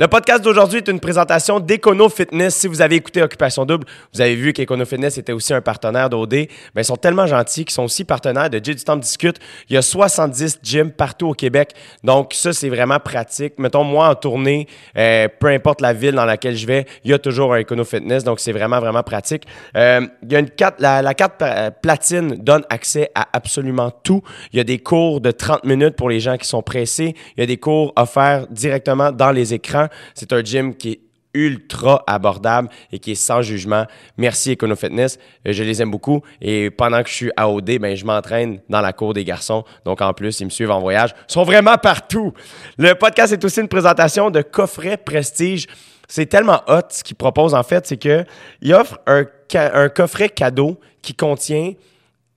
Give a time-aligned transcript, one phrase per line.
[0.00, 2.54] Le podcast d'aujourd'hui est une présentation d'Econo Fitness.
[2.54, 3.84] Si vous avez écouté Occupation Double,
[4.14, 6.30] vous avez vu qu'Econo Fitness était aussi un partenaire d'OD.
[6.30, 9.38] Ben, ils sont tellement gentils qu'ils sont aussi partenaires de J du Temps Discute.
[9.68, 11.72] Il y a 70 gyms partout au Québec.
[12.04, 13.54] Donc, ça, c'est vraiment pratique.
[13.58, 17.14] Mettons, moi, en tournée, euh, peu importe la ville dans laquelle je vais, il y
[17.14, 18.22] a toujours un Econo Fitness.
[18.22, 19.48] Donc, c'est vraiment, vraiment pratique.
[19.76, 24.22] Euh, il y a une la carte euh, platine donne accès à absolument tout.
[24.52, 27.16] Il y a des cours de 30 minutes pour les gens qui sont pressés.
[27.36, 29.87] Il y a des cours offerts directement dans les écrans.
[30.14, 31.00] C'est un gym qui est
[31.34, 33.86] ultra abordable et qui est sans jugement.
[34.16, 37.78] Merci Econo Fitness, euh, je les aime beaucoup et pendant que je suis à OD,
[37.78, 39.64] ben je m'entraîne dans la cour des garçons.
[39.84, 42.32] Donc en plus, ils me suivent en voyage, ils sont vraiment partout.
[42.78, 45.66] Le podcast est aussi une présentation de coffret prestige.
[46.08, 48.24] C'est tellement hot ce qu'ils proposent en fait, c'est que
[48.62, 49.24] il offre un,
[49.54, 51.74] un coffret cadeau qui contient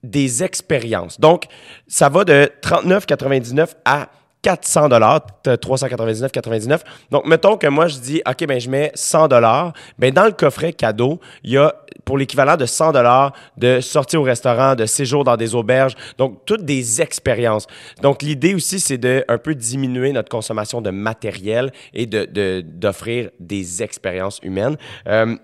[0.03, 1.19] des expériences.
[1.19, 1.45] Donc
[1.87, 4.09] ça va de 39,99 à
[4.41, 6.79] 400 dollars, 399,99.
[7.11, 9.73] Donc, mettons que moi, je dis, OK, ben, je mets 100 dollars.
[9.99, 11.75] Ben, dans le coffret cadeau, il y a
[12.05, 15.95] pour l'équivalent de 100 dollars de sortie au restaurant, de séjour dans des auberges.
[16.17, 17.67] Donc, toutes des expériences.
[18.01, 23.29] Donc, l'idée aussi, c'est de un peu diminuer notre consommation de matériel et de, d'offrir
[23.39, 24.77] des expériences humaines.
[25.07, 25.35] Euh,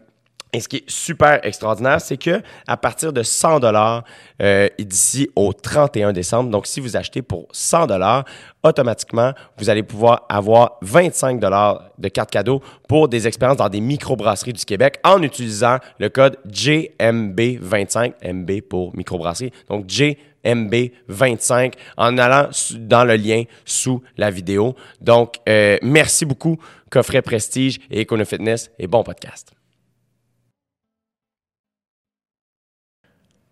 [0.53, 4.03] et ce qui est super extraordinaire, c'est que à partir de 100 dollars
[4.41, 8.23] euh, d'ici au 31 décembre, donc si vous achetez pour 100 dollars,
[8.63, 13.81] automatiquement, vous allez pouvoir avoir 25 dollars de carte cadeau pour des expériences dans des
[13.81, 19.51] microbrasseries du Québec en utilisant le code JMB25, MB pour microbrasserie.
[19.67, 24.75] Donc JMB25 en allant dans le lien sous la vidéo.
[25.01, 26.57] Donc, euh, merci beaucoup,
[26.89, 29.56] Coffret Prestige et Econo Fitness et bon podcast.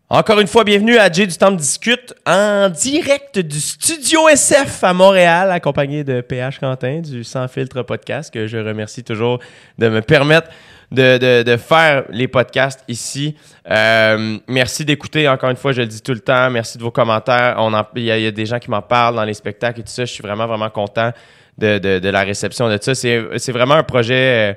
[0.07, 4.93] Encore une fois, bienvenue à J du Temps Discute en direct du Studio SF à
[4.93, 9.39] Montréal, accompagné de PH Quentin du Sans Filtre Podcast, que je remercie toujours
[9.79, 10.49] de me permettre
[10.91, 13.35] de, de, de faire les podcasts ici.
[13.67, 16.51] Euh, merci d'écouter, encore une fois, je le dis tout le temps.
[16.51, 17.57] Merci de vos commentaires.
[17.95, 20.05] Il, y a, des gens qui m'en parlent dans les spectacles et tout ça.
[20.05, 21.13] Je suis vraiment, vraiment content
[21.57, 22.93] de, de, de la réception de ça.
[22.93, 24.53] C'est vraiment un projet euh,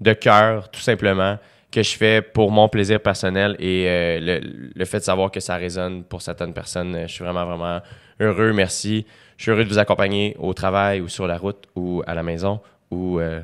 [0.00, 1.38] de cœur, tout simplement
[1.72, 4.40] que je fais pour mon plaisir personnel et euh,
[4.74, 7.80] le, fait de savoir que ça résonne pour certaines personnes, je suis vraiment, vraiment
[8.20, 8.52] heureux.
[8.52, 9.06] Merci.
[9.38, 12.22] Je suis heureux de vous accompagner au travail ou sur la route ou à la
[12.22, 12.60] maison
[12.90, 13.40] ou euh,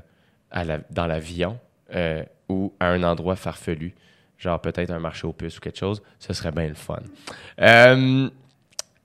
[0.91, 1.59] dans l'avion
[1.95, 3.95] euh, ou à un endroit farfelu,
[4.37, 6.03] genre peut-être un marché aux puces ou quelque chose.
[6.19, 7.01] Ce serait bien le fun.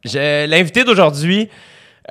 [0.03, 1.49] L'invité d'aujourd'hui,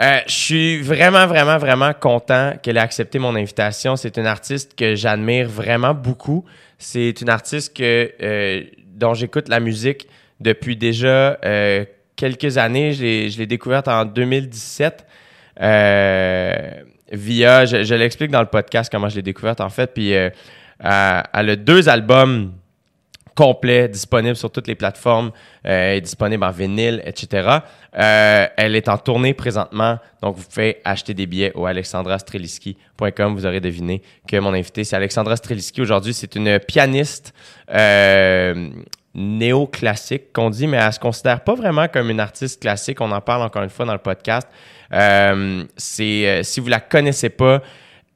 [0.00, 3.96] euh, je suis vraiment, vraiment, vraiment content qu'elle ait accepté mon invitation.
[3.96, 6.44] C'est une artiste que j'admire vraiment beaucoup.
[6.78, 10.08] C'est une artiste que, euh, dont j'écoute la musique
[10.40, 11.84] depuis déjà euh,
[12.16, 12.92] quelques années.
[12.94, 15.06] Je l'ai découverte en 2017
[17.14, 19.92] via, je, je l'explique dans le podcast comment je l'ai découverte en fait.
[19.92, 20.32] Puis elle
[20.80, 22.54] a deux albums
[23.34, 25.30] complet, disponible sur toutes les plateformes,
[25.66, 27.58] euh, disponible en vinyle, etc.
[27.98, 33.34] Euh, elle est en tournée présentement, donc vous pouvez acheter des billets au alexandrastreliski.com.
[33.34, 35.80] Vous aurez deviné que mon invité, c'est Alexandra Streliski.
[35.80, 37.34] Aujourd'hui, c'est une pianiste
[37.70, 38.70] euh,
[39.14, 43.00] néoclassique qu'on dit, mais elle se considère pas vraiment comme une artiste classique.
[43.00, 44.48] On en parle encore une fois dans le podcast.
[45.76, 47.62] Si vous la connaissez pas,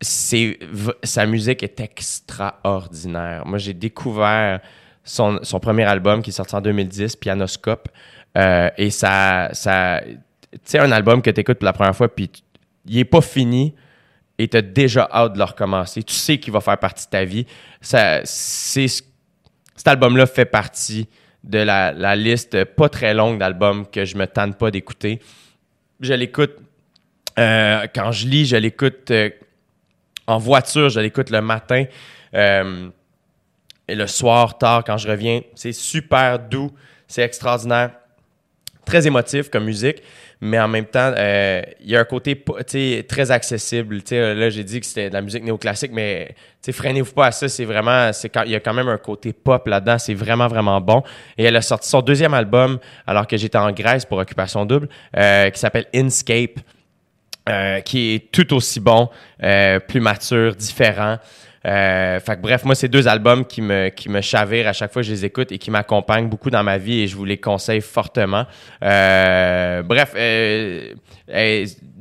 [0.00, 3.46] sa musique est extraordinaire.
[3.46, 4.60] Moi, j'ai découvert
[5.06, 7.88] son, premier album qui est sorti en 2010, Pianoscope.
[8.36, 12.14] Euh, et ça, ça tu sais, un album que tu écoutes pour la première fois,
[12.14, 12.30] puis
[12.86, 13.74] il est pas fini
[14.38, 16.02] et tu as déjà hâte de le recommencer.
[16.02, 17.46] Tu sais qu'il va faire partie de ta vie.
[17.80, 21.08] Ça, c'est, cet album-là fait partie
[21.42, 25.20] de la, la, liste pas très longue d'albums que je me tente pas d'écouter.
[26.00, 26.56] Je l'écoute
[27.38, 29.30] euh, quand je lis, je l'écoute euh,
[30.26, 31.84] en voiture, je l'écoute le matin.
[33.88, 36.72] Et le soir, tard, quand je reviens, c'est super doux,
[37.06, 37.90] c'est extraordinaire.
[38.84, 40.00] Très émotif comme musique,
[40.40, 42.44] mais en même temps, euh, il y a un côté
[43.08, 44.00] très accessible.
[44.10, 46.36] là, j'ai dit que c'était de la musique néoclassique, mais
[46.70, 47.48] freinez-vous pas à ça.
[47.48, 48.10] C'est vraiment,
[48.44, 49.98] il y a quand même un côté pop là-dedans.
[49.98, 51.02] C'est vraiment, vraiment bon.
[51.36, 52.78] Et elle a sorti son deuxième album
[53.08, 56.60] alors que j'étais en Grèce pour Occupation Double, euh, qui s'appelle Inscape,
[57.48, 59.08] euh, qui est tout aussi bon,
[59.88, 61.18] plus mature, différent.
[61.66, 64.92] Euh, fait que bref, moi, c'est deux albums qui me, qui me chavirent à chaque
[64.92, 67.24] fois que je les écoute et qui m'accompagnent beaucoup dans ma vie et je vous
[67.24, 68.46] les conseille fortement.
[68.84, 70.94] Euh, bref, euh,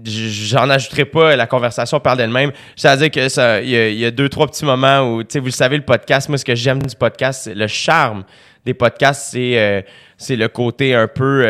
[0.04, 2.52] j'en ajouterai pas, la conversation parle d'elle-même.
[2.76, 5.52] C'est-à-dire que ça, il y, a deux, trois petits moments où, tu sais, vous le
[5.52, 8.24] savez, le podcast, moi, ce que j'aime du podcast, le charme
[8.66, 9.86] des podcasts, c'est,
[10.18, 11.44] c'est le côté un peu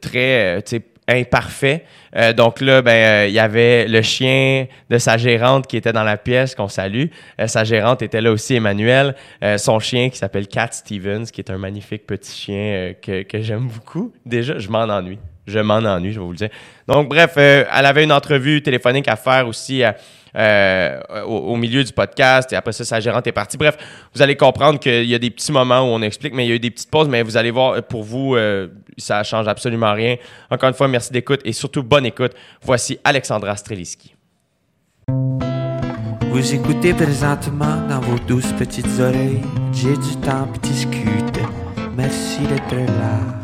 [0.00, 0.62] très,
[1.08, 1.84] imparfait.
[2.16, 5.92] Euh, donc là, ben, euh, il y avait le chien de sa gérante qui était
[5.92, 7.06] dans la pièce, qu'on salue.
[7.40, 9.14] Euh, sa gérante était là aussi, Emmanuel.
[9.58, 14.12] Son chien qui s'appelle Cat Stevens, qui est un magnifique petit chien que, j'aime beaucoup.
[14.24, 15.18] Déjà, je m'en ennuie.
[15.46, 16.48] Je m'en ennuie, je vais vous le dire.
[16.88, 19.82] Donc, bref, elle avait une entrevue téléphonique à faire aussi
[20.36, 22.52] euh, au, milieu du podcast.
[22.52, 23.56] Et après ça, sa gérante est partie.
[23.56, 23.76] Bref,
[24.14, 26.52] vous allez comprendre qu'il y a des petits moments où on explique, mais il y
[26.52, 27.08] a eu des petites pauses.
[27.08, 30.16] Mais vous allez voir, pour vous, euh, ça change absolument rien.
[30.50, 32.32] Encore une fois, merci d'écoute et surtout bonne écoute.
[32.62, 34.14] Voici Alexandra Streliski.
[36.34, 39.40] Vous écoutez présentement dans vos douces petites oreilles.
[39.72, 41.42] J'ai du temps pour discuter.
[41.96, 43.43] Merci d'être là.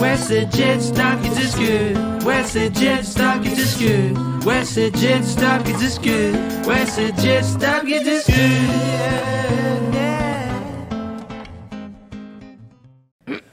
[0.00, 1.96] Ouais, c'est Jet Stop qui discute.
[2.24, 4.16] Ouais, c'est Jet Stop qui discute.
[4.46, 6.34] Ouais, c'est Jet Stop qui discute.
[6.66, 8.36] Ouais, c'est Jet Stop qui discute.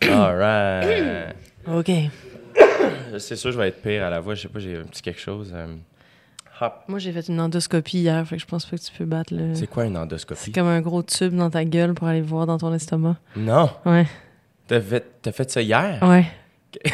[0.01, 1.35] All right.
[1.67, 1.91] OK.
[3.17, 4.35] C'est sûr, je vais être pire à la voix.
[4.35, 5.51] Je sais pas, j'ai un petit quelque chose.
[5.55, 5.75] euh.
[6.61, 6.83] Hop.
[6.87, 9.33] Moi, j'ai fait une endoscopie hier, fait que je pense pas que tu peux battre
[9.35, 9.55] le.
[9.55, 10.51] C'est quoi une C'est endoscopie?
[10.53, 13.17] comme un gros tube dans ta gueule pour aller voir dans ton estomac.
[13.35, 13.69] Non.
[13.85, 14.05] Ouais.
[14.67, 15.99] T'as fait, fait ça hier?
[16.01, 16.25] Ouais.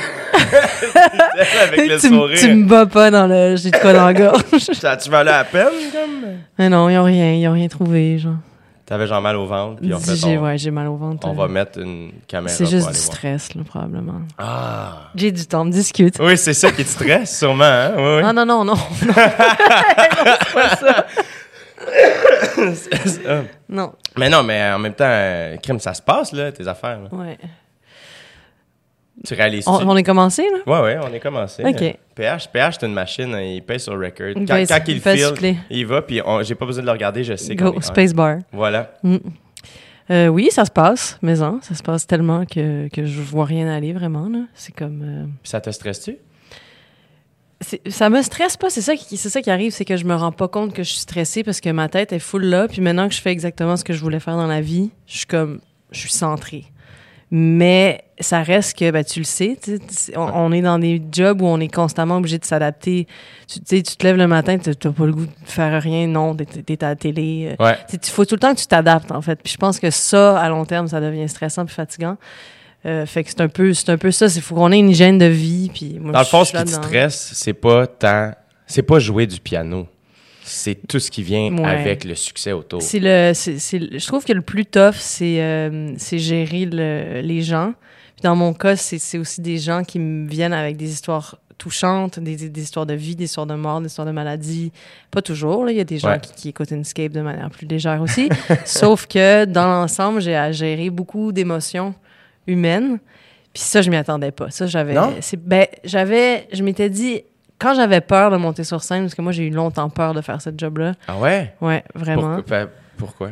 [1.64, 2.40] Avec le tu, sourire.
[2.40, 3.56] tu me bats pas dans le.
[3.56, 4.44] J'ai de quoi dans la gorge.
[4.52, 6.38] Tu valait la peine, comme?
[6.60, 7.34] Mais non, ils ont rien.
[7.34, 8.36] Ils ont rien trouvé, genre.
[8.86, 11.26] T'avais genre mal au ventre, puis en fait, J'ai on, ouais, j'ai mal au ventre.
[11.26, 11.34] on euh.
[11.38, 13.14] va mettre une caméra C'est pour juste aller du voir.
[13.16, 14.22] stress, là, probablement.
[14.38, 15.12] Ah!
[15.16, 16.18] J'ai du temps, on discute.
[16.20, 17.94] Oui, c'est ça qui te stresse, sûrement, hein?
[17.96, 18.22] Oui, oui.
[18.26, 18.76] Ah non, non, non.
[18.76, 18.82] non.
[19.06, 21.06] Non, c'est pas ça.
[22.74, 23.44] C'est ça.
[23.70, 23.94] Non.
[24.18, 27.00] Mais non, mais en même temps, euh, crime, ça se passe, là, tes affaires.
[27.02, 27.10] là.
[27.18, 27.38] Ouais.
[29.26, 29.70] Tu réalises-tu?
[29.70, 30.58] On, on est commencé, là?
[30.66, 31.64] Ouais, ouais, on est commencé.
[31.64, 31.96] OK.
[32.16, 34.30] PH, PH, c'est une machine, hein, il paye sur record.
[34.36, 34.62] Il Quand, il
[34.96, 37.74] il file, il va, puis on- j'ai pas besoin de le regarder, je sais Go,
[37.78, 38.38] est- spacebar.
[38.52, 38.92] Voilà.
[39.04, 39.18] Mm.
[40.10, 43.46] Euh, oui, ça se passe, mais non, ça se passe tellement que, que je vois
[43.46, 44.28] rien aller vraiment.
[44.28, 44.40] là.
[44.56, 45.02] C'est comme.
[45.04, 46.18] euh, Puis ça te stresse-tu?
[47.90, 50.16] Ça me stresse pas, c'est ça, qui, c'est ça qui arrive, c'est que je me
[50.16, 52.82] rends pas compte que je suis stressée parce que ma tête est full là, puis
[52.82, 55.28] maintenant que je fais exactement ce que je voulais faire dans la vie, je suis
[55.28, 55.60] comme.
[55.92, 56.66] Je suis centrée.
[57.34, 61.02] Mais ça reste que, ben, tu le sais, tu sais, on, on est dans des
[61.12, 63.08] jobs où on est constamment obligé de s'adapter.
[63.48, 65.82] Tu tu sais, tu te lèves le matin, tu n'as pas le goût de faire
[65.82, 67.56] rien, non, t'es t'es à la télé.
[67.60, 67.78] euh, Ouais.
[67.94, 69.40] il faut tout le temps que tu t'adaptes, en fait.
[69.42, 72.18] Puis je pense que ça, à long terme, ça devient stressant puis fatigant.
[72.86, 74.26] Euh, fait que c'est un peu, c'est un peu ça.
[74.28, 75.70] Il faut qu'on ait une hygiène de vie.
[75.74, 78.32] Puis moi, Dans le fond, ce qui te stresse, c'est pas tant.
[78.66, 79.88] C'est pas jouer du piano.
[80.44, 81.66] C'est tout ce qui vient Ouais.
[81.70, 82.82] avec le succès autour.
[82.82, 87.22] C'est le, c'est, c'est- je trouve que le plus tough, c'est, euh, c'est gérer le-
[87.22, 87.74] les gens.
[88.16, 91.38] Puis dans mon cas, c'est, c'est aussi des gens qui me viennent avec des histoires
[91.60, 94.72] touchantes, des, des histoires de vie, des histoires de mort, des histoires de maladie.
[95.12, 95.72] Pas toujours, là.
[95.72, 96.20] Il y a des gens Ouais.
[96.20, 98.28] qui, qui écoutent Inscape de manière plus légère aussi.
[98.66, 101.94] Sauf que dans l'ensemble, j'ai à gérer beaucoup d'émotions
[102.48, 103.00] humaines.
[103.54, 104.50] Puis ça, je m'y attendais pas.
[104.50, 104.94] Ça, j'avais.
[105.46, 106.48] Ben, j'avais.
[106.54, 107.22] Je m'étais dit.
[107.60, 110.22] Quand j'avais peur de monter sur scène, parce que moi, j'ai eu longtemps peur de
[110.22, 110.94] faire ce job-là.
[111.08, 111.54] Ah ouais?
[111.62, 112.38] Ouais, vraiment.
[112.38, 112.44] Pourquoi?
[112.48, 113.30] Ben, pourquoi?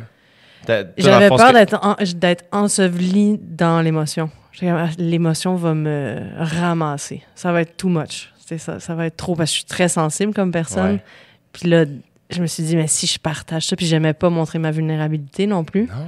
[0.98, 4.30] J'avais peur que- d'être, en- d'être ensevelie dans l'émotion.
[4.62, 7.22] Ah, L'émotion va me ramasser.
[7.34, 8.32] Ça va être too much.
[8.46, 10.94] C'est ça, ça va être trop parce que je suis très sensible comme personne.
[10.94, 11.04] Ouais.
[11.52, 11.84] Puis là,
[12.30, 15.46] je me suis dit, mais si je partage ça, puis j'aimais pas montrer ma vulnérabilité
[15.46, 15.82] non plus.
[15.82, 16.06] Non.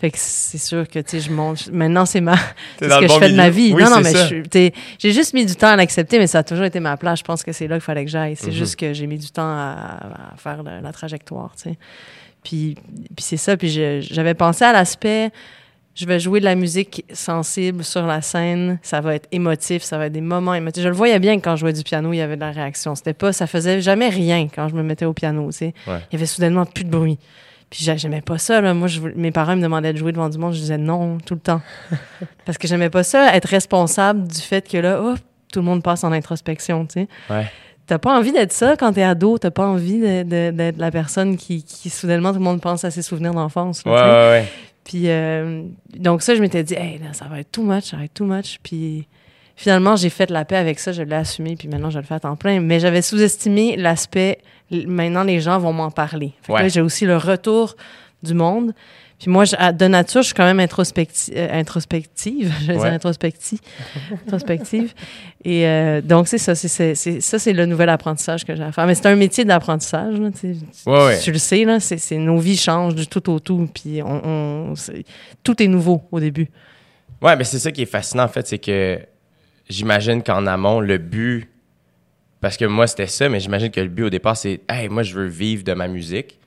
[0.00, 1.62] Fait que c'est sûr que, tu sais, je montre.
[1.72, 2.36] Maintenant, c'est ma.
[2.78, 3.72] C'est ce que bon je fais de ma vie.
[3.74, 6.64] Oui, non, non, mais j'ai juste mis du temps à l'accepter, mais ça a toujours
[6.64, 7.20] été ma place.
[7.20, 8.36] Je pense que c'est là qu'il fallait que j'aille.
[8.36, 8.52] C'est Mhm.
[8.52, 11.78] juste que j'ai mis du temps à, à faire la, la trajectoire, tu sais.
[12.42, 12.74] Puis,
[13.16, 13.56] puis c'est ça.
[13.56, 13.68] Puis
[14.02, 15.30] j'avais pensé à l'aspect,
[15.94, 18.78] je vais jouer de la musique sensible sur la scène.
[18.82, 20.82] Ça va être émotif, ça va être des moments émotifs.
[20.82, 22.50] Je le voyais bien que quand je jouais du piano, il y avait de la
[22.50, 22.94] réaction.
[22.94, 25.74] C'était pas, ça faisait jamais rien quand je me mettais au piano, tu sais.
[25.86, 25.98] Ouais.
[26.10, 27.18] Il y avait soudainement plus de bruit.
[27.70, 28.60] Puis j'a- j'aimais pas ça.
[28.60, 28.74] Là.
[28.74, 30.52] Moi, je mes parents me demandaient de jouer devant du monde.
[30.54, 31.60] Je disais non tout le temps.
[32.44, 35.14] Parce que j'aimais pas ça, être responsable du fait que là, oh,
[35.52, 36.86] tout le monde passe en introspection.
[36.86, 37.08] Tu sais.
[37.30, 37.46] Ouais.
[37.86, 39.38] T'as pas envie d'être ça quand t'es ado.
[39.38, 43.02] T'as pas envie d'être la personne qui, qui, soudainement, tout le monde pense à ses
[43.02, 43.82] souvenirs d'enfance.
[43.84, 44.48] Ouais, ouais, ouais.
[44.84, 45.62] Puis, euh,
[45.96, 48.14] donc ça, je m'étais dit, hey, là, ça va être too much, ça va être
[48.14, 48.58] too much.
[48.62, 49.06] Puis
[49.56, 52.14] finalement, j'ai fait la paix avec ça, je l'ai assumé, puis maintenant, je le fais
[52.14, 52.60] à temps plein.
[52.60, 54.38] Mais j'avais sous-estimé l'aspect,
[54.70, 56.32] maintenant, les gens vont m'en parler.
[56.42, 56.62] Fait que Ouais.
[56.62, 57.76] là, j'ai aussi le retour
[58.22, 58.72] du monde.
[59.24, 62.52] Puis moi, je- de nature, je suis quand même introspecti- euh, introspective.
[62.60, 62.78] Je vais Ouais.
[62.84, 63.58] dire introspective.
[64.26, 64.92] introspective.
[65.46, 66.54] Et euh, donc, c'est ça.
[66.54, 68.86] C'est, ça, c'est le nouvel apprentissage que j'ai à faire.
[68.86, 70.16] Mais c'est un métier d'apprentissage.
[70.38, 70.56] Tu sais.
[70.90, 71.20] Ouais, ouais.
[71.20, 73.66] Tu le sais, là, c'est- nos vies changent du tout au tout.
[73.72, 74.74] Puis on,
[75.42, 76.50] tout est nouveau au début.
[77.22, 78.98] Ouais, mais c'est ça qui est fascinant, en fait, c'est que
[79.70, 81.48] j'imagine qu'en amont, le but,
[82.42, 85.02] parce que moi, c'était ça, mais j'imagine que le but au départ, c'est, hey, moi,
[85.02, 86.38] je veux vivre de ma musique.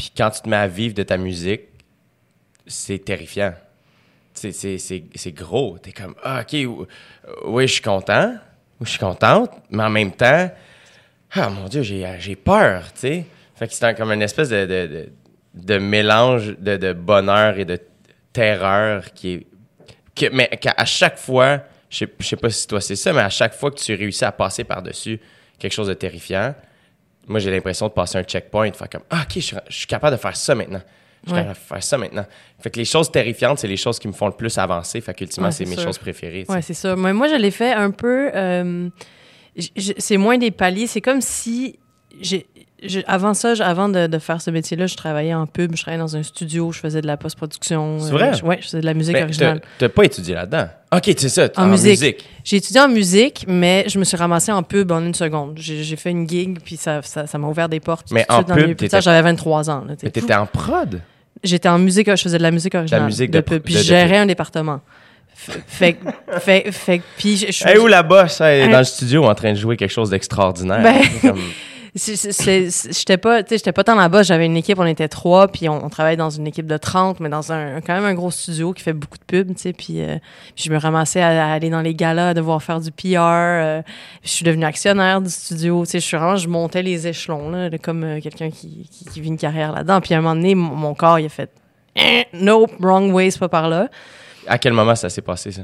[0.00, 1.60] Puis quand tu te mets à vivre de ta musique,
[2.66, 3.52] c'est terrifiant.
[4.32, 5.76] C'est- gros.
[5.76, 6.86] T'es comme, ah, OK, ou-
[7.44, 8.34] oui, je suis content,
[8.80, 10.50] ou je suis contente, mais en même temps,
[11.32, 13.26] ah, mon Dieu, j'ai peur, tu sais.
[13.54, 15.12] Fait que c'est comme une espèce de, de,
[15.52, 17.78] de, mélange de, de bonheur et de
[18.32, 19.46] terreur qui est.
[20.16, 23.28] que- mais qu'à à chaque fois, je sais pas si toi c'est ça, mais à
[23.28, 25.20] chaque fois que tu réussis à passer par-dessus
[25.58, 26.54] quelque chose de terrifiant,
[27.28, 29.86] moi j'ai l'impression de passer un checkpoint, faire comme Ah, ok, je suis, je suis
[29.86, 30.80] capable de faire ça maintenant.
[31.24, 31.42] Je suis Ouais.
[31.42, 32.26] capable de faire ça maintenant.
[32.60, 35.00] Fait que les choses terrifiantes, c'est les choses qui me font le plus avancer.
[35.02, 35.84] Fait qu'ultimement, Ouais, c'est mes sûr.
[35.84, 36.46] choses préférées.
[36.48, 36.96] Ouais, c'est ça.
[36.96, 38.30] Mais moi, je l'ai fait un peu.
[38.34, 38.88] euh,
[39.76, 40.86] c'est moins des paliers.
[40.86, 41.78] C'est comme si.
[43.06, 46.16] Avant ça, avant de, de faire ce métier-là, je travaillais en pub, je travaillais dans
[46.16, 47.98] un studio, je faisais de la post-production.
[48.00, 48.32] C'est vrai?
[48.34, 49.60] je- ouais, je faisais de la musique Mais originale.
[49.78, 50.66] t'as- pas étudié là-dedans?
[50.94, 51.48] Ok, c'est ça.
[51.56, 51.90] En En, musique.
[52.00, 52.24] musique.
[52.44, 55.52] J'ai étudié en musique, mais je me suis ramassée en pub en une seconde.
[55.56, 58.08] J'ai fait une gig, puis ça ça ça m'a ouvert des portes.
[58.12, 58.76] Mais en pub.
[59.00, 59.84] J'avais 23 ans.
[59.86, 59.94] là.
[60.02, 61.00] Mais t'étais en prod?
[61.44, 63.04] J'étais en musique, je faisais de la musique originale.
[63.06, 64.80] musique de- pub, puis je gérais un département.
[65.32, 68.42] Fait, que- fait, fait, puis je, je- Hey, où la bosse?
[68.42, 68.70] Elle est Hey.
[68.72, 70.82] dans le studio en train de jouer quelque chose d'extraordinaire.
[70.82, 71.34] Ben-
[71.94, 74.22] J'étais pas, j'étais pas tant là-bas.
[74.22, 77.20] J'avais une équipe, on était trois, puis on, on travaillait dans une équipe de 30,
[77.20, 79.72] mais dans un quand même un gros studio qui fait beaucoup de pubs, tu sais.
[79.72, 80.16] Puis, euh,
[80.56, 83.16] je me ramassais à, à aller dans les galas, à devoir faire du PR.
[83.18, 83.82] euh,
[84.22, 86.00] je suis devenue actionnaire du studio, tu sais.
[86.00, 89.28] Je suis vraiment, je montais les échelons là, comme euh, quelqu'un qui, qui, qui vit
[89.28, 90.00] une carrière là-dedans.
[90.00, 91.50] Puis à un moment donné, mon, corps il a fait,
[91.96, 93.88] Eh, nope, wrong way, c'est pas par là.
[94.46, 95.62] à quel moment ça s'est passé, ça?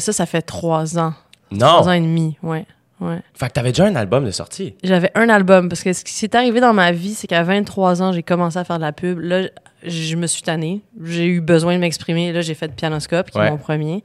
[0.00, 1.14] Ça, ça fait trois ans,
[1.50, 1.66] Non!
[1.68, 2.66] trois ans et demi, ouais,
[3.08, 3.20] ouais.
[3.34, 4.74] Fait que t'avais déjà un album de sortie.
[4.82, 8.02] J'avais un album parce que ce qui s'est arrivé dans ma vie, c'est qu'à 23
[8.02, 9.18] ans, j'ai commencé à faire de la pub.
[9.20, 9.48] Là,
[9.84, 10.82] je me suis tannée.
[11.04, 12.32] J'ai eu besoin de m'exprimer.
[12.32, 13.48] Là, j'ai fait Pianoscope, qui Ouais.
[13.48, 14.02] est mon premier.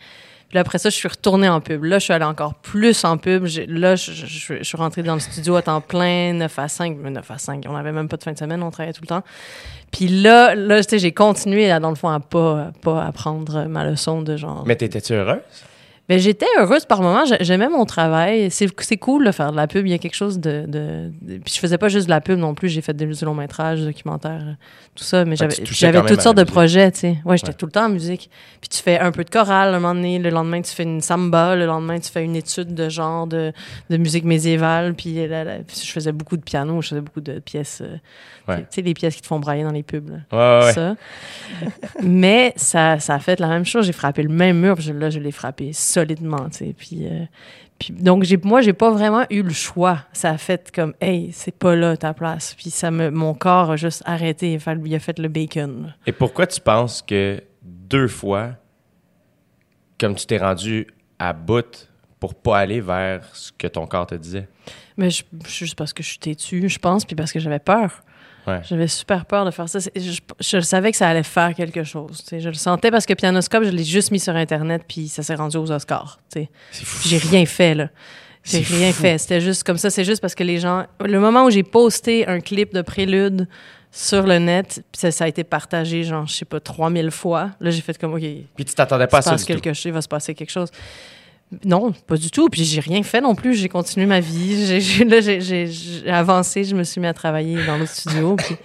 [0.49, 1.83] Puis là, après ça, je suis retournée en pub.
[1.83, 3.45] Là, je suis allée encore plus en pub.
[3.67, 6.69] Là, je, je- je- je suis rentrée dans le studio à temps plein, 9 à
[6.69, 6.95] 5.
[7.01, 9.01] Mais 9 à 5, on n'avait même pas de fin de semaine, on travaillait tout
[9.01, 9.23] le temps.
[9.91, 14.21] Puis là, là j'ai continué, à, dans le fond, à pas, pas apprendre ma leçon
[14.21, 14.63] de genre...
[14.65, 15.39] Mais t'étais-tu heureuse?
[16.09, 17.25] Ben, j'étais heureuse par moment.
[17.25, 18.49] J'ai- J'aimais mon travail.
[18.49, 19.85] C'est cool de faire de la pub.
[19.85, 22.21] Il y a quelque chose de, de, de- Puis je faisais pas juste de la
[22.21, 22.69] pub non plus.
[22.69, 24.53] J'ai fait des longs métrages, documentaires, euh,
[24.95, 25.25] tout ça.
[25.25, 26.53] Mais que j'avais toutes sortes de musique.
[26.53, 27.17] projets, tu sais.
[27.25, 27.53] Ouais, j'étais Ouais.
[27.55, 28.29] tout le temps en musique.
[28.61, 30.17] Puis tu fais un peu de chorale un moment donné.
[30.19, 31.55] Le lendemain, tu fais une samba.
[31.57, 33.51] Le lendemain, tu fais une étude de genre de,
[33.89, 34.93] de musique médiévale.
[34.93, 36.81] Puis, la- puis je faisais beaucoup de piano.
[36.81, 37.81] Je faisais beaucoup de pièces.
[37.81, 37.97] euh,
[38.47, 38.59] Ouais.
[38.61, 40.07] Tu sais, les pièces qui te font brailler dans les pubs.
[40.09, 40.73] là Ouais, ouais, ouais.
[40.73, 40.95] ça.
[42.01, 43.85] Mais ça, ça a fait la même chose.
[43.85, 46.75] J'ai frappé le même mur, puis là, je l'ai frappé solidement, tu sais.
[46.77, 47.25] Puis, euh,
[47.79, 50.01] puis donc, j'ai, moi, j'ai pas vraiment eu le choix.
[50.13, 52.53] Ça a fait comme, hey, c'est pas là ta place.
[52.55, 54.53] Puis ça me, mon corps a juste arrêté.
[54.53, 55.93] Il a fait, il a fait le bacon.
[56.05, 58.51] Et pourquoi tu penses que deux fois,
[59.99, 60.87] comme tu t'es rendu
[61.17, 61.89] à bout
[62.19, 64.47] pour pas aller vers ce que ton corps te disait?
[64.97, 68.01] Mais je, juste parce que je suis têtue, je pense, puis parce que j'avais peur.
[68.47, 68.61] Ouais.
[68.63, 69.79] J'avais super peur de faire ça.
[69.79, 72.19] Je, je savais que ça allait faire quelque chose.
[72.23, 72.39] tu sais.
[72.39, 75.35] Je le sentais parce que Pianoscope, je l'ai juste mis sur Internet, puis ça s'est
[75.35, 76.19] rendu aux Oscars.
[77.03, 77.89] J'ai rien fait, là.
[78.43, 79.01] J'ai rien fou.
[79.01, 79.17] fait.
[79.17, 79.89] C'était juste comme ça.
[79.89, 80.85] C'est juste parce que les gens.
[81.01, 83.47] Le moment où j'ai posté un clip de prélude
[83.91, 87.51] sur le net, puis ça, ça a été partagé, genre, je sais pas, 3000 fois.
[87.59, 89.43] Là, j'ai fait comme, OK, Puis tu t'attendais pas à ça tout.
[89.63, 90.69] chose, il va se passer quelque chose.
[91.63, 92.49] Non, pas du tout.
[92.49, 93.55] Puis j'ai rien fait non plus.
[93.55, 94.65] J'ai continué ma vie.
[94.65, 96.63] J'ai- j'ai- là, j'ai- j'ai j'ai avancé.
[96.65, 98.35] Je me suis mis à travailler dans l'autre studio.
[98.35, 98.55] Puis,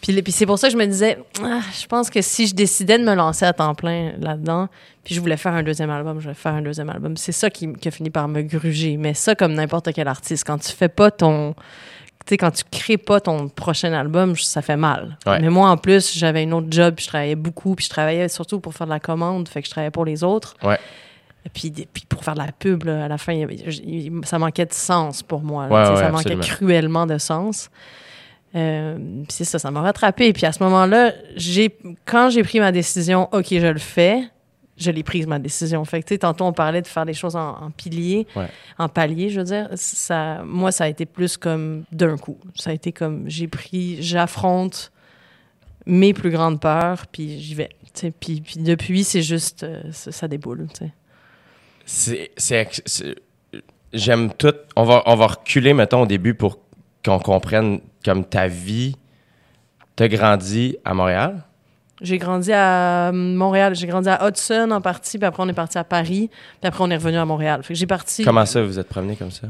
[0.00, 2.54] puis, puis c'est pour ça que je me disais, ah, je pense que si je
[2.54, 4.68] décidais de me lancer à temps plein là-dedans,
[5.04, 7.16] puis je voulais faire un deuxième album, je voulais faire un deuxième album.
[7.16, 8.96] C'est ça qui, qui a fini par me gruger.
[8.96, 11.54] Mais ça, comme n'importe quel artiste, quand tu fais pas ton...
[12.24, 15.18] Tu sais, quand tu crées pas ton prochain album, ça fait mal.
[15.26, 15.40] Ouais.
[15.40, 18.28] Mais moi, en plus, j'avais une autre job, puis je travaillais beaucoup, puis je travaillais
[18.28, 20.54] surtout pour faire de la commande, fait que je travaillais pour les autres.
[20.62, 20.78] Ouais.
[21.52, 23.44] Puis, puis pour faire de la pub, là, à la fin,
[24.24, 25.68] ça manquait de sens pour moi.
[25.68, 27.68] là, Ouais, tu sais, ouais, ça manquait cruellement de sens.
[28.54, 30.32] Euh, c'est ça, ça m'a rattrapé.
[30.32, 34.24] Puis à ce moment-là, j'ai quand j'ai pris ma décision, OK, je le fais,
[34.76, 35.84] je l'ai prise, ma décision.
[35.84, 38.48] Fait que, tantôt, on parlait de faire des choses en, en pilier, Ouais.
[38.78, 39.68] en palier, je veux dire.
[39.74, 42.38] Ça, moi, ça a été plus comme d'un coup.
[42.54, 44.92] Ça a été comme, j'ai pris, j'affronte
[45.86, 47.70] mes plus grandes peurs, puis j'y vais.
[48.20, 50.92] Puis, puis depuis, c'est juste, euh, ça, ça déboule, tu sais.
[51.84, 52.30] C'est,
[53.92, 54.54] j'aime tout.
[54.76, 56.58] On va, on va reculer, mettons, au début pour
[57.04, 58.96] qu'on comprenne comme ta vie.
[59.96, 61.44] T'as grandi à Montréal?
[62.00, 63.74] J'ai grandi à Montréal.
[63.76, 66.82] J'ai grandi à Hudson en partie, puis après on est parti à Paris, puis après
[66.82, 67.62] on est revenu à Montréal.
[67.62, 69.46] Fait que j'ai parti Comment ça, vous êtes promené comme ça?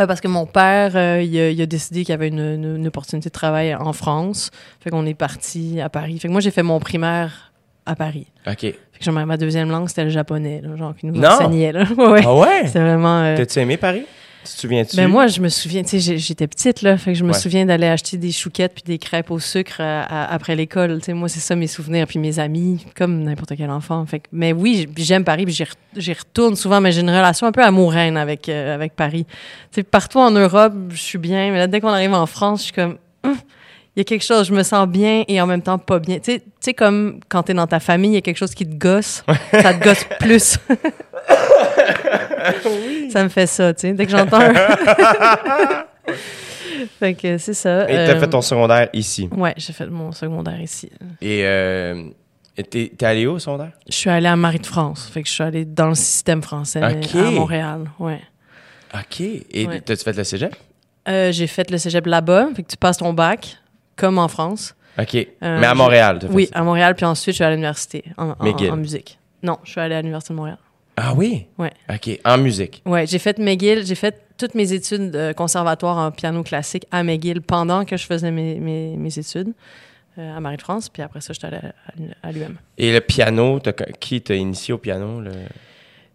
[0.00, 2.40] euh, parce que mon père, euh, il, a, il a décidé qu'il y avait une,
[2.40, 4.50] une- une opportunité de travail en France.
[4.80, 6.18] Fait qu'on est parti à Paris.
[6.18, 7.52] Fait que moi j'ai fait mon primaire
[7.86, 8.26] à Paris.
[8.48, 8.74] OK.
[8.96, 11.28] Fait que genre, ma deuxième langue c'était le japonais, là, genre qui nous Non!
[11.28, 11.84] enseignait là.
[11.98, 12.22] ouais.
[12.24, 12.62] Ah ouais?
[12.66, 13.20] C'est vraiment.
[13.20, 14.04] euh, T'as-tu aimé Paris?
[14.44, 14.96] Tu te souviens-tu?
[14.96, 17.38] Ben moi, je me souviens, tu sais, j'étais petite, là, fait que je me Ouais.
[17.38, 20.98] souviens d'aller acheter des chouquettes puis des crêpes au sucre à- à- après l'école.
[21.00, 24.06] Tu sais, moi, c'est ça mes souvenirs, puis mes amis, comme n'importe quel enfant.
[24.06, 27.10] Fait que, mais oui, j'aime Paris, puis j'y re- j'y retourne souvent, mais j'ai une
[27.10, 29.26] relation un peu amoureuse avec, euh, avec Paris.
[29.72, 32.60] Tu sais, partout en Europe, je suis bien, mais là, dès qu'on arrive en France,
[32.60, 32.98] je suis comme...
[33.24, 33.34] Hum,
[33.96, 36.16] il y a quelque chose, je me sens bien et en même temps pas bien.
[36.18, 38.54] Tu sais, tu sais, comme quand t'es dans ta famille, il y a quelque chose
[38.54, 40.58] qui te gosse, ça te gosse plus.
[43.10, 43.92] Ça me fait ça, tu sais.
[43.92, 44.52] Dès que j'entends un...
[47.00, 47.84] fait que c'est ça.
[47.90, 49.28] Et t'as euh, fait ton secondaire ici?
[49.36, 50.90] Ouais, j'ai fait mon secondaire ici.
[51.20, 52.04] Et euh,
[52.54, 53.72] t'es t'es allé où au secondaire?
[53.88, 55.08] Je suis allée à Marie de France.
[55.12, 56.92] Fait que je suis allée dans le système français à
[57.30, 57.90] Montréal.
[57.98, 58.20] Ouais.
[58.94, 59.20] OK.
[59.20, 59.80] Et Ouais.
[59.80, 60.54] t'as-tu fait le cégep?
[61.08, 62.48] Euh, j'ai fait le cégep là-bas.
[62.54, 63.56] Fait que tu passes ton bac,
[63.96, 64.74] comme en France.
[64.98, 65.14] OK.
[65.14, 65.26] Euh,
[65.60, 66.94] Mais à Montréal, fait Oui, à Montréal.
[66.94, 68.70] Puis ensuite, je suis à l'université en, en- McGill.
[68.70, 69.18] en musique.
[69.42, 70.58] Non, je suis allée à l'université de Montréal.
[70.96, 71.46] Ah oui?
[71.58, 71.72] Ouais.
[71.92, 72.18] OK.
[72.24, 72.82] En musique.
[72.86, 73.84] Ouais, j'ai fait McGill.
[73.84, 78.06] J'ai fait toutes mes études de conservatoire en piano classique à McGill pendant que je
[78.06, 79.52] faisais mes, mes, mes études
[80.18, 80.88] euh, à Marie de France.
[80.88, 81.58] Puis après ça, je suis allée
[82.22, 82.56] à, à l'UM.
[82.78, 83.60] Et le piano,
[84.00, 85.20] qui t'a initié au piano?
[85.20, 85.32] le-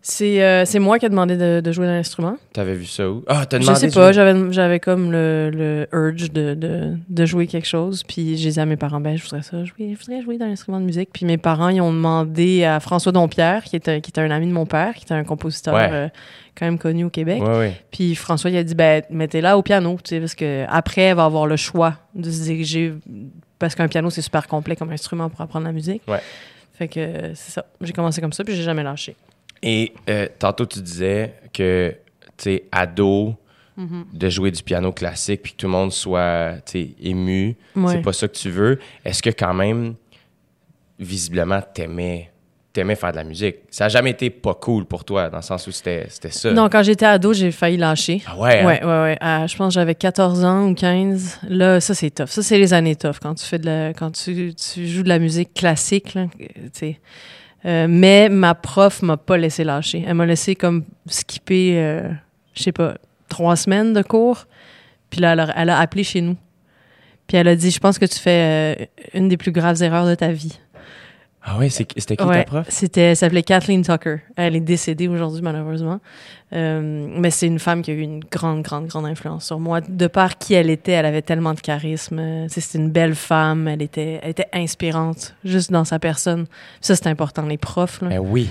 [0.04, 2.36] C'est euh, c'est moi qui ai demandé de, de jouer d'un instrument.
[2.54, 3.24] T'avais vu ça où?
[3.28, 3.80] Ah, t'as Je demandé.
[3.82, 8.02] sais de pas, j'avais j'avais comme le, le urge de, de, de jouer quelque chose.
[8.04, 10.50] Puis j'ai dit à mes parents, ben, je voudrais ça, jouer, je voudrais jouer d'un
[10.50, 11.10] instrument de musique.
[11.14, 14.48] Puis mes parents, ils ont demandé à François Dompierre, qui était, qui était un ami
[14.48, 15.90] de mon père, qui était un compositeur Ouais.
[15.92, 16.08] euh,
[16.58, 17.42] quand même connu au Québec.
[17.42, 17.82] Ouais, ouais.
[17.92, 21.16] Puis François, il a dit, ben, mettez-la au piano, tu sais, parce que après, elle
[21.18, 22.94] va avoir le choix de se diriger.
[23.60, 26.02] Parce qu'un piano, c'est super complet comme instrument pour apprendre la musique.
[26.74, 27.66] Fait que c'est ça.
[27.82, 29.16] J'ai commencé comme ça, puis j'ai jamais lâché.
[29.64, 31.96] Et euh, tantôt, tu disais que,
[32.38, 33.36] tu sais, ado,
[34.14, 37.56] de jouer du piano classique puis que tout le monde soit, tu ému.
[37.76, 37.94] Ouais.
[37.94, 38.78] C'est pas ça que tu veux.
[39.04, 39.96] Est-ce que quand même,
[41.00, 42.32] visiblement, t'aimais,
[42.74, 43.56] t'aimais faire de la musique?
[43.72, 46.52] Ça a jamais été pas cool pour toi, dans le sens où c'était, ça.
[46.52, 48.22] Non, quand j'étais ado, j'ai failli lâcher.
[48.28, 48.60] Ah ouais?
[48.60, 48.66] hein?
[48.68, 49.48] Ouais, ouais, ouais.
[49.48, 51.40] Je pense que j'avais 14 ans ou 15.
[51.50, 52.28] Là, ça, c'est tough.
[52.28, 55.10] Ça, c'est les années tough quand tu fais de la, quand tu, tu joues de
[55.10, 57.00] la musique classique, là, tu sais.
[57.66, 60.04] Euh, mais ma prof m'a pas laissé lâcher.
[60.08, 62.10] Elle m'a laissé comme skipper, euh,
[62.54, 62.96] je sais pas,
[63.30, 64.46] trois semaines de cours.
[65.10, 66.38] Puis là, elle a, elle a appelé chez nous.
[67.28, 70.08] Puis elle a dit, je pense que tu fais euh, une des plus graves erreurs
[70.08, 70.60] de ta vie.
[71.44, 72.66] Ah c'est- c'était qui ta Ouais, prof?
[72.70, 74.18] C'était, elle s'appelait Kathleen Tucker.
[74.36, 76.00] Elle est décédée aujourd'hui, malheureusement.
[76.54, 79.82] Euh, mais c'est une femme qui a eu une grande, grande, grande influence sur moi.
[79.82, 82.20] De par qui elle était, elle avait tellement de charisme.
[82.20, 83.68] Euh, C'était une belle femme.
[83.68, 86.46] Elle était, elle était inspirante, juste dans sa personne.
[86.80, 88.02] Ça, c'est important, les profs.
[88.02, 88.10] là.
[88.10, 88.48] Ben oui.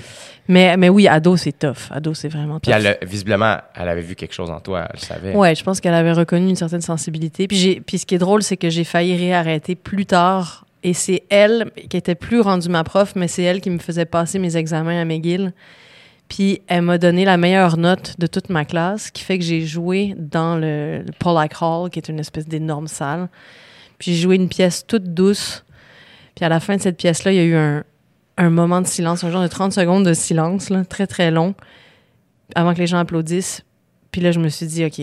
[0.48, 1.92] Mais, mais oui, ado, c'est tough.
[1.92, 2.72] Ado, c'est vraiment tough.
[2.74, 5.36] Puis elle, visiblement, elle avait vu quelque chose en toi, elle le savait.
[5.36, 7.46] Ouais, je pense qu'elle avait reconnu une certaine sensibilité.
[7.46, 10.66] Puis, j'ai, puis ce qui est drôle, c'est que j'ai failli réarrêter plus tard.
[10.82, 14.06] Et c'est elle qui était plus rendue ma prof, mais c'est elle qui me faisait
[14.06, 15.52] passer mes examens à McGill.
[16.28, 19.44] Puis elle m'a donné la meilleure note de toute ma classe, ce qui fait que
[19.44, 23.28] j'ai joué dans le, le Pollack Hall, qui est une espèce d'énorme salle.
[23.98, 25.64] Puis j'ai joué une pièce toute douce.
[26.34, 27.54] Puis à la fin de cette pièce-là, il y a eu
[28.38, 31.54] un, moment de silence, un genre de 30 secondes de silence, très très long,
[32.54, 33.62] avant que les gens applaudissent.
[34.10, 35.00] Puis là, je me suis dit, OK,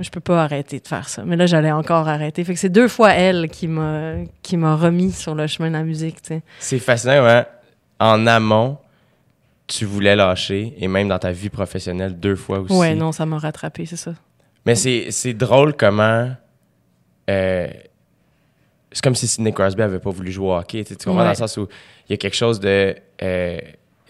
[0.00, 1.22] je peux pas arrêter de faire ça.
[1.24, 2.44] Mais là, j'allais encore arrêter.
[2.44, 5.74] Fait que c'est deux fois elle qui m'a qui m'a remis sur le chemin de
[5.74, 6.42] la musique, tu sais.
[6.58, 7.44] C'est fascinant, ouais.
[8.00, 8.78] En amont,
[9.66, 12.72] tu voulais lâcher, et même dans ta vie professionnelle, deux fois aussi.
[12.74, 14.14] Ouais, non, ça m'a rattrapé, c'est ça.
[14.64, 16.30] Mais c'est, c'est drôle comment.
[17.30, 17.66] euh,
[18.90, 20.82] c'est comme si Sidney Crosby avait pas voulu jouer au hockey.
[20.84, 21.24] Tu sais, tu comprends Ouais.
[21.26, 21.68] dans le sens où
[22.08, 22.94] il y a quelque chose de.
[23.22, 23.58] euh,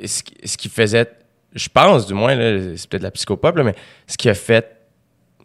[0.04, 0.22] ce,
[0.56, 1.10] qui- faisait.
[1.54, 3.74] Je pense, du moins, là, c'est peut-être la psychopop, là, mais
[4.06, 4.76] ce qui a fait.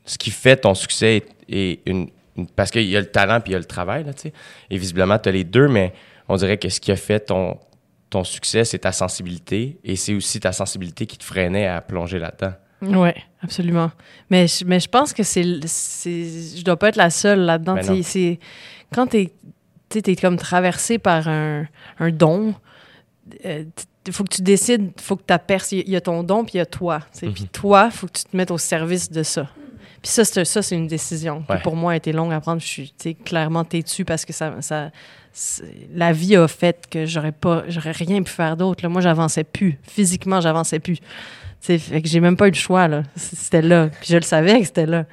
[0.06, 3.40] Ce qui fait ton succès est, est une, une- Parce qu'il y a le talent
[3.42, 4.34] puis il y a le travail, là, tu sais.
[4.70, 5.94] Et visiblement, tu as les deux, mais
[6.28, 7.58] on dirait que ce qui a fait ton,
[8.10, 9.78] ton succès, c'est ta sensibilité.
[9.84, 12.54] Et c'est aussi ta sensibilité qui te freinait à plonger là-dedans.
[13.02, 13.92] Ouais, absolument.
[14.30, 15.44] Mais, je- mais je pense que c'est.
[15.44, 17.76] Je dois pas être la seule là-dedans.
[17.76, 18.38] Ben.
[18.94, 19.32] Quand t'es.
[19.90, 21.66] Tu t'es comme traversé par un,
[22.00, 22.56] un don.
[23.44, 25.72] Il faut que tu décides, faut que tu aperces.
[25.72, 27.00] Il y a ton don, puis il y a toi.
[27.14, 27.26] tu sais.
[27.28, 27.34] Mhm.
[27.34, 29.50] Puis toi, faut que tu te mettes au service de ça.
[30.04, 31.56] Puis ça, c'est, ça, c'est une décision Ouais.
[31.58, 32.62] qui, pour moi, a été longue à prendre.
[32.62, 34.92] Je suis tu sais, clairement têtue parce que ça, ça,
[35.96, 38.84] la vie a fait que j'aurais pas, j'aurais rien pu faire d'autre.
[38.84, 38.90] là.
[38.90, 39.80] Moi, j'avançais plus.
[39.82, 40.98] Physiquement, j'avançais plus.
[40.98, 41.06] Tu
[41.62, 42.88] sais, fait que j'ai même pas eu le choix.
[42.88, 43.04] Là.
[43.16, 43.88] C'était là.
[44.02, 45.06] Puis je le savais que c'était là.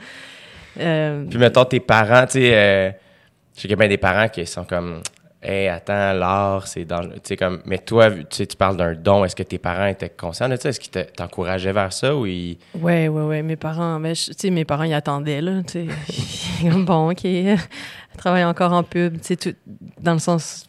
[0.78, 5.02] Euh, Puis mettons tes parents, tu sais, euh, a bien des parents qui sont comme,
[5.42, 9.42] hey, attends, l'art, c'est dans, tu comme, mais toi, tu parles d'un don, est-ce que
[9.42, 13.08] tes parents étaient conscients de ça, est-ce qu'ils te- t'encourageaient vers ça ou ils, Ouais,
[13.08, 13.42] ouais, ouais.
[13.42, 15.62] Mes parents, je- tu sais, mes parents, ils attendaient, là.
[16.62, 17.26] Bon, OK.
[18.18, 19.56] Travaille encore en pub, tu sais, tout-
[20.00, 20.68] dans le sens.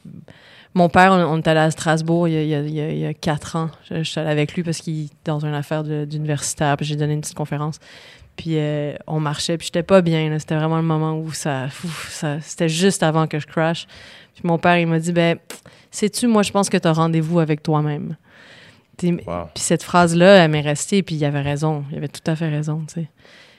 [0.73, 3.69] Mon père, on, est allé à Strasbourg il y a, quatre ans.
[3.89, 7.19] Je, suis allée avec lui parce qu'il dans une affaire d'universitaire, puis j'ai donné une
[7.19, 7.77] petite conférence.
[8.37, 10.39] Puis euh, on marchait, puis j'étais pas bien.
[10.39, 11.67] C'était vraiment le moment où ça,
[12.07, 13.85] ça c'était juste avant que je crash.
[14.33, 15.37] Puis mon père, il m'a dit, ben,
[15.91, 18.15] sais-tu, moi, je pense que tu as rendez-vous avec toi-même.
[19.03, 19.45] Wow.
[19.55, 21.83] Puis cette phrase-là, elle m'est restée, puis il avait raison.
[21.91, 23.07] Il avait tout à fait raison, tu sais.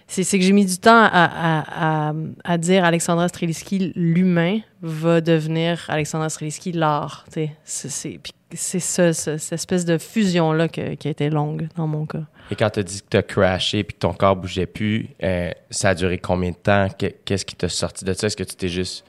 [0.07, 2.13] C'est, que j'ai mis du temps à, à, à,
[2.45, 7.25] à dire Alexandra Streliski, l'humain, va devenir Alexandra Streliski, l'art.
[7.29, 7.53] tu sais.
[7.65, 11.87] C'est, c'est, puis c'est ça, ça, cette espèce de fusion-là qui a été longue dans
[11.87, 12.25] mon cas.
[12.51, 15.09] Et quand tu as dit que tu as crashé puis que ton corps bougeait plus,
[15.23, 16.89] euh, ça a duré combien de temps?
[16.97, 18.27] Que- Qu'est-ce qui t'a sorti de ça?
[18.27, 19.05] Est-ce que tu t'es juste.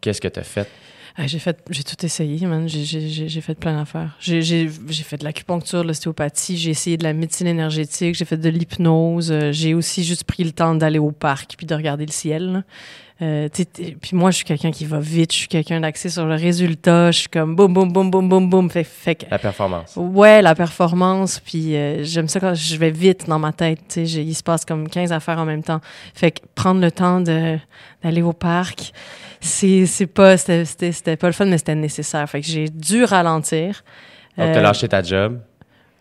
[0.00, 0.68] Qu'est-ce que tu as fait?
[1.16, 2.68] Ah, j'ai fait, j'ai tout essayé, man.
[2.68, 4.16] J'ai, j'ai, j'ai, fait plein d'affaires.
[4.20, 8.48] J'ai fait de l'acupuncture, de l'ostéopathie, j'ai essayé de la médecine énergétique, j'ai fait de
[8.48, 9.30] l'hypnose.
[9.30, 12.64] euh, j'ai aussi juste pris le temps d'aller au parc puis de regarder le ciel.
[13.22, 13.48] Euh,
[14.00, 17.10] puis moi, je suis quelqu'un qui va vite, je suis quelqu'un d'axé sur le résultat,
[17.10, 18.70] je suis comme boum, boum, boum, boum, boum, boum.
[18.70, 19.92] Fait, fait que La performance.
[19.96, 23.94] Ouais, la performance, puis euh, j'aime ça quand je vais vite dans ma tête, tu
[23.94, 25.80] sais, j'ai- il se passe comme 15 affaires en même temps.
[26.14, 28.92] Fait que prendre le temps d'aller au parc,
[29.40, 32.28] c'est pas c'était pas le fun mais c'était nécessaire.
[32.28, 33.84] Fait que j'ai dû ralentir.
[34.38, 35.40] Donc, tu as Euh, lâché ta job.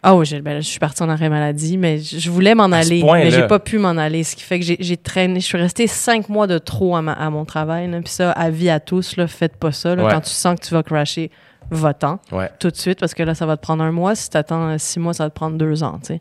[0.02, 2.72] Ah oui, j'ai- ben, je suis partie en arrêt maladie, mais je je voulais m'en
[2.72, 5.40] aller, mais j'ai pas pu m'en aller, ce qui fait que j'ai traîné.
[5.40, 8.70] Je suis restée cinq mois de trop à, ma- à mon travail, puis ça, avis
[8.70, 9.96] à tous, là, faites pas ça.
[9.96, 10.06] là.
[10.06, 10.12] Ouais.
[10.12, 11.32] Quand tu sens que tu vas crasher,
[11.72, 12.50] va-t'en Ouais.
[12.60, 14.16] tout de suite parce que là, ça va te prendre un mois.
[14.16, 16.00] Si tu attends six mois, ça va te prendre deux ans.
[16.10, 16.18] Mm.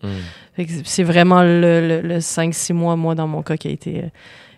[0.64, 3.71] Que C'est vraiment le, le, le cinq, six mois, moi, dans mon cas, qui a
[3.71, 3.99] été.
[4.05, 4.09] euh,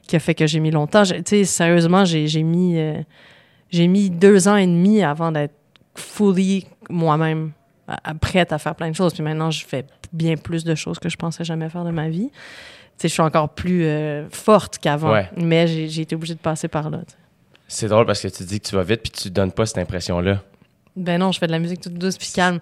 [0.08, 1.04] qui a fait que j'ai mis longtemps.
[1.04, 2.78] J'ai- Tu sais, sérieusement, j'ai j'ai mis.
[2.78, 2.94] euh,
[3.70, 5.54] j'ai mis deux ans et demi avant d'être
[5.94, 7.52] fully moi-même,
[8.04, 9.12] à- prête à faire plein de choses.
[9.14, 12.08] Puis maintenant, je fais bien plus de choses que je pensais jamais faire de ma
[12.08, 12.30] vie.
[12.32, 12.36] Tu
[12.98, 15.28] sais, je suis encore plus euh, forte qu'avant, Ouais.
[15.36, 17.00] mais j'ai été obligée de passer par là.
[17.68, 19.78] C'est drôle parce que tu dis que tu vas vite puis tu donnes pas cette
[19.78, 20.42] impression-là.
[20.96, 22.58] Ben non, je fais de la musique toute douce puis calme.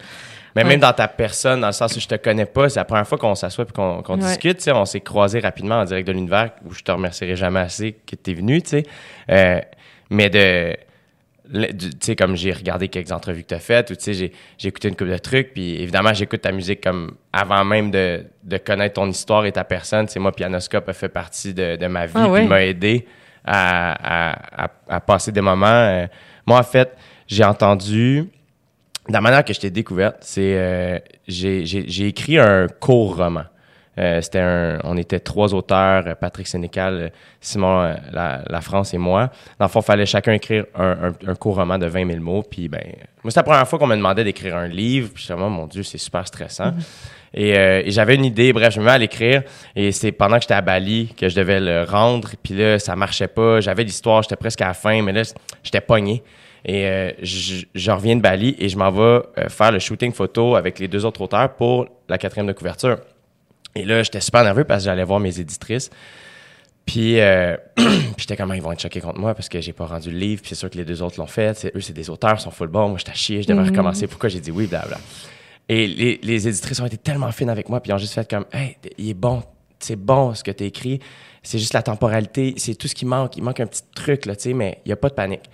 [0.55, 0.69] Mais Ouais.
[0.69, 3.09] même dans ta personne, dans le sens où je te connais pas, c'est la première
[3.09, 4.27] fois qu'on s'assoit et qu'on qu'on Ouais.
[4.29, 4.69] discute.
[4.73, 8.17] On s'est croisés rapidement en direct de l'univers où je te remercierai jamais assez que
[8.17, 8.63] tu es venu.
[9.31, 9.61] Euh,
[10.11, 10.77] mais de.
[11.51, 14.33] Tu sais, comme j'ai regardé quelques entrevues que tu as faites, ou tu sais, j'ai
[14.59, 18.25] j'ai écouté une couple de trucs, puis évidemment, j'écoute ta musique comme avant même de,
[18.45, 20.07] de connaître ton histoire et ta personne.
[20.07, 23.07] Tu sais, moi, Pianoscope a fait partie de, de ma vie, Ah puis m'a aidé
[23.45, 25.67] à, à- à- à passer des moments.
[25.67, 26.07] euh,
[26.47, 26.95] moi, en fait,
[27.27, 28.25] j'ai entendu
[29.09, 33.17] de la manière que je t'ai découverte, c'est euh, j'ai j'ai- j'ai écrit un court
[33.17, 33.45] roman.
[33.99, 38.99] Euh, c'était un, on était trois auteurs, Patrick Sénécal, Simon euh, la, la France et
[38.99, 39.31] moi.
[39.59, 42.21] Dans le fond, il fallait chacun écrire un, un, un court roman de 20 000
[42.21, 42.45] mots.
[42.49, 42.81] Puis, ben,
[43.25, 45.11] moi, c'était la première fois qu'on me demandait d'écrire un livre.
[45.13, 46.75] Puis, j'étais, oh, mon Dieu, c'est super stressant.
[47.35, 49.43] Et, euh, et j'avais une idée, bref, je me mets à l'écrire.
[49.75, 52.31] Et c'est pendant que j'étais à Bali que je devais le rendre.
[52.41, 53.61] Puis là, ça marchait pas.
[53.61, 55.23] J'avais l'histoire, j'étais presque à la fin, mais là,
[55.65, 56.23] j'étais pogné.
[56.65, 60.55] Et euh, je, je reviens de Bali et je m'en vais faire le shooting photo
[60.55, 62.99] avec les deux autres auteurs pour la quatrième de couverture.
[63.79, 65.91] Et là, j'étais super nerveux parce que j'allais voir mes éditrices.
[66.85, 67.57] Puis, euh,
[68.17, 70.19] j'étais comme, Ah, ils vont être choqués contre moi parce que j'ai pas rendu le
[70.19, 70.43] livre.
[70.43, 71.57] Puis c'est sûr que les deux autres l'ont fait.
[71.57, 72.89] C'est- eux, c'est des auteurs, ils sont full bon.
[72.89, 74.07] Moi, j'étais à chier, je devais recommencer.
[74.07, 74.99] Pourquoi j'ai dit oui, blablabla.
[75.69, 78.29] Et les, les éditrices ont été tellement fines avec moi, puis ils ont juste fait
[78.29, 79.43] comme, hey, il est bon,
[79.79, 80.99] c'est bon ce que tu écrit.
[81.43, 83.37] C'est juste la temporalité, c'est tout ce qui manque.
[83.37, 85.49] Il manque un petit truc, là, tu sais, mais il n'y a pas de panique.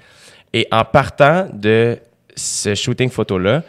[0.52, 1.98] Et en partant de
[2.36, 3.64] ce shooting photo-là,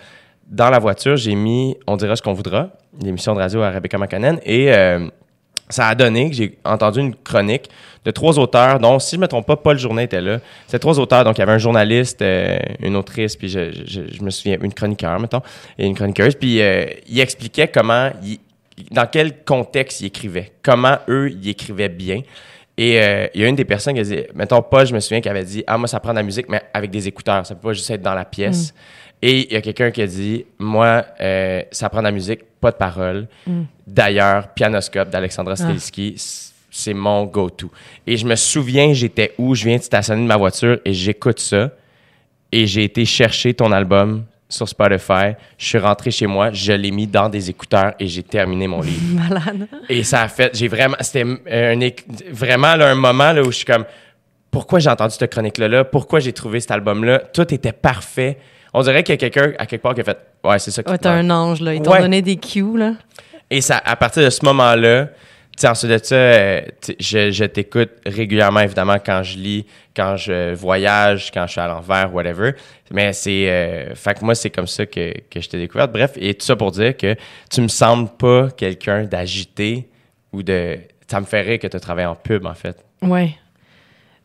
[0.47, 2.69] dans la voiture, j'ai mis On dira ce qu'on voudra,
[3.01, 3.97] l'émission de radio à Rebecca
[4.43, 5.07] et euh,
[5.69, 7.69] ça a donné que j'ai entendu une chronique
[8.03, 10.39] de trois auteurs, dont, si je ne me trompe pas, Paul Journet était là.
[10.67, 14.23] C'était trois auteurs, donc il y avait un journaliste, euh, une autrice, puis je, je,
[14.23, 15.41] me souviens, une chroniqueur, mettons,
[15.79, 18.39] et une chroniqueuse, puis euh, il expliquait comment, il-
[18.91, 22.21] dans quel contexte il écrivait, comment eux, ils écrivaient bien.
[22.77, 24.99] Et euh, il y a une des personnes qui a dit, mettons Paul, je me
[24.99, 27.45] souviens, qui avait dit, ah, moi, ça prend de la musique, mais avec des écouteurs,
[27.45, 28.73] ça peut pas juste être dans la pièce.
[29.21, 32.41] Et il y a quelqu'un qui a dit, moi, euh, ça prend de la musique,
[32.61, 33.27] pas de paroles.
[33.87, 37.71] D'ailleurs, Pianoscope d'Alexandra Strelski, c- c'est mon go-to.
[38.05, 41.39] Et je me souviens, j'étais où, je viens de stationner de ma voiture et j'écoute
[41.39, 41.71] ça.
[42.51, 45.33] Et j'ai été chercher ton album sur Spotify.
[45.57, 48.81] Je suis rentré chez moi, je l'ai mis dans des écouteurs et j'ai terminé mon
[48.81, 49.01] livre.
[49.29, 49.67] Malade.
[49.89, 53.51] Et ça a fait, j'ai vraiment, c'était un, éc- vraiment là, un moment là, où
[53.51, 53.85] je suis comme,
[54.51, 55.83] pourquoi j'ai entendu cette chronique-là, là?
[55.83, 58.37] pourquoi j'ai trouvé cet album-là, tout était parfait.
[58.77, 60.83] On dirait qu'il y a quelqu'un à quelque part qui a fait, ouais, c'est ça
[60.83, 61.31] qui Ouais, te t'as manque.
[61.31, 61.73] un ange, là.
[61.73, 62.01] Ils t'ont Ouais.
[62.01, 62.93] donné des cues, là.
[63.49, 66.61] Et ça, à partir de ce moment-là, tu sais, ensuite de ça, euh,
[66.99, 71.67] je, je t'écoute régulièrement, évidemment, quand je lis, quand je voyage, quand je suis à
[71.67, 72.51] l'envers, whatever.
[72.91, 73.49] Mais c'est.
[73.49, 75.91] euh, fait que moi, c'est comme ça que, que je t'ai découverte.
[75.93, 77.15] Bref, et tout ça pour dire que
[77.49, 79.87] tu me sembles pas quelqu'un d'agité
[80.33, 80.77] ou de.
[81.07, 82.75] Ça me fait rire que tu travailles en pub, en fait.
[83.01, 83.35] Ouais.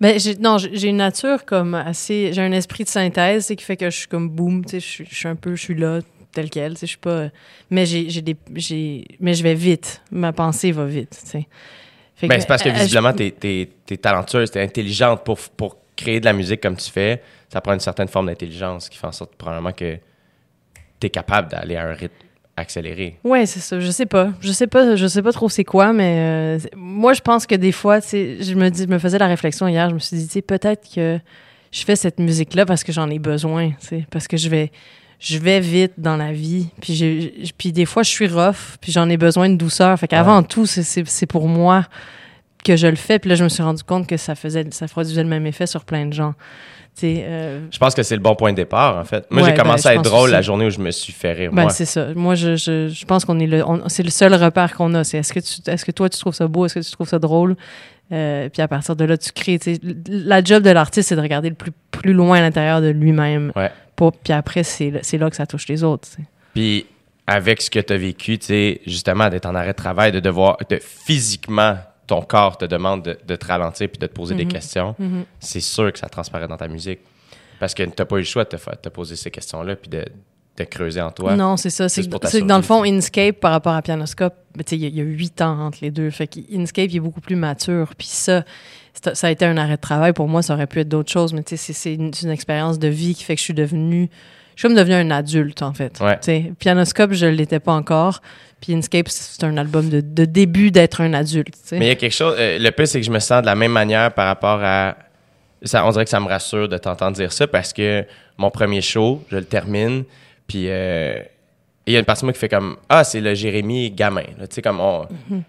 [0.03, 2.33] J'ai, non, j'ai une nature comme assez.
[2.33, 4.81] J'ai un esprit de synthèse, c'est qui fait que je suis comme boum, tu sais,
[4.81, 6.01] je suis- je suis un peu, je suis là,
[6.33, 7.29] tel quel, tu sais, je suis pas.
[7.71, 8.37] Mais j'ai, j'ai des.
[8.55, 10.01] J'ai, mais je vais vite.
[10.11, 11.15] Ma pensée va vite.
[12.17, 13.35] Fait Ben, c'est parce que euh, je- visiblement, t'es
[13.91, 17.23] es, talentueuse, t'es intelligente pour, pour créer de la musique comme tu fais.
[17.53, 19.99] Ça prend une certaine forme d'intelligence qui fait en sorte probablement que
[20.99, 22.15] t'es capable d'aller à un rythme
[22.57, 23.19] accéléré.
[23.25, 23.81] Ouais, c'est ça.
[23.81, 24.33] Je sais pas.
[24.41, 24.97] Je sais pas.
[24.97, 28.55] Je sais pas trop c'est quoi, mais euh, moi, je pense que des fois, je
[28.55, 29.89] me dis, je me faisais la réflexion hier.
[29.89, 31.19] Je me suis dit, peut-être que
[31.73, 33.71] je fais cette musique-là parce que j'en ai besoin,
[34.11, 34.73] parce que je vais,
[35.21, 36.67] je vais vite dans la vie.
[36.83, 39.99] Puis j'ai, puis des fois, je suis rough, puis j'en ai besoin de douceur.
[39.99, 41.87] Fait qu'avant tout, c'est- c'est c'est pour moi
[42.65, 43.19] que je le fais.
[43.19, 45.67] Puis là, je me suis rendu compte que ça faisait, ça produisait le même effet
[45.67, 46.35] sur plein de gens.
[47.05, 49.27] Euh, Je pense que c'est le bon point de départ, en fait.
[49.31, 51.13] Moi, Ouais, j'ai commencé ben, à je être drôle la journée où je me suis
[51.13, 52.09] fait rire, Ben, c'est ça.
[52.15, 55.05] Moi, je, je, je pense qu'on est le, c'est le seul repère qu'on a.
[55.05, 56.67] C'est est-ce que tu, est-ce que toi, tu trouves ça beau?
[56.67, 57.57] Est-ce que tu trouves ça drôle?
[58.13, 59.59] Euh, puis à partir de là, tu crées.
[60.09, 63.53] La job de l'artiste, c'est de regarder le plus, plus loin à l'intérieur de lui-même.
[63.55, 63.71] Ouais.
[63.95, 66.09] Pour- puis après, c'est, c'est là que ça touche les autres.
[66.55, 66.87] Puis
[67.27, 70.19] avec ce que tu as vécu, tu sais, justement, d'être en arrêt de travail, de
[70.19, 71.77] devoir, de physiquement,
[72.11, 74.53] ton corps te demande de, de te ralentir puis de te poser des Mhm.
[74.53, 75.25] questions, Mhm.
[75.39, 76.99] c'est sûr que ça transparaît dans ta musique.
[77.61, 79.77] Parce que tu n'as pas eu le choix de te, de te poser ces questions-là
[79.77, 80.05] puis de,
[80.57, 81.37] de creuser en toi.
[81.37, 81.89] Non, c'est ça.
[81.89, 84.89] C'est que, dans le fond, survie, Inkscape, par rapport à Pianoscope, ben, il y, a-
[84.89, 86.11] il y a huit ans entre les deux.
[86.11, 87.95] Fait que Inkscape, il est beaucoup plus mature.
[87.97, 88.45] Puis ça,
[89.15, 90.13] ça a été un arrêt de travail.
[90.13, 91.33] Pour moi, ça aurait pu être d'autres choses.
[91.33, 94.11] Mais c'est, une, une expérience de vie qui fait que je suis devenue...
[94.57, 95.99] Je suis comme devenue un adulte, en fait.
[96.01, 96.53] Ouais.
[96.59, 98.21] Pianoscope, je ne l'étais pas encore.
[98.61, 101.55] Puis Inkscape, c'est un album de, de début d'être un adulte.
[101.73, 102.35] Mais il y a quelque chose.
[102.39, 104.97] euh, le pire, c'est que je me sens de la même manière par rapport à.
[105.63, 108.05] Ça, on dirait que ça me rassure de t'entendre dire ça parce que
[108.39, 110.05] mon premier show, je le termine,
[110.47, 111.19] puis euh,
[111.87, 114.23] il y a une partie de moi qui fait comme Ah, c'est le Jérémy gamin.
[114.41, 115.07] Tu sais, comme on-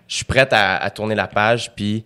[0.07, 2.03] je suis prête à, à tourner la page, puis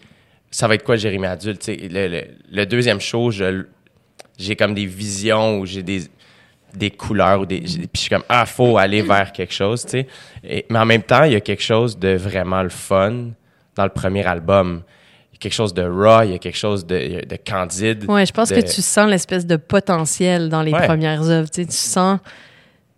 [0.51, 1.67] ça va être quoi le Jérémy adulte?
[1.67, 6.01] Le, le- le deuxième show, j'ai comme des visions où j'ai des
[6.77, 9.89] des couleurs ou des puis je suis comme ah faut aller vers quelque chose tu
[9.91, 10.07] sais
[10.43, 13.29] Et- mais en même temps il y a quelque chose de vraiment le fun
[13.75, 14.81] dans le premier album
[15.31, 18.05] il y a quelque chose de raw il y a quelque chose de, de candide
[18.09, 20.85] Ouais, je pense de- que tu sens l'espèce de potentiel dans les Ouais.
[20.85, 21.49] premières œuvres.
[21.49, 22.19] Tu, sais, tu sens.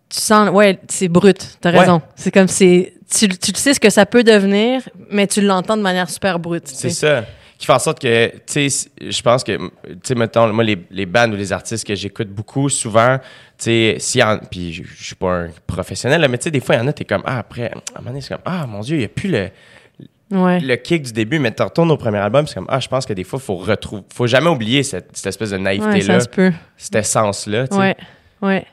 [0.10, 0.50] Tu sens.
[0.52, 1.58] Ouais, c'est brut.
[1.60, 1.80] T'as Ouais.
[1.80, 2.02] raison.
[2.16, 2.94] C'est comme c'est.
[3.14, 6.68] Tu, tu sais ce que ça peut devenir, mais tu l'entends de manière super brute.
[6.68, 7.26] c'est ça
[7.58, 9.72] qui fait en sorte que tu sais je pense que tu
[10.04, 13.18] sais mettons moi les, les bands ou les artistes que j'écoute beaucoup souvent
[13.58, 14.20] tu sais si
[14.52, 16.82] puis je je suis pas un professionnel là, mais tu sais des fois il y
[16.82, 18.98] en a t'es comme ah après à un moment donné c'est comme ah mon dieu
[18.98, 19.50] il y a plus le
[20.30, 20.60] Ouais.
[20.60, 23.06] le kick du début, mais tu retournes au premier album, c'est comme, ah, je pense
[23.06, 26.52] que des fois, faut retrouver, faut jamais oublier cette, cette espèce de Ouais, naïveté-là, peut.
[26.76, 27.82] cette essence-là, tu sais.
[27.82, 27.96] Ouais.
[28.42, 28.66] Ouais.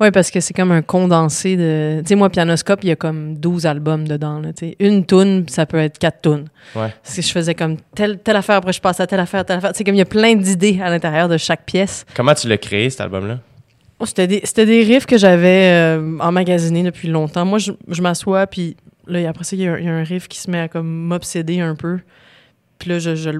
[0.00, 2.00] Ouais, parce que c'est comme un condensé de.
[2.02, 4.38] Tu sais, moi, Pianoscope, il y a comme 12 albums dedans.
[4.40, 4.50] Là.
[4.78, 6.46] Une toune, ça peut être quatre tounes.
[6.76, 6.92] Ouais.
[7.02, 9.58] Parce que je faisais comme telle, telle affaire, après je passe à telle affaire, telle
[9.58, 9.72] affaire.
[9.74, 12.06] C'est comme il y a plein d'idées à l'intérieur de chaque pièce.
[12.14, 13.40] Comment tu l'as créé, cet album-là?
[14.00, 17.44] Oh, c'était des, c'était des riffs que j'avais euh, emmagasinés depuis longtemps.
[17.44, 18.76] Moi, je, je m'assois, puis
[19.08, 20.60] là, après ça, il y, a un- il y a un riff qui se met
[20.60, 21.98] à comme m'obséder un peu.
[22.78, 23.32] Puis là, je, je,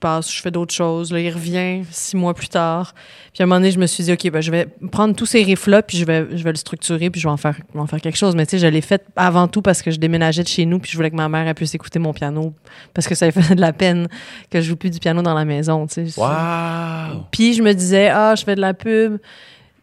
[0.00, 1.12] passe, je fais d'autres choses.
[1.12, 2.94] Là, il revient six mois plus tard.
[3.34, 5.26] Puis à un moment donné, je me suis dit, OK, ben, je vais prendre tous
[5.26, 7.86] ces riffs-là, puis je vais, je vais le structurer, puis je vais en faire, en
[7.86, 8.34] faire quelque chose.
[8.34, 10.78] Mais tu sais, je l'ai fait avant tout parce que je déménageais de chez nous,
[10.78, 12.54] puis je voulais que ma mère elle puisse écouter mon piano,
[12.94, 14.08] parce que ça lui faisait de la peine
[14.50, 16.20] que je joue plus du piano dans la maison, tu sais.
[16.20, 17.26] Wow!
[17.30, 19.18] Puis je me disais, ah, je fais de la pub,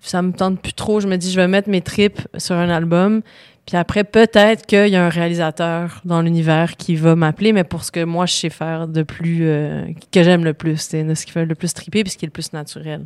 [0.02, 1.00] ça me tente plus trop.
[1.00, 3.22] Je me dis, je vais mettre mes tripes sur un album.
[3.66, 7.86] Puis après, peut-être qu'il y a un réalisateur dans l'univers qui va m'appeler, mais pour
[7.86, 11.26] ce que moi, je sais faire de plus, euh, que j'aime le plus, c'est ce
[11.26, 13.06] qui fait le plus triper puis ce qui est le plus naturel.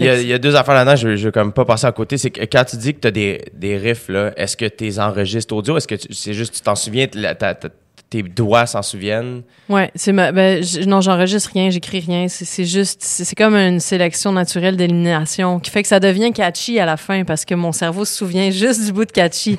[0.00, 1.52] Il y, a, que il y a deux affaires là-dedans, je, veux- je veux comme
[1.52, 2.18] pas passer à côté.
[2.18, 4.84] C'est que quand tu dis que tu as des, des riffs, là, est-ce que tu
[4.84, 5.76] les enregistres audio?
[5.76, 7.68] Est-ce que c'est juste tu t'en souviens, la- ta- ta-
[8.12, 9.42] tes doigts s'en souviennent?
[9.68, 12.28] Ouais, c'est ma, ben, non, j'enregistre rien, j'écris rien.
[12.28, 16.30] C'est c'est juste, c'est c'est comme une sélection naturelle d'élimination qui fait que ça devient
[16.32, 19.58] catchy à la fin parce que mon cerveau se souvient juste du bout de catchy.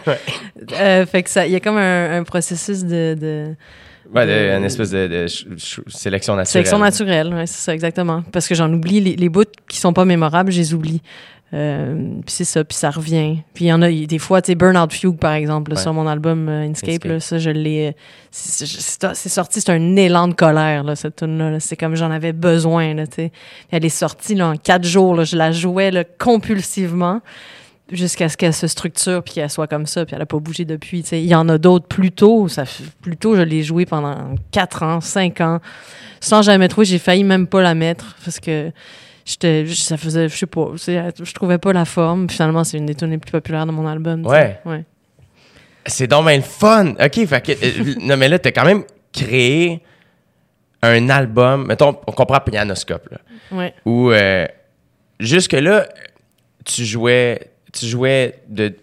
[0.79, 3.55] Euh, fait que ça, il y a comme un, un processus de, de
[4.13, 6.51] Ouais, de- une espèce de, de ch- ch- sélection naturelle.
[6.65, 7.33] sélection naturelle.
[7.33, 8.23] Ouais, c'est ça exactement.
[8.31, 11.01] Parce que j'en oublie les, les bouts qui sont pas mémorables, je les oublie.
[11.53, 11.93] Euh,
[12.25, 13.37] puis c'est ça, puis ça revient.
[13.53, 15.75] Puis il y en a y des fois, tu sais, Burnout Fugue par exemple, là,
[15.77, 15.81] Ouais.
[15.83, 17.11] sur mon album euh, Inkscape, Inkscape.
[17.11, 17.89] là, ça je l'ai.
[17.89, 17.91] euh,
[18.31, 21.59] C'est sorti, c'est un élan de colère là, cette tune là.
[21.59, 23.31] C'est comme j'en avais besoin là, tu sais.
[23.71, 27.21] Elle est sortie là, en quatre jours, là, je la jouais là, compulsivement
[27.91, 30.65] jusqu'à ce qu'elle se structure puis qu'elle soit comme ça puis elle a pas bougé
[30.65, 32.63] depuis il y en a d'autres plus tôt ça
[33.01, 35.59] plus tôt je l'ai joué pendant quatre ans cinq ans
[36.21, 38.71] sans jamais trouver j'ai failli même pas la mettre parce que
[39.25, 42.95] j'étais ça faisait je sais pas je trouvais pas la forme finalement c'est une des
[42.95, 44.25] tunes les plus populaires de mon album.
[44.25, 44.59] Ouais.
[44.65, 44.83] ouais
[45.85, 46.91] C'est donc bien le fun.
[46.91, 49.81] OK, fait que, euh, non, mais là, t'as quand même créé
[50.81, 53.17] un album, mettons, on comprend Pianoscope, là,
[53.51, 53.73] Ouais.
[53.85, 54.45] où euh,
[55.19, 55.87] jusque-là,
[56.65, 58.73] tu jouais, tu jouais de.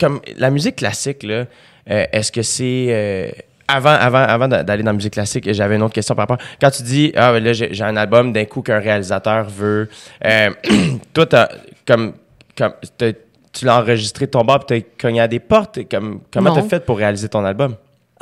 [0.00, 1.46] Comme la musique classique, là,
[1.90, 3.34] euh, est-ce que c'est.
[3.76, 6.38] Avant, avant, avant d'a- d'aller dans la musique classique, j'avais une autre question par rapport.
[6.60, 9.88] Quand tu dis, ah, là, j'ai un album, d'un coup, qu'un réalisateur veut.
[10.24, 10.50] euh,
[11.14, 11.48] toi, t'as-
[11.86, 12.12] comme,
[12.56, 12.72] comme,
[13.52, 15.80] tu l'as enregistré de ton bar, puis t'as cogné à des portes.
[15.90, 17.74] Comme, comment t'as fait pour réaliser ton album?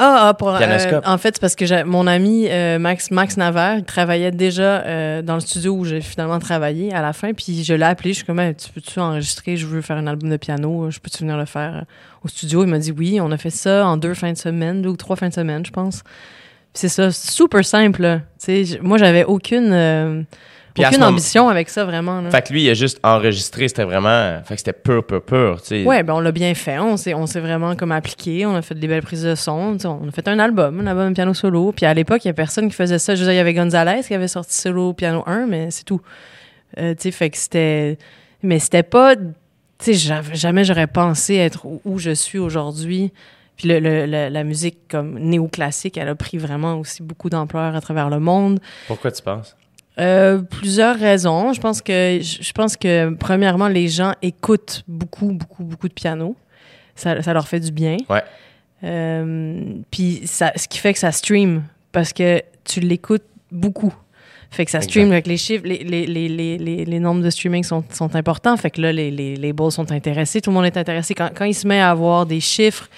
[0.03, 0.59] Ah, ah, pour, euh,
[1.05, 4.81] en fait, c'est parce que j'ai- mon ami euh, Max, Max Naver, il travaillait déjà
[4.83, 7.33] euh, dans le studio où j'ai finalement travaillé à la fin.
[7.35, 8.11] Puis je l'ai appelé.
[8.11, 9.57] Je suis comme, tu peux-tu enregistrer?
[9.57, 10.91] Je veux faire un album de piano.
[10.91, 11.81] Je peux-tu venir le faire euh,
[12.25, 12.65] au studio?
[12.65, 13.21] Il m'a dit oui.
[13.21, 15.65] On a fait ça en deux fins de semaine, deux ou trois fins de semaine,
[15.67, 16.03] je pense.
[16.73, 18.01] C'est ça, super simple.
[18.03, 18.17] là.
[18.19, 20.23] Tu sais, j- moi, j'avais aucune, euh,
[20.75, 22.21] Puis aucune moment- ambition avec ça, vraiment.
[22.21, 22.31] là.
[22.31, 24.41] Fait que lui, il a juste enregistré, c'était vraiment.
[24.45, 25.61] Fait que c'était pur, pur, pur.
[25.63, 25.85] tu sais.
[25.85, 26.79] Ouais, ben on l'a bien fait.
[26.79, 28.47] On s'est, on s'est vraiment comme appliqué.
[28.47, 29.77] On a fait des belles prises de son.
[29.85, 31.73] On a fait un album, un album piano solo.
[31.73, 33.15] Puis à l'époque, il y a personne qui faisait ça.
[33.15, 35.85] Je veux dire, il y avait Gonzalez qui avait sorti solo piano 1, mais c'est
[35.85, 36.01] tout.
[36.79, 37.99] Euh, tu sais, fait que c'était.
[38.43, 39.17] Mais c'était pas.
[39.17, 43.13] Tu sais, jamais j'aurais pensé être où, je suis aujourd'hui.
[43.57, 47.75] Puis le, le- le- la musique comme néoclassique, elle a pris vraiment aussi beaucoup d'ampleur
[47.75, 48.59] à travers le monde.
[48.87, 49.57] Pourquoi tu penses?
[50.01, 51.53] Euh, plusieurs raisons.
[51.53, 56.37] Je pense que je pense que premièrement les gens écoutent beaucoup beaucoup beaucoup de piano.
[56.95, 57.97] Ça, ça leur fait du bien.
[58.09, 58.23] Ouais.
[58.83, 63.93] Euh, puis ça, ce qui fait que ça stream parce que tu l'écoutes beaucoup.
[64.51, 64.91] Fait que ça Exact.
[64.91, 68.17] stream avec les chiffres, les, les, les, les, les, les nombres de streaming sont, sont
[68.17, 68.57] importants.
[68.57, 71.15] Fait que là, les, les, les labels sont intéressés, tout le monde est intéressé.
[71.15, 72.89] Quand, quand il se met à avoir des chiffres,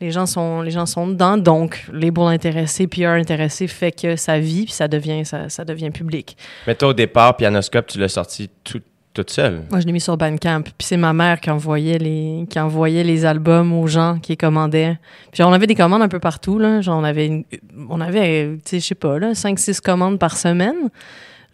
[0.00, 1.36] les gens sont, les gens sont dedans.
[1.38, 5.90] Donc, label intéressé, PR intéressé fait que ça vit, puis ça devient, ça, ça devient
[5.90, 6.36] public.
[6.66, 8.80] Mais toi, au départ, Pianoscope, tu l'as sorti tout,
[9.14, 9.62] toute seule?
[9.70, 10.62] Moi, je l'ai mis sur Bandcamp.
[10.62, 14.36] Puis c'est ma mère qui envoyait les, qui envoyait les albums aux gens qui les
[14.36, 14.98] commandaient.
[15.32, 16.80] Puis on avait des commandes un peu partout, là.
[16.80, 17.44] Genre, on avait, une-
[17.88, 20.90] on avait, tu sais, je sais pas, là, 5-6 commandes par semaine.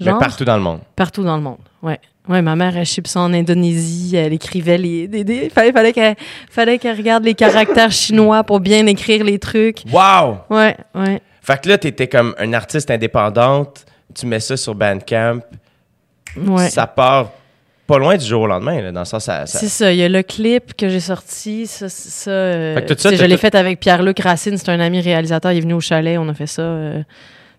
[0.00, 0.80] Mais Genre, partout dans le monde.
[0.96, 1.58] partout dans le monde.
[1.82, 2.00] Ouais.
[2.30, 4.14] Ouais, ma mère, elle ship ça en Indonésie.
[4.16, 6.14] Elle écrivait les, des, des- fallait, fallait qu'elle,
[6.48, 9.82] fallait qu'elle regarde les caractères chinois pour bien écrire les trucs.
[9.92, 10.38] Wow!
[10.48, 11.20] Ouais, ouais.
[11.42, 15.40] Fait que là, t'étais comme une artiste indépendante, tu mets ça sur Bandcamp,
[16.46, 16.68] Ouais.
[16.70, 17.32] ça part
[17.88, 19.46] pas loin du jour au lendemain, là, dans le sens, ça...
[19.46, 22.92] ça- C'est ça, il y a le clip que j'ai sorti, ça, ça, Fait que
[22.94, 25.62] tout ça, je l'ai tout- fait avec Pierre-Luc Racine, c'est un ami réalisateur, il est
[25.62, 27.02] venu au chalet, on a fait ça, euh,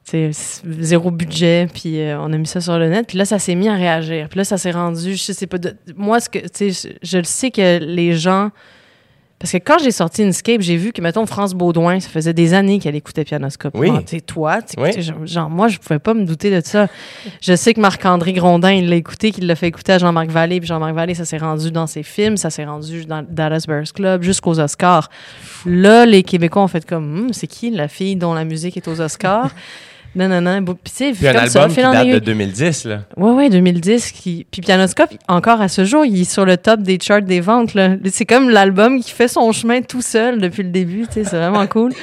[0.06, 3.56] zéro budget, puis euh, on a mis ça sur le net, puis là, ça s'est
[3.56, 6.40] mis à réagir, puis là, ça s'est rendu, je sais pas, de- moi, ce que,
[6.40, 8.50] tu sais, je, je le sais que les gens,
[9.40, 12.54] parce que quand j'ai sorti Inscape, j'ai vu que, mettons, France Baudouin, ça faisait des
[12.54, 13.76] années qu'elle écoutait Pianoscope.
[13.76, 13.90] Oui.
[13.92, 15.02] Ah, tu sais, toi, tu Oui.
[15.02, 16.88] genre, genre, moi, je pouvais pas me douter de ça.
[17.42, 20.60] Je sais que Marc-André Grondin, il l'a écouté, qu'il l'a fait écouter à Jean-Marc Vallée,
[20.60, 23.92] puis Jean-Marc Vallée, ça s'est rendu dans ses films, ça s'est rendu dans Dallas Bears
[23.96, 25.10] Club, jusqu'aux Oscars.
[25.66, 28.88] Là, les Québécois ont fait comme, Hum, c'est qui la fille dont la musique est
[28.88, 29.50] aux Oscars?
[30.15, 30.62] non, non, non.
[30.62, 32.21] Bon, Puis, tu sais, Puis un ça, album qui date de aiguille.
[32.21, 33.00] 2010, là.
[33.17, 34.12] Ouais, ouais, 2010.
[34.12, 34.45] Qui...
[34.52, 37.74] Puis Pianoscope, encore à ce jour, il est sur le top des charts des ventes.
[37.74, 37.95] là.
[38.12, 41.08] C'est comme l'album qui fait son chemin tout seul depuis le début.
[41.08, 41.91] tu sais, C'est vraiment cool.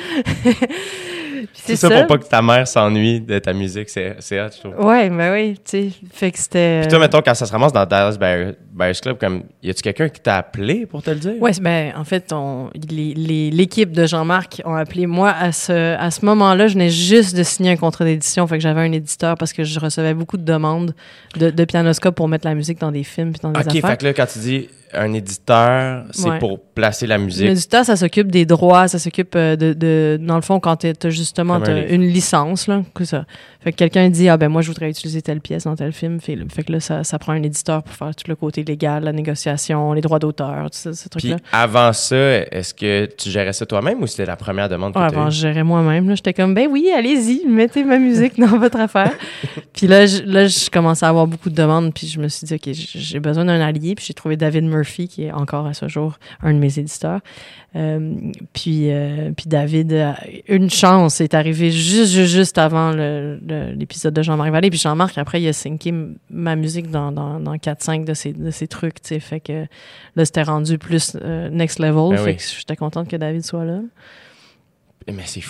[1.54, 4.60] C'est ça, pour pas que ta mère s'ennuie de ta musique, c'est c'est hot, je
[4.68, 4.86] trouve.
[4.86, 5.90] Ouais, ben oui, tu sais.
[6.12, 6.80] Fait que c'était.
[6.82, 10.08] Puis toi, mettons, quand ça se ramasse dans Dallas Bears Club, comme, y a-tu quelqu'un
[10.08, 11.34] qui t'a appelé pour te le dire?
[11.40, 15.96] Ouais, ben, en fait, on, les- les- l'équipe de Jean-Marc ont appelé moi à ce,
[15.96, 16.68] à ce moment-là.
[16.68, 19.64] Je venais juste de signer un contrat d'édition, fait que j'avais un éditeur parce que
[19.64, 20.94] je recevais beaucoup de demandes
[21.36, 23.90] de, de pianoscope pour mettre la musique dans des films puis dans des Ok, affaires.
[23.90, 26.38] fait que là, quand tu dis un éditeur, c'est Ouais.
[26.38, 27.46] pour placer la musique.
[27.46, 30.88] L'éditeur, ça s'occupe des droits, ça s'occupe euh, de, de- Dans le fond, quand tu
[30.88, 33.24] as justement une licence, là, que ça.
[33.60, 36.20] Fait que quelqu'un dit, ah ben moi, je voudrais utiliser telle pièce dans tel film.
[36.20, 39.02] Fait, fait que là, ça, ça prend un éditeur pour faire tout le côté légal,
[39.02, 41.36] la négociation, les droits d'auteur, tout ça, ces Puis trucs-là.
[41.52, 45.08] avant ça, est-ce que tu gérais ça toi-même ou c'était la première demande que Ouais,
[45.10, 46.08] t'as avant, je gérais moi-même.
[46.08, 46.14] là.
[46.14, 49.12] J'étais comme, ben oui, allez-y, mettez ma musique dans votre affaire.
[49.74, 51.92] puis là, je, là, je commençais à avoir beaucoup de demandes.
[51.92, 53.94] Puis je me suis dit, OK, j'ai besoin d'un allié.
[53.96, 57.20] Puis j'ai trouvé David Murphy, qui est encore à ce jour un de mes éditeurs.
[57.76, 58.14] Euh,
[58.52, 60.16] puis, euh, puis David, a
[60.48, 64.70] une chance, est arrivé juste, juste, juste avant l'épisode de Jean-Marc Vallée.
[64.70, 65.92] Puis Jean-Marc, après, il a synqué
[66.30, 69.20] ma musique dans, dans, dans 4-5 de ses, de ses trucs, tu sais.
[69.20, 69.66] Fait que
[70.16, 72.10] là, c'était rendu plus euh, next level.
[72.10, 72.36] Ben fait oui.
[72.36, 73.80] que j'étais contente que David soit là.
[75.12, 75.42] Mais c'est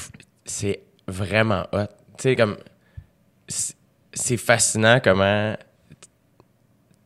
[0.45, 1.87] c'est vraiment hot.
[2.17, 2.57] Tu sais, comme.
[3.49, 5.55] C'est fascinant comment.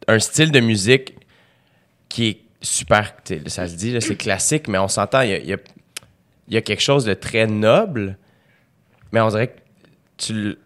[0.09, 1.15] Un style de musique
[2.13, 3.15] qui est super.
[3.47, 5.59] Ça se dit, c'est classique, mais on s'entend, il y a, il y a-
[6.49, 8.19] il y a quelque chose de très noble,
[9.13, 9.53] mais on dirait que
[10.19, 10.57] tu.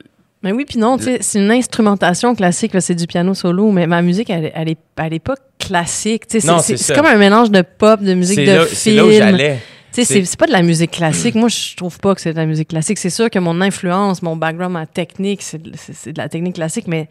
[0.42, 4.28] Mais oui, puis non, c'est une instrumentation classique, c'est du piano solo, mais ma musique,
[4.30, 6.24] elle, elle est, elle est pas classique.
[6.28, 9.18] C'est comme un mélange de pop, de musique de là, c'est là où film.
[9.22, 9.59] j'allais.
[9.92, 11.34] C'est- c'est c'est pas de la musique classique.
[11.42, 12.99] Moi, je trouve pas que c'est de la musique classique.
[12.99, 16.28] C'est sûr que mon influence, mon background, ma technique, c'est de, c'est- c'est de la
[16.28, 17.09] technique classique, mais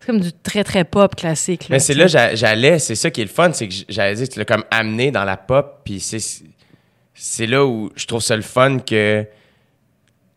[0.00, 1.68] c'est comme du très, très pop classique.
[1.70, 4.38] Mais c'est là j'allais, c'est ça qui est le fun, c'est que j'allais dire, tu
[4.38, 6.20] l'as comme amené dans la pop, puis c'est
[7.14, 9.26] c'est là où je trouve ça le fun que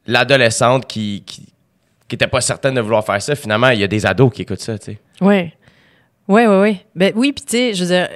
[0.07, 1.45] l'adolescente qui, qui
[2.12, 4.41] qui était pas certaine de vouloir faire ça, finalement, il y a des ados qui
[4.41, 4.99] écoutent ça, tu sais.
[5.22, 5.53] Ouais.
[6.28, 6.86] Ouais, ouais, ouais.
[6.93, 8.09] Ben oui, puis tu sais, je veux dire,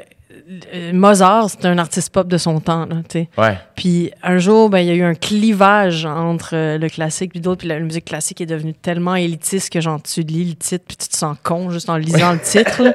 [0.94, 3.30] Mozart, c'est un artiste pop de son temps, là, tu sais.
[3.38, 3.58] Ouais.
[3.76, 7.40] Puis un jour, ben, il y a eu un clivage entre euh, le classique puis
[7.40, 10.86] d'autres, puis la musique classique est devenue tellement élitiste que genre tu lis le titre
[10.88, 12.84] puis tu te sens con juste en lisant le titre.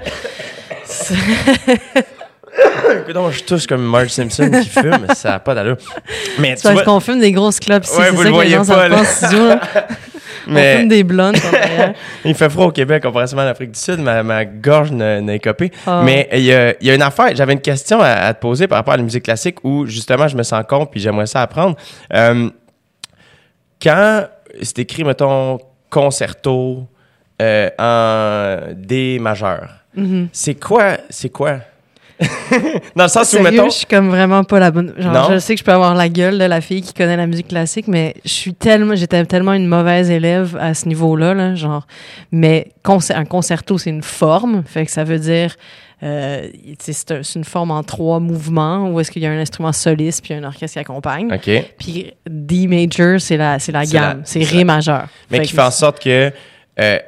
[2.92, 5.76] Écoute, je touche comme Marge Simpson qui fume, ça n'a pas d'allure.
[6.38, 8.42] Mais tu parce vois, qu'on fume des grosses clopes ici, Ouais, c'est ça le que
[8.42, 8.88] les gens pas,
[10.47, 10.53] là.
[10.53, 11.36] On mais fume des blondes
[12.24, 15.70] il fait froid au Québec comparativement à l'Afrique du Sud, ma, ma gorge n'a écopé.
[15.86, 16.03] Ah.
[16.05, 18.41] Mais il y a, il y a une affaire, j'avais une question à, à te
[18.41, 21.26] poser par rapport à la musique classique où justement je me sens con puis j'aimerais
[21.26, 21.76] ça apprendre.
[22.14, 22.51] Euh,
[23.82, 24.24] quand
[24.62, 26.86] c'est écrit, mettons, concerto
[27.41, 30.28] euh, en D majeur, Mhm.
[30.32, 31.57] c'est quoi, c'est quoi?
[32.96, 34.92] Dans le sens où, Sérieux, mettons, je suis comme vraiment pas la bonne.
[34.98, 35.28] Genre, Non?
[35.30, 37.48] je sais que je peux avoir la gueule de la fille qui connaît la musique
[37.48, 41.86] classique, mais je suis tellement, j'étais tellement une mauvaise élève à ce niveau-là, là, genre.
[42.30, 42.72] Mais
[43.14, 45.54] un concerto, c'est une forme, fait que ça veut dire,
[46.02, 46.48] euh,
[46.78, 49.72] c'est un- c'est une forme en trois mouvements où est-ce qu'il y a un instrument
[49.72, 51.32] soliste puis un orchestre qui accompagne.
[51.32, 51.50] OK.
[51.78, 55.08] Puis D major, c'est la, gamme, c'est Ré majeur.
[55.30, 56.32] mais Fait qui fait en sorte que
[56.78, 56.98] euh,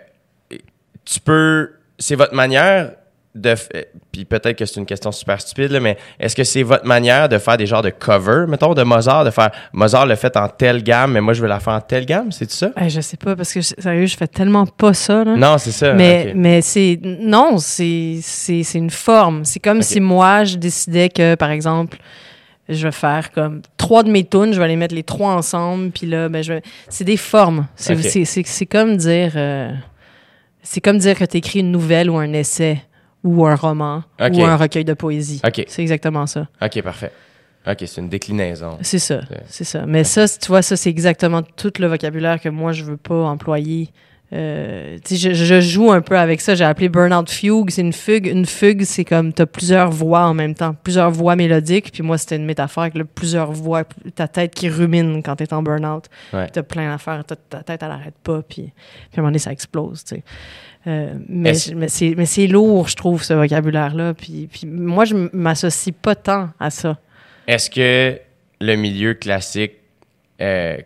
[1.04, 1.70] tu peux.
[1.98, 2.92] C'est votre manière
[3.34, 3.50] de.
[3.50, 6.62] f- euh, Puis peut-être que c'est une question super stupide, là, mais est-ce que c'est
[6.62, 10.16] votre manière de faire des genres de cover, mettons, de Mozart, de faire Mozart l'a
[10.16, 12.70] fait en telle gamme, mais moi je veux la faire en telle gamme, c'est ça?
[12.80, 15.34] Eh, je sais pas, parce que sérieux, je fais tellement pas ça, là.
[15.36, 15.94] Non, c'est ça.
[15.94, 16.98] Mais, mais c'est.
[17.02, 19.44] Non, c'est c'est- c'est une forme.
[19.44, 21.98] C'est comme si moi, je décidais que, par exemple,
[22.68, 25.90] je vais faire comme trois de mes tunes, je vais les mettre les trois ensemble,
[25.90, 27.66] puis là, ben, je vais- C'est des formes.
[27.76, 28.02] C'est Ok.
[28.02, 29.32] c'est- c'est- c'est comme dire.
[29.36, 29.70] euh,
[30.62, 32.82] c'est comme dire que tu écris une nouvelle ou un essai
[33.24, 35.40] ou un roman ou un recueil de poésie.
[35.46, 35.64] Ok.
[35.68, 36.48] C'est exactement ça.
[36.60, 37.12] OK, parfait.
[37.66, 38.78] OK, c'est une déclinaison.
[38.80, 39.18] C'est ça.
[39.18, 39.38] Ok.
[39.46, 39.84] C'est ça.
[39.86, 43.22] Mais ça, tu vois, ça, c'est exactement tout le vocabulaire que moi, je veux pas
[43.24, 43.90] employer.
[44.34, 46.54] Euh, je, je joue un peu avec ça.
[46.54, 47.70] J'ai appelé Burnout Fugue.
[47.70, 48.26] C'est une fugue.
[48.26, 51.92] Une fugue, c'est comme tu as plusieurs voix en même temps, plusieurs voix mélodiques.
[51.92, 55.52] Puis moi, c'était une métaphore avec plusieurs voix, ta tête qui rumine quand tu es
[55.52, 56.06] en burnout.
[56.32, 56.48] Ouais.
[56.50, 58.40] Tu as plein d'affaires, ta, ta tête, elle n'arrête pas.
[58.40, 58.72] Puis, puis
[59.16, 60.02] à un moment donné, ça explose.
[60.86, 64.14] Euh, mais c'est lourd, je trouve, ce vocabulaire-là.
[64.14, 66.98] Puis, puis moi, je m'associe pas tant à ça.
[67.46, 68.18] Est-ce que
[68.60, 69.72] le milieu classique,
[70.40, 70.76] euh,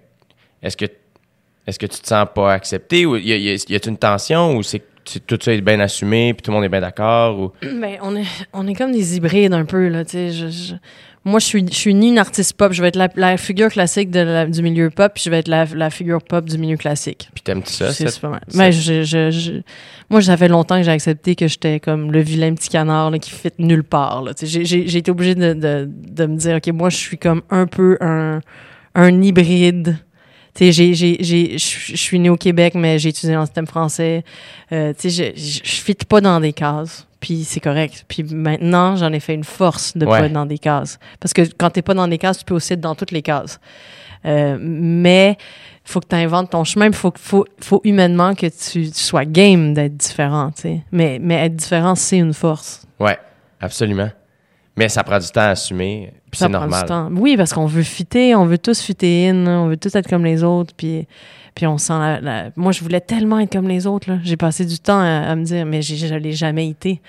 [0.62, 0.84] est-ce que,
[1.66, 3.97] est-ce que tu te sens pas accepté ou y a- y a- y a-t-il une
[3.99, 4.82] tension ou c'est
[5.26, 7.53] tout ça est bien assumé puis tout le monde est bien d'accord ou?
[7.62, 10.30] Ben, on est, on est comme des hybrides un peu, là, tu sais.
[10.32, 10.74] Je, je-
[11.26, 12.72] moi, je suis, je suis ni une artiste pop.
[12.72, 15.40] Je vais être la, la figure classique de la- du milieu pop, puis je vais
[15.40, 17.28] être la, la figure pop du milieu classique.
[17.34, 17.92] puis t'aimes-tu ça?
[17.92, 18.40] C'est cette- pas mal.
[18.54, 19.52] Mais je, je, je-
[20.08, 23.18] moi, ça fait longtemps que j'ai accepté que j'étais comme le vilain petit canard là,
[23.18, 24.24] qui fit nulle part.
[24.40, 27.98] j'ai été obligée de, de, de me dire, OK, moi, je suis comme un peu
[28.00, 28.40] un,
[28.94, 29.98] un hybride.
[30.57, 33.66] Tu sais, j'ai- j'ai- j'ai- je suis née au Québec, mais j'ai étudié en système
[33.66, 34.24] français.
[34.72, 37.07] Euh, tu sais, je, je, fit pas dans des cases.
[37.20, 38.04] Puis c'est correct.
[38.09, 40.18] Puis maintenant, j'en ai fait une force de Ouais.
[40.20, 40.98] pas être dans des cases.
[41.20, 43.20] Parce que quand t'es pas dans des cases, tu peux aussi être dans toutes les
[43.22, 43.61] cases.
[44.24, 45.36] Euh, mais
[45.84, 46.86] faut que tu inventes ton chemin.
[46.86, 50.52] Il faut, faut, faut humainement que tu, tu sois game d'être différent.
[50.57, 50.80] tu sais.
[50.90, 52.86] Mais, mais être différent, c'est une force.
[52.98, 53.18] Ouais,
[53.61, 54.09] absolument.
[54.76, 56.86] Mais ça prend du temps à assumer, puis c'est prend du normal.
[56.86, 57.08] temps.
[57.12, 60.24] Oui, parce qu'on veut fitter, on veut tous fitter in, on veut tous être comme
[60.24, 60.74] les autres.
[60.76, 61.06] Puis,
[61.54, 64.10] puis on sent la, la- Moi, je voulais tellement être comme les autres.
[64.10, 64.18] là.
[64.22, 67.00] J'ai passé du temps à, à me dire, mais je l'ai jamais été.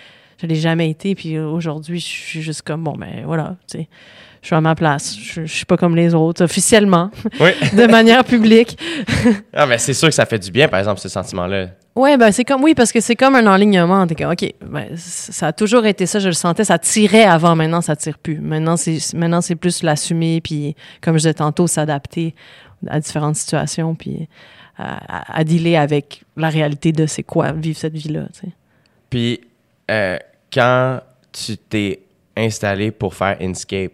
[0.41, 1.13] Je l'ai jamais été.
[1.15, 3.87] Puis aujourd'hui, je suis juste comme, bon, ben voilà, tu sais.
[4.41, 5.17] Je suis à ma place.
[5.19, 7.49] Je, je suis pas comme les autres, officiellement, Oui.
[7.73, 8.77] de manière publique.
[9.53, 11.67] Ah, mais c'est sûr que ça fait du bien, par exemple, ce sentiment-là.
[11.95, 14.05] Ouais, ben c'est comme oui parce que c'est comme un enlignement.
[14.05, 17.55] T'es comme ok, ben, ça a toujours été ça, je le sentais, ça tirait avant,
[17.55, 18.39] maintenant ça tire plus.
[18.39, 22.35] Maintenant c'est maintenant c'est plus l'assumer puis comme je disais tantôt s'adapter
[22.87, 24.29] à différentes situations puis
[24.77, 28.27] à, à, à dealer avec la réalité de c'est quoi vivre cette vie là.
[29.09, 29.41] Puis,
[29.89, 30.17] euh,
[30.53, 30.99] quand
[31.31, 32.01] tu t'es
[32.35, 33.91] installé pour faire Inkscape,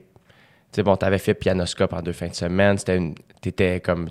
[0.73, 4.09] tu sais, bon, t'avais fait Pianoscope en deux fins de semaine, c'était une- t'étais comme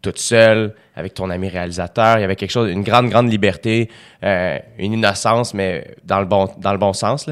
[0.00, 3.90] toute seule avec ton ami réalisateur, il y avait quelque chose, une grande, grande liberté,
[4.22, 7.28] euh, une innocence, mais dans le bon, dans le bon sens.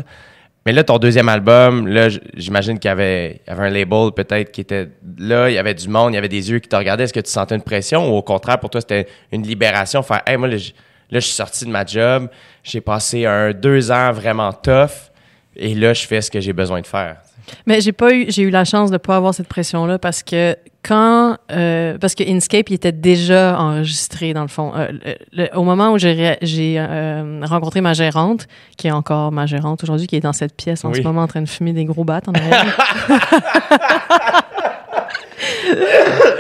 [0.67, 4.89] Mais là, ton deuxième album, là, j'imagine qu'il y avait, un label peut-être qui était
[5.19, 7.05] là, il y avait du monde, il y avait des yeux qui te regardaient.
[7.05, 10.03] Est-ce que tu sentais une pression ou au contraire, pour toi, c'était une libération?
[10.03, 10.73] Faire, hey, moi, je,
[11.11, 12.29] là, je suis sorti de ma job,
[12.63, 15.13] j'ai passé un deux ans vraiment tough
[15.55, 17.19] et là, je fais ce que j'ai besoin de faire?
[17.67, 20.57] Mais j'ai pas eu, j'ai eu la chance de pas avoir cette pression-là parce que
[20.83, 24.73] quand, euh, parce que Inkscape, il était déjà enregistré dans le fond.
[24.77, 24.89] Euh,
[25.33, 26.37] le- le- au moment où j'ai,
[26.79, 30.85] euh, rencontré ma gérante, qui est encore ma gérante aujourd'hui, qui est dans cette pièce
[30.85, 30.99] en Oui.
[30.99, 32.77] ce moment en train de fumer des gros battes en arrière.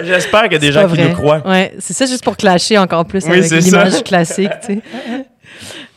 [0.03, 1.09] J'espère qu'il y a des gens qui vrai.
[1.09, 1.43] nous croient.
[1.49, 4.83] Ouais, c'est ça juste pour clasher encore plus Oui, avec l'image classique, tu sais.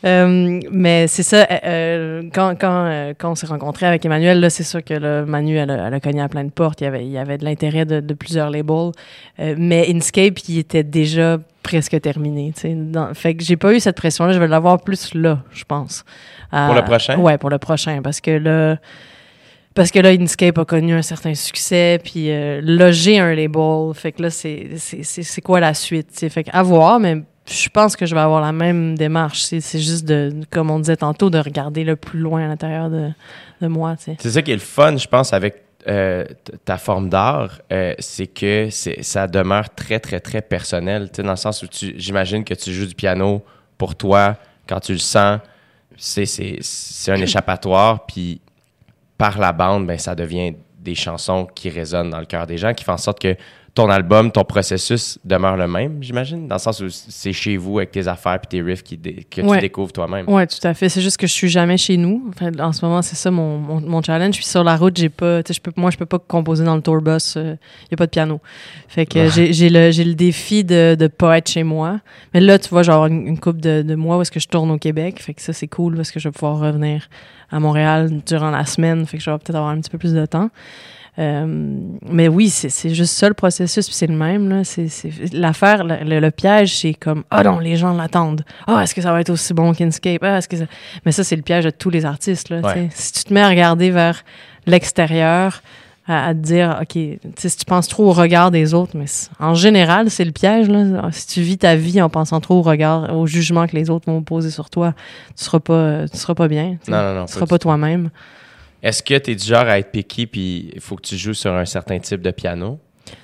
[0.06, 4.40] Euh, mais c'est ça, euh, euh, quand, quand, euh, quand on s'est rencontrés avec Emmanuel,
[4.40, 6.82] là, c'est sûr que là, Manu, elle a, elle a cogné à plein de portes.
[6.82, 8.92] Il y avait, il y avait de l'intérêt de, de plusieurs labels.
[9.40, 12.74] Euh, mais Inkscape, il était déjà presque terminé, tu sais.
[12.76, 14.34] Dans- Fait que j'ai pas eu cette pression-là.
[14.34, 16.06] Je vais l'avoir plus là, je pense.
[16.52, 17.18] Pour le prochain?
[17.18, 18.02] Ouais, pour le prochain.
[18.04, 18.78] Parce que là,
[19.74, 23.94] parce que là, Inkscape a connu un certain succès, puis euh, j'ai un label.
[23.96, 26.10] Fait que là, c'est c'est- c'est- c'est quoi la suite?
[26.12, 26.30] tu sais?
[26.30, 27.18] Fait que à voir, mais
[27.48, 29.42] je pense que je vais avoir la même démarche.
[29.42, 33.10] C'est juste de, comme on disait tantôt, de regarder le plus loin à l'intérieur de,
[33.62, 33.96] de moi.
[33.98, 36.26] C'est ça qui est le fun, je pense, avec euh,
[36.66, 41.10] ta forme d'art, euh, c'est que ça demeure très, très, très personnel.
[41.18, 43.42] Dans le sens où j'imagine que tu joues du piano
[43.78, 44.36] pour toi,
[44.68, 45.40] quand tu le sens,
[45.96, 46.60] c'est
[47.08, 48.42] un échappatoire, puis
[49.18, 52.74] par la bande, ben, ça devient des chansons qui résonnent dans le cœur des gens,
[52.74, 53.38] qui font en sorte que
[53.78, 57.78] ton album, ton processus demeure le même, j'imagine, dans le sens où c'est chez vous
[57.78, 59.58] avec tes affaires puis tes riffs qui que Ouais.
[59.58, 60.28] tu découvres toi-même.
[60.28, 60.90] Ouais, tout à fait.
[60.90, 62.26] C'est juste que je suis jamais chez nous.
[62.30, 64.36] Enfin, en ce moment, c'est ça mon, mon, mon challenge.
[64.36, 66.82] Puis sur la route, j'ai pas, je peux, moi, je peux pas composer dans le
[66.82, 67.36] tour bus.
[67.36, 67.58] Il
[67.92, 68.42] y a pas de piano.
[68.88, 69.30] Fait que Ah.
[69.52, 72.00] j'ai, le, le défi de, de pas être chez moi.
[72.34, 74.48] Mais là, tu vois, genre une, une couple de, de mois où est-ce que je
[74.48, 75.22] tourne au Québec.
[75.22, 77.08] Fait que ça, c'est cool parce que je vais pouvoir revenir
[77.52, 79.06] à Montréal durant la semaine.
[79.06, 80.50] Fait que je vais peut-être avoir un petit peu plus de temps.
[81.20, 81.46] Euh,
[82.12, 84.50] mais oui, c'est juste ça le processus, puis c'est le même.
[84.50, 84.64] là.
[84.64, 88.44] C'est c'est- L'affaire, le, le- le piège, c'est comme Ah non, les gens l'attendent.
[88.68, 90.22] Ah, est-ce que ça va être aussi bon qu'Inkscape?
[90.22, 90.66] Ah, est-ce que ça...
[91.06, 92.50] Mais ça, c'est le piège de tous les artistes.
[92.50, 92.90] Là, Ouais.
[92.94, 94.24] Si tu te mets à regarder vers
[94.68, 95.62] l'extérieur,
[96.08, 96.92] à, à te dire, OK,
[97.36, 99.06] si tu penses trop au regard des autres, mais
[99.40, 100.70] en général, c'est le piège.
[100.70, 101.10] Là.
[101.12, 104.06] Si tu vis ta vie en pensant trop au regard, au jugement que les autres
[104.12, 104.94] vont poser sur toi,
[105.38, 106.78] tu seras pas, tu seras pas bien.
[106.88, 107.26] Non, non, non.
[107.26, 108.10] Tu seras pas toi-même.
[108.84, 111.34] Est-ce que tu es du genre à être picky puis il faut que tu joues
[111.34, 112.80] sur un certain type de piano?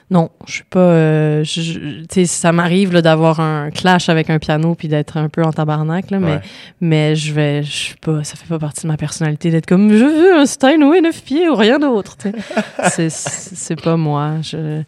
[0.09, 0.79] Non, je suis pas.
[0.79, 5.17] euh, je- je- tu sais, ça m'arrive d'avoir un clash avec un piano puis d'être
[5.17, 6.41] un peu en tabarnak, là, mais, Ouais.
[6.81, 7.63] mais je vais.
[7.63, 8.23] Je suis pas.
[8.23, 11.49] Ça fait pas partie de ma personnalité d'être comme je veux un Steinway 9 pieds
[11.49, 12.17] ou rien d'autre.
[13.09, 14.35] c'est pas moi.
[14.41, 14.83] Je.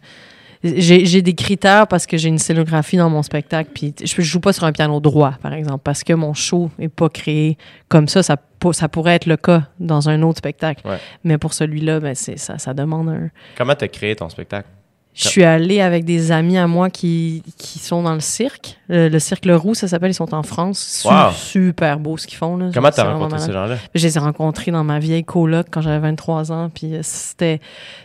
[0.76, 4.52] J'ai, des critères parce que j'ai une scénographie dans mon spectacle, puis je, joue pas
[4.52, 7.56] sur un piano droit, par exemple, parce que mon show est pas créé
[7.88, 8.22] comme ça.
[8.22, 8.36] Ça,
[8.72, 10.98] ça pourrait être le cas dans un autre spectacle, Ouais.
[11.24, 14.68] mais pour celui-là, ben c'est ça, ça demande un, Comment tu as créé ton spectacle?
[15.16, 18.76] Je suis allée avec des amis à moi qui, qui sont dans le cirque.
[18.88, 20.10] Le, le cirque Le Roux, ça s'appelle.
[20.10, 21.00] Ils sont en France.
[21.02, 21.32] Su- Wow.
[21.34, 22.56] Super beau ce qu'ils font.
[22.56, 22.66] Là.
[22.74, 23.76] Comment C'est tu as vraiment rencontré ces gens-là?
[23.94, 26.70] Je les ai rencontrés dans ma vieille coloc quand j'avais 23 ans.
[26.72, 27.60] Puis euh, c'était,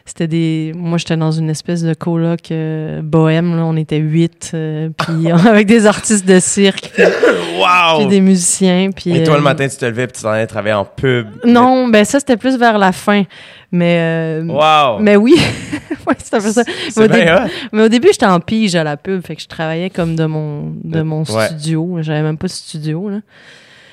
[0.05, 0.71] c'était des.
[0.75, 3.55] Moi, j'étais dans une espèce de coloc euh, bohème.
[3.57, 3.63] Là.
[3.65, 4.51] On était huit.
[4.53, 6.91] euh, puis avec des artistes de cirque.
[6.93, 8.07] Puis, puis Wow!
[8.07, 8.89] des musiciens.
[8.95, 10.85] Puis, Et toi, le euh, matin, tu te levais et tu t'en allais travailler en
[10.85, 11.27] pub?
[11.45, 13.23] Non, ben ça, c'était plus vers la fin.
[13.71, 13.97] Mais.
[13.99, 14.99] euh, Wow!
[14.99, 15.35] Mais oui.
[16.07, 16.63] ouais, c'est un peu ça.
[16.89, 17.49] C'est Au bien début- hot.
[17.71, 20.25] Mais au début, j'étais en pige à la pub, fait que je travaillais comme de
[20.25, 21.47] mon, de Euh, mon ouais.
[21.47, 21.97] studio.
[22.01, 23.17] J'avais même pas de studio, là.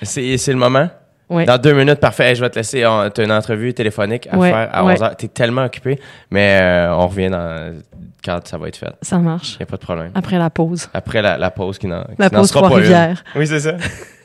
[0.03, 0.89] C'est c'est le moment?
[1.31, 1.45] Ouais.
[1.45, 2.31] Dans deux minutes, parfait.
[2.31, 2.85] Hey, je vais te laisser.
[3.15, 4.95] Tu as une entrevue téléphonique à Ouais, faire à ouais.
[4.95, 5.17] 11h.
[5.19, 6.01] Tu es tellement occupé,
[6.31, 7.75] mais euh, on revient dans,
[8.25, 8.93] quand ça va être fait.
[9.03, 9.55] Ça marche.
[9.55, 10.11] Il n'y a pas de problème.
[10.15, 10.89] Après la pause.
[10.95, 13.15] Après la, la pause qui n'en qui La n'en sera pas une.
[13.37, 13.73] Oui, c'est ça.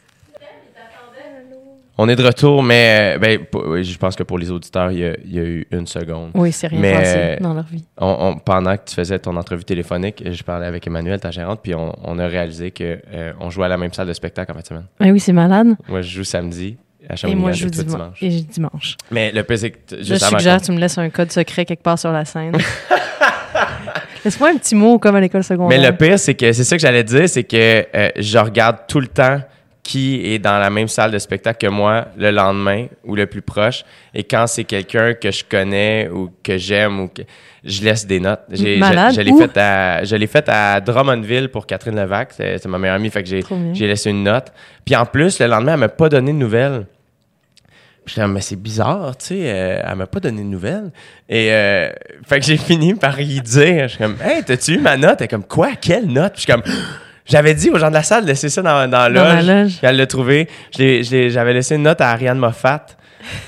[1.97, 3.39] On est de retour, mais ben,
[3.83, 6.31] je pense que pour les auditeurs, il y a, il y a eu une seconde.
[6.33, 7.85] Oui, c'est rien Mais, passé dans leur vie.
[7.99, 11.59] On- on- pendant que tu faisais ton entrevue téléphonique, je parlais avec Emmanuel, ta gérante,
[11.61, 14.51] puis on, on a réalisé que euh, on jouait à la même salle de spectacle
[14.51, 14.85] en fin de semaine.
[14.99, 15.75] Ben oui, c'est malade.
[15.87, 16.77] Moi, je joue samedi
[17.07, 18.23] à Et moi, je joue toi, dimanche.
[18.23, 18.95] Et dimanche.
[19.11, 21.65] Mais le pire, c'est que t- Je suggère, qu'on- tu me laisses un code secret
[21.65, 22.53] quelque part sur la scène.
[24.25, 25.77] Laisse-moi un petit mot comme à l'école secondaire.
[25.79, 28.77] Mais le pire, c'est que c'est ça que j'allais dire, c'est que euh, je regarde
[28.87, 29.39] tout le temps
[29.83, 33.41] qui est dans la même salle de spectacle que moi le lendemain ou le plus
[33.41, 33.83] proche.
[34.13, 37.23] Et quand c'est quelqu'un que je connais ou que j'aime ou que
[37.65, 38.41] je laisse des notes.
[38.49, 39.11] J'ai, Malade.
[39.11, 42.31] Je, je l'ai fait à, je l'ai fait à Drummondville pour Catherine Levac.
[42.31, 44.53] C'est, c'est ma meilleure amie, fait que j'ai, j'ai laissé une note.
[44.85, 46.85] Puis en plus, le lendemain, elle m'a pas donné de nouvelles.
[48.05, 50.91] Puis mais c'est bizarre, tu sais, euh, elle m'a pas donné de nouvelles.
[51.29, 51.89] Et euh,
[52.27, 55.15] fait que j'ai fini par y dire, je suis comme, hey, t'as-tu eu ma note?
[55.19, 55.71] Elle est comme, quoi?
[55.79, 56.33] Quelle note?
[56.33, 56.73] Puis je suis comme,
[57.25, 59.47] j'avais dit aux gens de la salle de laisser ça dans, dans, Dans la loge.
[59.47, 59.77] loge.
[59.77, 60.47] Puis elle l'a trouvé.
[60.77, 62.85] J'avais laissé une note à Ariane Moffat.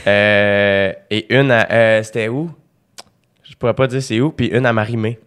[0.07, 2.49] euh, et une à, euh, c'était où?
[3.43, 4.32] Je pourrais pas dire c'est où.
[4.32, 5.19] Puis une à Marie-Mé.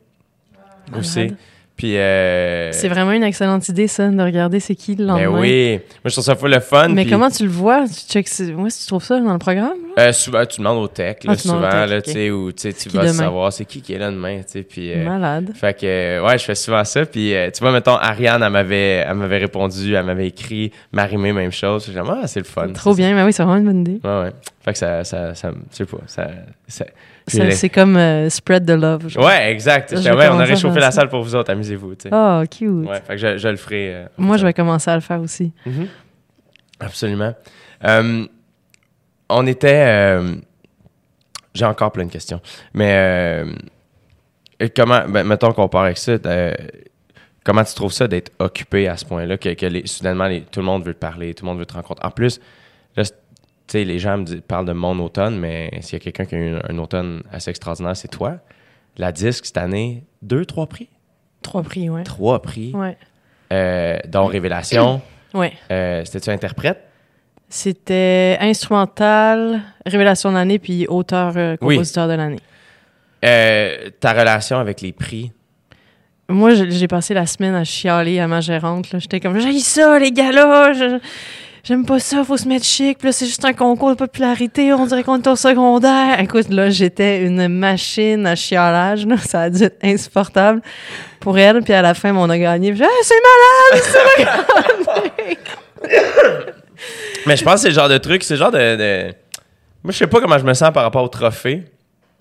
[0.97, 1.35] Aussi.
[1.79, 1.97] Puis.
[1.97, 5.41] euh, C'est vraiment une excellente idée, ça, de regarder c'est qui le Ben lendemain.
[5.41, 5.71] oui.
[5.79, 6.89] Moi, je trouve ça full le fun.
[6.89, 7.85] Mais puis, comment tu le vois?
[7.87, 8.23] Tu
[8.55, 9.73] moi, si tu trouves ça dans le programme?
[9.99, 12.03] euh, souvent, tu demandes au tech, là, Ah, souvent, tech, là, ok.
[12.05, 14.39] tu sais, ou tu sais, tu Qui vas savoir c'est qui qui est là demain,
[14.39, 14.63] tu sais.
[14.63, 14.93] Puis.
[14.93, 15.53] euh, Malade.
[15.55, 17.07] Fait que, ouais, je fais souvent ça.
[17.07, 21.53] Puis, tu vois, mettons, Ariane, elle m'avait, elle m'avait répondu, elle m'avait écrit, Marimé, même
[21.53, 21.85] chose.
[21.87, 22.69] J'ai dit, ah, c'est le fun.
[22.75, 24.01] Trop bien, mais oui, c'est vraiment une bonne idée.
[24.05, 24.31] Ouais, ouais.
[24.69, 26.29] Fait que ça, ça, ça, sais pas, ça,
[26.67, 26.85] ça-
[27.27, 29.09] C'est comme euh, spread the love.
[29.09, 29.25] genre.
[29.25, 29.93] Ouais, exact.
[29.93, 31.95] Ouais, on a réchauffé la salle pour vous autres, amusez-vous.
[32.13, 32.69] Oh, cute.
[32.87, 33.95] Ouais, fait que je, je le ferai.
[33.95, 35.53] euh, Moi, je vais commencer à le faire aussi.
[35.65, 35.87] Mhm.
[36.81, 37.35] Absolument.
[37.85, 38.27] Euh,
[39.31, 40.19] on était.
[41.55, 42.41] J'ai encore plein de questions.
[42.75, 43.43] Mais
[44.77, 45.01] comment.
[45.09, 46.13] Ben, mettons qu'on part avec ça.
[47.45, 50.61] comment tu trouves ça d'être occupé à ce point-là, que, que les- soudainement les- tout
[50.61, 52.07] le monde veut te parler, tout le monde veut te rencontrer.
[52.07, 52.39] En plus,
[52.95, 53.05] là,
[53.73, 56.35] sais, les gens me disent- parlent de mon automne, mais s'il y a quelqu'un qui
[56.35, 58.37] a eu un, un automne assez extraordinaire, c'est toi.
[58.97, 60.89] La disque cette année, deux, trois prix?
[61.43, 62.03] Trois prix, ouais.
[62.03, 62.97] Trois prix, Ouais.
[63.53, 65.01] euh, dont Révélation.
[65.35, 65.53] Ouais.
[65.71, 66.83] Euh, C'était-tu interprète?
[67.51, 71.75] C'était instrumental, révélation de l'année, puis auteur, euh, Oui.
[71.77, 72.41] compositeur de l'année.
[74.01, 75.33] Ta relation avec les prix?
[76.31, 78.87] Moi, j'ai passé la semaine à chialer à ma gérante.
[78.99, 80.73] J'étais comme, j'ai ça, les gars-là.
[81.69, 82.97] J'aime pas ça, faut se mettre chic.
[82.97, 84.73] Puis là, c'est juste un concours de popularité.
[84.73, 86.19] On dirait qu'on est au secondaire.
[86.19, 89.05] Écoute, là, j'étais une machine à chialage.
[89.07, 89.19] là.
[89.19, 90.63] Ça a dû être insupportable
[91.21, 91.61] pour elle.
[91.63, 92.73] Puis à la fin, on a gagné.
[92.73, 93.15] Puis, Ah, c'est
[94.25, 95.37] malade!
[97.27, 99.13] Mais je pense que c'est le genre de truc, c'est le genre de, de-
[99.85, 101.65] Moi, je sais pas comment je me sens par rapport au trophée.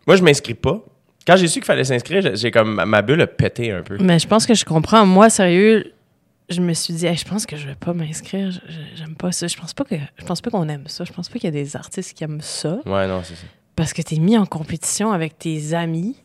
[0.05, 0.79] Moi, je m'inscris pas.
[1.25, 2.83] Quand j'ai su qu'il fallait s'inscrire, j'ai- j'ai comme...
[2.85, 3.97] Ma bulle a pété un peu.
[4.01, 5.05] Mais je pense que je comprends.
[5.05, 5.93] Moi, sérieux,
[6.49, 8.51] je me suis dit, Hey, je pense que je vais pas m'inscrire.
[8.95, 9.47] J'aime pas ça.
[9.47, 11.03] Je pense pas que je pense pas qu'on aime ça.
[11.03, 12.79] Je pense pas qu'il y a des artistes qui aiment ça.
[12.85, 13.47] Ouais, non, c'est ça.
[13.75, 16.15] Parce que tu es mis en compétition avec tes amis.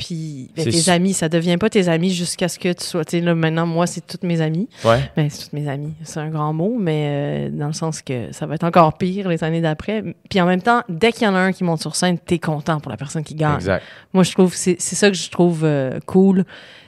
[0.00, 3.04] Puis ben, tes su- amis, ça devient pas tes amis jusqu'à ce que tu sois.
[3.04, 4.66] Tu sais, là, maintenant, moi, c'est toutes mes amis.
[4.82, 4.98] Ouais.
[5.14, 5.92] Ben, c'est toutes mes amies.
[6.04, 9.28] C'est un grand mot, mais euh, dans le sens que ça va être encore pire
[9.28, 10.02] les années d'après.
[10.30, 12.38] Puis en même temps, dès qu'il y en a un qui monte sur scène, t'es
[12.38, 13.56] content pour la personne qui gagne.
[13.56, 13.84] Exact.
[14.14, 16.44] Moi, je trouve, c'est ça que je trouve euh, cool.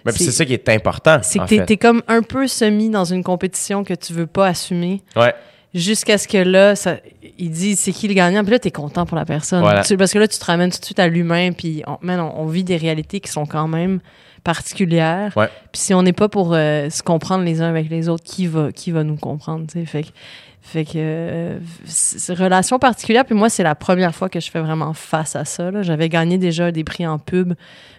[0.07, 3.05] Mais puis C'est- ça qui est important, C'est que t'es comme un peu semi dans
[3.05, 5.03] une compétition que tu veux pas assumer.
[5.17, 5.35] Ouais.
[5.75, 6.97] Jusqu'à ce que là, ça,
[7.39, 9.61] il dit c'est qui le gagnant, puis là, t'es content pour la personne.
[9.61, 9.83] Voilà.
[9.83, 12.21] Tu- parce que là, tu te ramènes tout de suite à l'humain, puis on, man,
[12.21, 14.01] on, on vit des réalités qui sont quand même
[14.45, 15.33] particulières.
[15.37, 15.49] Ouais.
[15.73, 18.47] Puis si on n'est pas pour euh, se comprendre les uns avec les autres, qui
[18.47, 19.87] va, qui va nous comprendre, tu sais?
[19.87, 20.09] Fait que,
[20.61, 21.59] fait que euh,
[22.31, 23.25] relation particulière.
[23.25, 25.71] Puis moi, c'est la première fois que je fais vraiment face à ça.
[25.71, 25.83] là.
[25.83, 27.55] J'avais gagné déjà des prix en pub,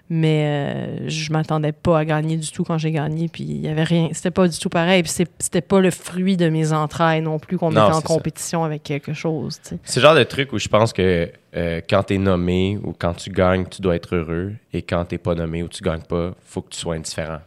[0.10, 3.30] mais euh, je m'attendais pas à gagner du tout quand j'ai gagné.
[3.30, 4.10] Puis il y avait rien.
[4.12, 5.02] C'était pas du tout pareil.
[5.04, 8.02] Puis c'était pas le fruit de mes entrailles non plus qu'on mettait en ça.
[8.02, 9.60] compétition avec quelque chose.
[9.64, 9.80] tu sais.
[9.84, 13.14] C'est le genre de truc où je pense que euh, quand t'es nommé ou quand
[13.14, 14.54] tu gagnes, tu dois être heureux.
[14.74, 17.40] Et quand t'es pas nommé ou tu gagnes pas, faut que tu sois indifférent.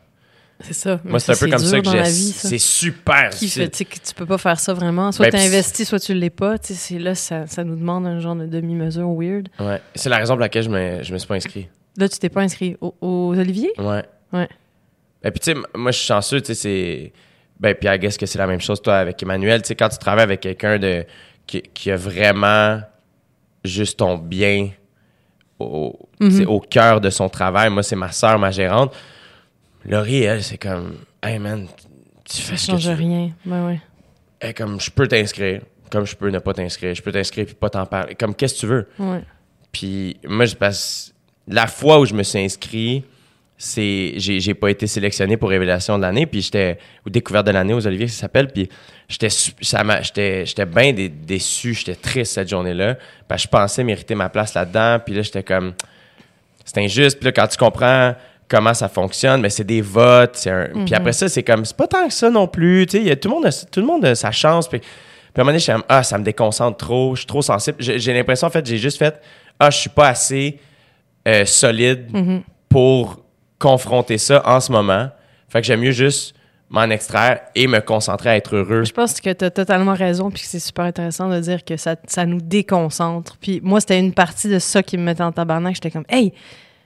[0.61, 1.01] C'est ça.
[1.05, 2.05] Moi, c'est un peu comme ça que j'ai.
[2.05, 5.13] C'est super Qui fait, tu que tu peux pas faire ça vraiment.
[5.13, 6.59] Soit Ben, tu investis, soit tu l'es pas.
[6.59, 9.49] Tu là, ça, ça nous demande un genre de demi-mesure weird.
[9.61, 9.81] Ouais.
[9.95, 11.69] C'est la raison pour laquelle je me, je me suis pas inscrit.
[11.99, 13.71] Là, tu t'es pas inscrit au- aux Olivier?
[13.79, 14.05] Ouais.
[14.33, 14.49] Ouais.
[15.25, 17.13] Et puis, tu sais, moi, je suis chanceux, tu sais, c'est.
[17.59, 19.63] Ben, puis, I guess que c'est la même chose, toi, avec Emmanuel.
[19.63, 21.05] Tu sais, quand tu travailles avec quelqu'un de
[21.47, 22.81] qui, qui a vraiment
[23.65, 24.71] juste ton bien
[25.59, 25.99] au,
[26.47, 28.95] au cœur de son travail, moi, c'est ma soeur, ma gérante.
[29.85, 31.67] Laurie, elle, c'est comme, hey man,
[32.25, 33.31] tu Ça fais ce que change rien.
[33.45, 33.81] Ben ouais.
[34.41, 36.95] Elle comme, je peux t'inscrire, comme je peux ne pas t'inscrire.
[36.95, 38.15] Je peux t'inscrire puis pas t'en parler.
[38.17, 38.89] Comme, qu'est-ce que tu veux?
[38.99, 39.23] Ouais.
[39.73, 41.15] Puis moi, je passe.
[41.49, 43.05] La fois où je me suis inscrit,
[43.59, 47.73] c'est j'ai pas été sélectionné pour révélation de l'année, puis j'étais ou découverte de l'année
[47.73, 48.69] aux Olivier, ça s'appelle, puis
[49.09, 53.49] j'étais su- ça m'a j'étais j'étais bien dé- déçu, j'étais triste cette journée-là, parce que
[53.49, 55.73] je pensais mériter ma place là-dedans, puis là j'étais comme
[56.67, 58.15] c'est injuste, puis là quand tu comprends
[58.47, 61.77] comment ça fonctionne, mais c'est des votes, c'est un puis après ça c'est comme c'est
[61.77, 63.53] pas tant que ça non plus, tu sais, il y a- tout le monde a,
[63.53, 64.89] tout le monde a sa chance, puis puis
[65.37, 67.43] à un moment donné, je suis comme, ah, ça me déconcentre trop, je suis trop
[67.43, 67.77] sensible.
[67.79, 69.21] J'ai j'ai l'impression, en fait, j'ai juste fait,
[69.61, 70.59] ah, je suis pas assez
[71.27, 72.43] euh, solide Mhm.
[72.69, 73.21] pour
[73.59, 75.09] confronter ça en ce moment.
[75.49, 76.35] Fait que j'aime mieux juste
[76.69, 78.85] m'en extraire et me concentrer à être heureux.
[78.85, 81.77] Je pense que tu as totalement raison, puis que c'est super intéressant de dire que
[81.77, 83.37] ça, ça nous déconcentre.
[83.41, 85.75] Puis moi, c'était une partie de ça qui me mettait en tabarnak.
[85.77, 86.33] J'étais comme, hey,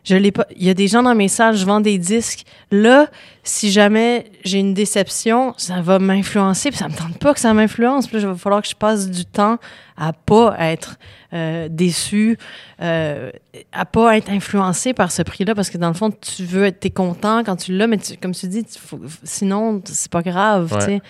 [0.05, 0.47] je l'ai pas.
[0.57, 2.45] Il y a des gens dans mes salles, je vends des disques.
[2.71, 3.09] Là,
[3.43, 7.53] si jamais j'ai une déception, ça va m'influencer, puis ça me tente pas que ça
[7.55, 8.07] m'influence.
[8.07, 9.59] Puis là, il va falloir que je passe du temps
[9.97, 10.97] à pas être
[11.33, 12.39] euh, déçu,
[12.83, 13.31] euh,
[13.73, 16.81] à pas être influencé par ce prix-là, parce que dans le fond, tu veux être,
[16.81, 20.23] t'es content quand tu l'as, mais tu- comme tu dis, tu- faut- sinon, c'est pas
[20.23, 20.79] grave, Ouais.
[20.79, 21.01] tu sais.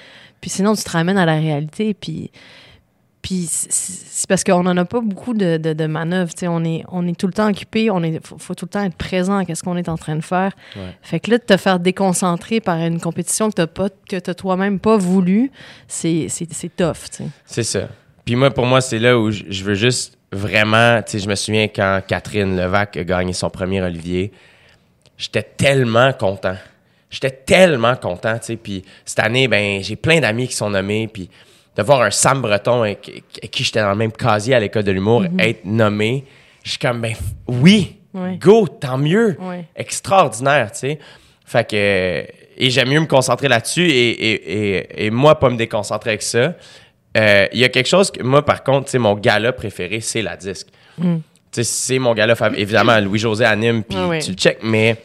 [0.41, 1.95] Puis sinon, tu te ramènes à la réalité.
[1.95, 2.31] Puis,
[3.23, 6.33] Puis c'est- parce qu'on n'en a pas beaucoup de, de, de manœuvres.
[6.33, 6.49] tu sais.
[6.49, 8.83] On est, on est tout le temps occupé, on est, faut, faut tout le temps
[8.85, 10.53] être présent à ce qu'on est en train de faire.
[10.77, 10.95] Ouais.
[11.03, 14.35] Fait que là, de te faire déconcentrer par une compétition que tu pas que t'as
[14.35, 15.51] toi-même pas voulu,
[15.87, 16.29] c'est
[16.77, 17.21] tough.
[17.45, 17.89] C'est ça.
[18.25, 21.03] Puis moi, pour moi, c'est là où je je veux juste vraiment.
[21.03, 24.33] Tu sais, je me souviens quand Catherine Levac a gagné son premier Olivier,
[25.19, 26.57] j'étais tellement content.
[27.11, 28.57] J'étais tellement content, tu sais.
[28.57, 31.09] Puis cette année, ben, j'ai plein d'amis qui sont nommés.
[31.09, 31.29] Puis
[31.77, 33.09] de voir un Sam Breton avec,
[33.39, 36.25] avec qui j'étais dans le même casier à l'école de l'humour être nommé,
[36.65, 37.15] je suis comme, ben,
[37.47, 38.37] oui, Ouais.
[38.39, 39.37] go, tant mieux.
[39.41, 39.67] Ouais.
[39.77, 40.99] Extraordinaire, tu sais.
[41.47, 42.27] Fait que.
[42.63, 46.23] Et j'aime mieux me concentrer là-dessus et, et, et, et moi, pas me déconcentrer avec
[46.23, 46.55] ça.
[47.17, 50.01] Euh, Il y a quelque chose que moi, par contre, tu sais, mon gala préféré,
[50.01, 50.67] c'est la disque.
[51.01, 51.07] Tu
[51.53, 52.35] sais, c'est mon gala.
[52.57, 54.97] Évidemment, Louis-José anime, puis Ah tu le check, mais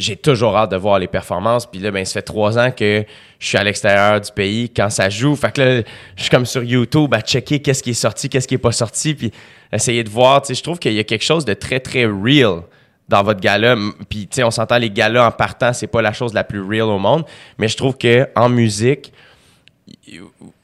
[0.00, 1.66] j'ai toujours hâte de voir les performances.
[1.66, 3.04] Puis là, ben, ça fait trois ans que
[3.38, 5.36] je suis à l'extérieur du pays quand ça joue.
[5.36, 5.82] Fait que là,
[6.16, 8.72] je suis comme sur YouTube à checker qu'est-ce qui est sorti, qu'est-ce qui est pas
[8.72, 9.30] sorti, puis
[9.70, 10.40] essayer de voir.
[10.40, 12.62] Tu sais, je trouve qu'il y a quelque chose de très, très real
[13.08, 13.76] dans votre gala.
[14.08, 16.62] Puis, tu sais, on s'entend, les galas en partant, c'est pas la chose la plus
[16.62, 17.24] real au monde.
[17.58, 19.12] Mais je trouve que en musique,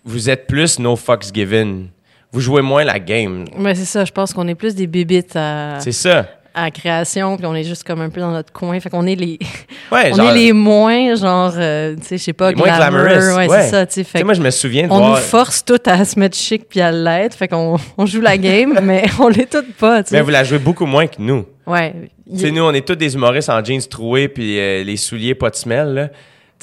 [0.05, 1.89] vous êtes plus no fucks given.
[2.33, 3.45] Vous jouez moins la game.
[3.57, 6.27] Mais c'est ça, je pense qu'on est plus des bébites à, C'est ça.
[6.57, 8.81] À la création, puis on est juste comme un peu dans notre coin.
[8.81, 9.39] Fait qu'on est les,
[9.93, 12.67] Ouais, on genre- est les moins, genre, euh, tu sais, je sais pas, Les moins
[12.77, 13.03] glamour.
[13.03, 13.63] glamorous, Ouais, ouais.
[13.63, 14.25] c'est ça, tu sais.
[14.25, 15.11] Moi, je me souviens de on voir.
[15.11, 17.35] nous force toutes à se mettre chic puis à l'être.
[17.37, 20.25] Fait qu'on on joue la game, mais on l'est toutes pas, tu Mais sais.
[20.25, 21.45] vous la jouez beaucoup moins que nous.
[21.67, 21.95] Ouais.
[22.33, 25.35] Tu sais, nous, on est tous des humoristes en jeans troués puis euh, les souliers
[25.35, 26.09] pas de semelle, là.
[26.09, 26.15] Tu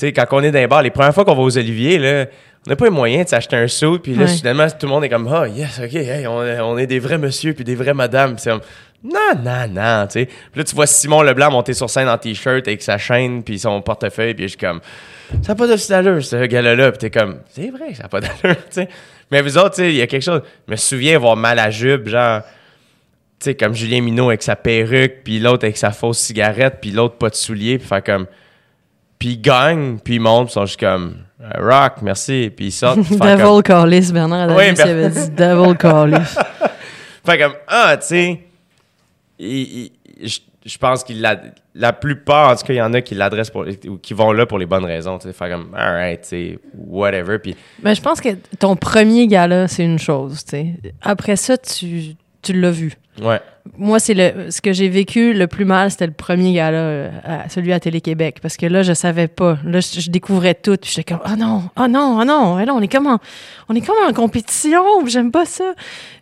[0.08, 2.26] sais, quand on est dans les bars, les premières fois qu'on va aux Oliviers, là,
[2.66, 4.28] on n'a pas les moyens de s'acheter un saut, puis là, Ouais.
[4.28, 6.98] soudainement, tout le monde est comme, oh, yes, OK, hey, on, est- on est des
[6.98, 8.36] vrais monsieur puis des vraies madames.
[8.40, 8.50] C'est
[9.04, 10.26] non, non, non, tu sais.
[10.26, 13.60] Puis là, tu vois Simon Leblanc monter sur scène en t-shirt avec sa chaîne puis
[13.60, 14.80] son portefeuille, puis je suis comme,
[15.42, 16.92] ça n'a pas de d'allure, ce gars-là.
[16.92, 18.90] Puis t'es comme, c'est vrai que ça n'a pas d'allure, tu sais.
[19.30, 20.42] Mais vous autres, tu sais, il y a quelque chose.
[20.68, 22.42] Je me souviens voir mal à jupe, genre,
[23.40, 26.92] tu sais, comme Julien Minot avec sa perruque, puis l'autre avec sa fausse cigarette, puis
[26.92, 28.28] l'autre pas de souliers, puis faire comme.
[29.20, 32.68] Puis ils gagnent, puis ils montent, puis ils sont juste comme euh, Rock, merci, puis
[32.68, 33.08] ils sortent.
[33.08, 36.36] comme, Devil Callis, Bernard Oui, Adamus Ber- avait dit Devil Callis.
[37.26, 38.40] faire comme Ah, tu sais,
[39.40, 41.42] il- il- je je pense qu'il la,
[41.76, 44.32] la plupart, en tout cas, il y en a qui l'adressent pour, ou qui vont
[44.32, 48.02] là pour les bonnes raisons, tu sais, faire comme alright, tu whatever, puis Mais je
[48.02, 48.30] pense que
[48.60, 50.76] ton premier gala, c'est une chose, tu sais.
[51.02, 52.94] Après ça, tu, tu l'as vu.
[53.22, 53.42] ouais.
[53.78, 57.10] Moi, c'est le ce que j'ai vécu le plus mal, c'était le premier gala, euh,
[57.24, 58.38] à- celui à Télé-Québec.
[58.42, 59.58] Parce que là, je savais pas.
[59.66, 60.76] Là, je, je découvrais tout.
[60.82, 62.60] Puis j'étais comme, oh non, oh non, oh non.
[62.60, 63.20] Et là, on est comme en,
[63.70, 64.84] on est comme en compétition.
[65.08, 65.74] J'aime pas ça.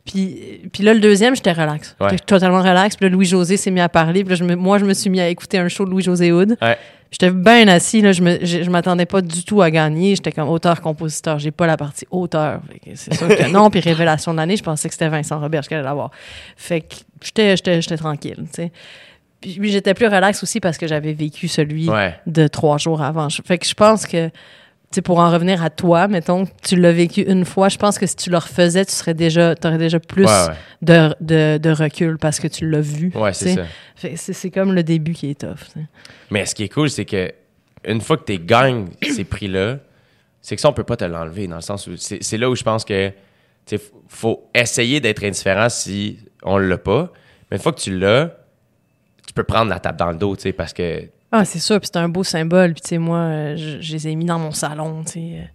[0.05, 1.95] Puis, puis là, le deuxième, j'étais relax.
[1.99, 2.09] Ouais.
[2.11, 2.95] J'étais totalement relax.
[2.95, 4.23] Puis là, Louis-José s'est mis à parler.
[4.23, 6.31] Puis là, je me- moi, je me suis mis à écouter un show de Louis-José
[6.31, 6.57] Hood.
[6.61, 6.77] Ouais.
[7.11, 10.15] J'étais bien assis, là, je me, je, je m'attendais pas du tout à gagner.
[10.15, 11.39] J'étais comme auteur-compositeur.
[11.39, 12.61] J'ai pas la partie auteur.
[12.95, 13.69] C'est sûr que non.
[13.71, 16.11] Puis révélation de l'année, je pensais que c'était Vincent Robert qui allait l'avoir.
[16.55, 18.71] Fait que j'étais, j'étais, j'étais tranquille, tu sais.
[19.41, 22.15] Puis j'étais plus relax aussi parce que j'avais vécu celui Ouais.
[22.27, 23.27] de trois jours avant.
[23.43, 24.29] Fait que je pense que,
[24.95, 28.05] sais, pour en revenir à toi, mettons, tu l'as vécu une fois, je pense que
[28.05, 30.55] si tu le refaisais, tu serais déjà, t'aurais déjà plus Ouais, ouais.
[30.81, 33.11] De, de, de recul parce que tu l'as vu.
[33.15, 33.63] Ouais, c'est ça.
[33.95, 35.75] C'est, c'est comme le début qui est tough.
[36.29, 37.31] Mais ce qui est cool, c'est que
[37.85, 39.77] une fois que tu gagnes ces prix-là,
[40.41, 42.49] c'est que ça, on peut pas te l'enlever, dans le sens où c'est c'est là
[42.49, 43.11] où je pense que
[43.65, 47.11] sais, faut essayer d'être indifférent si on l'a pas.
[47.49, 48.35] Mais une fois que tu l'as,
[49.25, 51.79] tu peux prendre la tape dans le dos, tu sais, parce que Ah, c'est sûr,
[51.79, 52.73] puis c'est un beau symbole.
[52.73, 55.49] Puis, tu sais, moi, euh, je, je les ai mis dans mon salon, tu sais.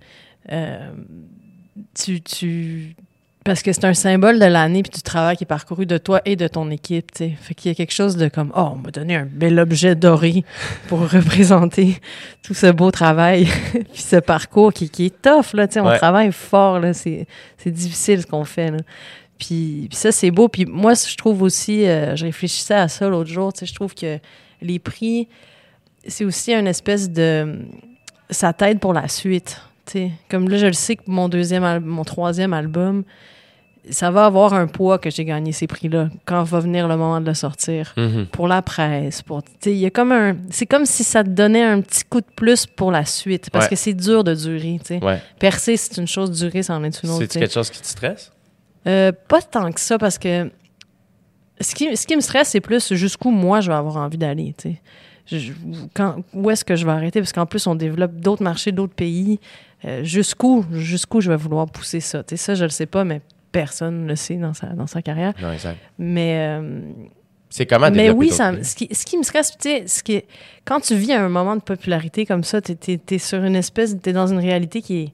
[0.53, 0.91] Euh,
[1.95, 2.97] tu, tu...
[3.45, 6.21] Parce que c'est un symbole de l'année puis du travail qui est parcouru de toi
[6.25, 7.35] et de ton équipe, tu sais.
[7.41, 9.95] Fait qu'il y a quelque chose de comme, oh, on m'a donné un bel objet
[9.95, 10.45] doré
[10.89, 11.99] pour représenter
[12.43, 15.81] tout ce beau travail puis ce parcours qui, qui est tough, là, tu sais.
[15.81, 15.99] On Ouais.
[15.99, 16.93] travaille fort, là.
[16.93, 17.27] C'est
[17.59, 18.79] c'est difficile ce qu'on fait, là.
[19.39, 20.49] Puis, puis ça, c'est beau.
[20.49, 23.75] Puis moi, je trouve aussi, euh, je réfléchissais à ça l'autre jour, tu sais, je
[23.75, 24.19] trouve que
[24.63, 25.29] les prix,
[26.09, 27.59] c'est aussi une espèce de...
[28.31, 29.61] Ça t'aide pour la suite.
[30.29, 33.05] Comme là, je le sais que mon deuxième, al- mon troisième album,
[33.89, 37.21] ça va avoir un poids que j'ai gagné ces prix-là quand va venir le moment
[37.21, 37.95] de le sortir.
[38.33, 39.43] Pour la presse, pour...
[39.65, 40.37] Il y a comme un...
[40.51, 43.67] C'est comme si ça te donnait un petit coup de plus pour la suite, parce
[43.67, 43.71] Ouais.
[43.71, 45.23] que c'est dur de durer, ouais.
[45.39, 48.33] Percer, c'est une chose, durer, c'en est une autre, C'est quelque chose qui te stresse?
[48.89, 50.51] Euh, pas tant que ça, parce que
[51.61, 54.55] ce qui, ce qui me stresse, c'est plus jusqu'où moi je vais avoir envie d'aller.
[55.27, 55.53] Je- je-
[55.95, 57.21] quand- où est-ce que je vais arrêter?
[57.21, 59.41] Parce qu'en plus, on développe d'autres marchés, d'autres pays.
[59.85, 62.23] Euh, jusqu'où, jusqu'où je vais vouloir pousser ça?
[62.23, 63.21] Tu sais, ça, je le sais pas, mais
[63.53, 65.33] personne ne le sait dans sa, dans sa carrière.
[65.43, 65.77] Non, exact.
[65.99, 66.81] Mais, euh,
[67.51, 70.15] C'est comment mais oui, ça, ce, qui, ce qui me stresse, tu sais, ce qui
[70.15, 70.27] est-
[70.65, 72.75] quand tu vis un moment de popularité comme ça, tu
[73.09, 75.13] es, sur une espèce, tu es dans une réalité qui est,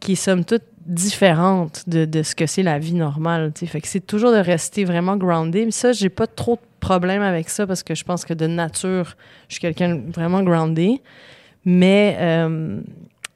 [0.00, 3.52] qui est somme toute différente de, de ce que c'est la vie normale.
[3.54, 3.66] tu sais.
[3.66, 5.64] Fait que c'est toujours de rester vraiment groundé.
[5.64, 8.46] Mais ça, j'ai pas trop de problème avec ça parce que je pense que de
[8.46, 9.16] nature,
[9.48, 11.00] je suis quelqu'un vraiment groundé.
[11.64, 12.80] Mais euh,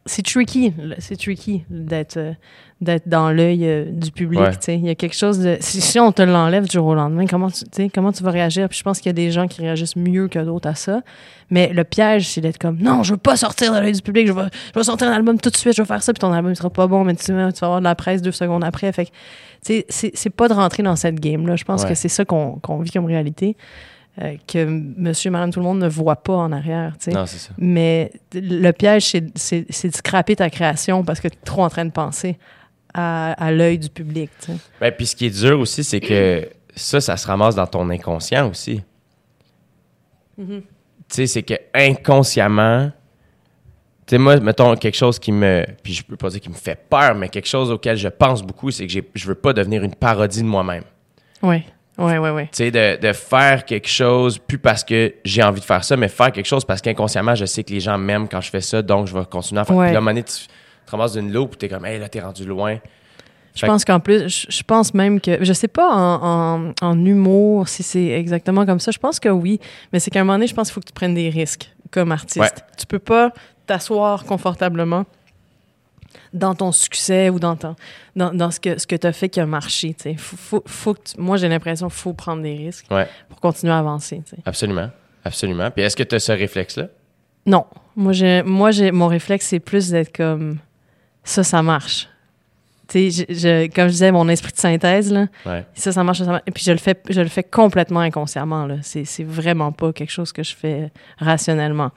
[0.09, 2.33] c'est tricky, c'est tricky d'être euh,
[2.81, 4.41] d'être dans l'œil euh, du public.
[4.41, 4.51] Ouais.
[4.53, 4.75] tu sais.
[4.77, 5.57] Il y a quelque chose de.
[5.61, 8.69] Si, si on te l'enlève du jour au lendemain, comment tu, comment tu vas réagir?
[8.69, 11.03] Puis je pense qu'il y a des gens qui réagissent mieux que d'autres à ça.
[11.51, 14.27] Mais le piège, c'est d'être comme non, je veux pas sortir de l'œil du public,
[14.27, 14.43] je vais,
[14.75, 16.71] je sortir un album tout de suite, je vais faire ça, puis ton album sera
[16.71, 18.93] pas bon, mais tu, vas avoir de la presse deux secondes après.
[18.93, 19.11] Fait que,
[19.65, 21.57] tu sais, c'est pas de rentrer dans cette game-là.
[21.57, 21.91] Je pense Ouais.
[21.91, 23.57] que c'est ça qu'on qu'on vit comme réalité,
[24.21, 26.95] euh, que monsieur, madame, tout le monde ne voit pas en arrière.
[27.13, 27.51] Non, c'est ça.
[27.57, 31.85] Mais le piège, c'est- de scraper ta création parce que tu es trop en train
[31.85, 32.37] de penser
[32.95, 34.31] à, à l'œil du public.
[34.81, 37.89] Ben, puis ce qui est dur aussi, c'est que ça, ça se ramasse dans ton
[37.91, 38.83] inconscient aussi.
[40.39, 40.61] Mm-hmm.
[40.61, 40.65] Tu
[41.09, 42.91] sais, c'est que inconsciemment,
[44.07, 45.65] tu sais, moi, mettons quelque chose qui me.
[45.83, 48.43] Puis je peux pas dire qui me fait peur, mais quelque chose auquel je pense
[48.43, 50.85] beaucoup, c'est que je veux pas devenir une parodie de moi-même.
[51.43, 51.63] Oui,
[51.99, 52.43] oui, oui, oui.
[52.45, 55.97] Tu sais, de, de faire quelque chose, plus parce que j'ai envie de faire ça,
[55.97, 58.61] mais faire quelque chose parce qu'inconsciemment, je sais que les gens m'aiment quand je fais
[58.61, 59.77] ça, donc je vais continuer à faire.
[59.77, 59.87] Ouais.
[59.87, 60.47] Puis là, à un moment donné, tu
[60.87, 62.79] te ramasses d'une loupe, puis t'es comme, hey, là, t'es rendu loin.
[63.55, 66.73] Je Fait pense qu'en plus, je, je pense même que, je sais pas en, en,
[66.81, 68.93] en humour si c'est exactement comme ça.
[68.93, 69.59] Je pense que oui,
[69.93, 71.69] mais c'est qu'à un moment donné, je pense qu'il faut que tu prennes des risques
[71.91, 72.39] comme artiste.
[72.39, 72.51] Ouais.
[72.79, 73.33] Tu peux pas
[73.67, 75.05] t'asseoir confortablement
[76.33, 77.77] dans ton succès ou dans, ton,
[78.17, 79.95] dans, dans ce que, ce que tu as fait qui a marché.
[80.17, 83.09] Faut, faut, faut que tu- moi, j'ai l'impression qu'il faut prendre des risques Ouais.
[83.29, 84.23] pour continuer à avancer.
[84.45, 84.91] Absolument.
[85.25, 85.71] Absolument.
[85.71, 86.89] Puis est-ce que tu as ce réflexe-là?
[87.47, 87.65] Non.
[87.97, 90.59] Moi, j'ai, moi j'ai, mon réflexe, c'est plus d'être comme
[91.25, 92.09] ça, ça marche.
[92.95, 95.67] Je- je- comme je disais, mon esprit de synthèse, là, Ouais.
[95.75, 96.43] ça, ça marche, ça marche.
[96.47, 98.65] Et puis je le fais, je le fais complètement inconsciemment.
[98.67, 98.77] Là.
[98.81, 101.91] C'est, c'est vraiment pas quelque chose que je fais rationnellement.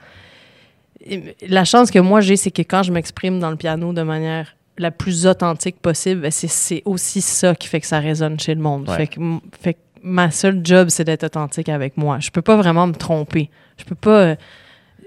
[1.48, 4.56] La chance que moi j'ai, c'est que quand je m'exprime dans le piano de manière
[4.78, 8.60] la plus authentique possible, ben, c'est, aussi ça qui fait que ça résonne chez le
[8.60, 8.88] monde.
[8.88, 8.96] Ouais.
[8.96, 9.20] Fait, que,
[9.60, 12.18] fait que ma seule job, c'est d'être authentique avec moi.
[12.20, 13.50] Je peux pas vraiment me tromper.
[13.76, 14.20] Je peux pas.
[14.20, 14.36] euh,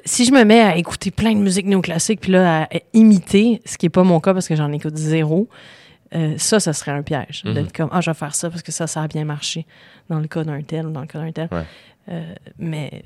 [0.06, 3.62] si je me mets à écouter plein de musique néoclassique puis là à, à imiter,
[3.66, 5.50] ce qui est pas mon cas parce que j'en écoute zéro,
[6.14, 7.44] euh, ça, ça serait un piège.
[7.46, 7.54] Mhm.
[7.54, 9.66] D'être comme, ah, je vais faire ça parce que ça, ça a bien marché
[10.10, 11.50] dans le cas d'un tel, dans le cas d'un tel.
[11.52, 11.64] Ouais.
[12.10, 13.04] Euh, mais,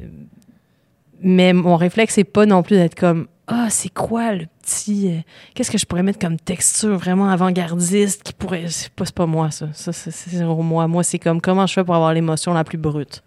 [1.21, 5.09] mais mon réflexe, c'est pas non plus d'être comme, ah, c'est quoi le petit.
[5.09, 5.19] euh,
[5.55, 8.67] Qu'est-ce que je pourrais mettre comme texture vraiment avant-gardiste qui pourrait.
[8.67, 9.69] C'est pas, pas moi, ça.
[9.73, 10.87] Ça, c'est zéro moi.
[10.87, 13.23] Moi, c'est comme, comment je fais pour avoir l'émotion la plus brute.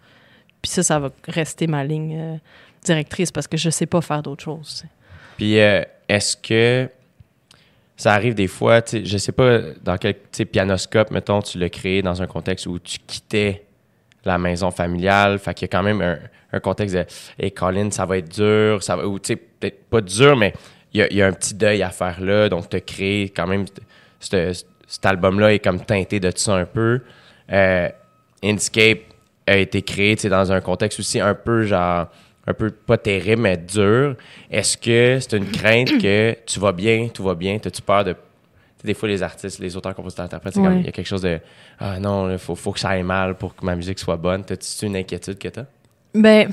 [0.61, 2.37] Puis ça, ça va rester ma ligne euh,
[2.85, 4.85] directrice parce que je sais pas faire d'autre chose.
[5.37, 6.89] Puis euh, est-ce que
[7.97, 12.01] ça arrive des fois, je sais pas dans quel sais, pianoscope, mettons, tu l'as créé
[12.01, 13.65] dans un contexte où tu quittais
[14.25, 16.01] la maison familiale, fait qu'il y a quand même
[16.51, 17.05] un, contexte de
[17.39, 20.53] Hey Colin, ça va être dur, ça va, ou tu sais, peut-être pas dur, mais
[20.93, 23.65] il y a, un petit deuil à faire là, donc as créé quand même
[24.19, 27.01] ce- cet album-là est comme teinté de ça un peu.
[27.51, 27.89] Euh,
[29.45, 32.07] a été créé dans un contexte aussi un peu genre
[32.45, 34.15] un peu pas terrible mais dur.
[34.51, 38.15] Est-ce que c'est une crainte que tu vas bien, tout va bien, t'as-tu peur de
[38.83, 40.67] des fois les artistes, les auteurs, compositeurs, interprètes, c'est Ouais.
[40.67, 41.39] comme il y a quelque chose de
[41.79, 44.43] ah non, il faut, faut que ça aille mal pour que ma musique soit bonne.
[44.43, 45.65] T'as-tu une inquiétude que t'as?
[46.13, 46.49] Ben,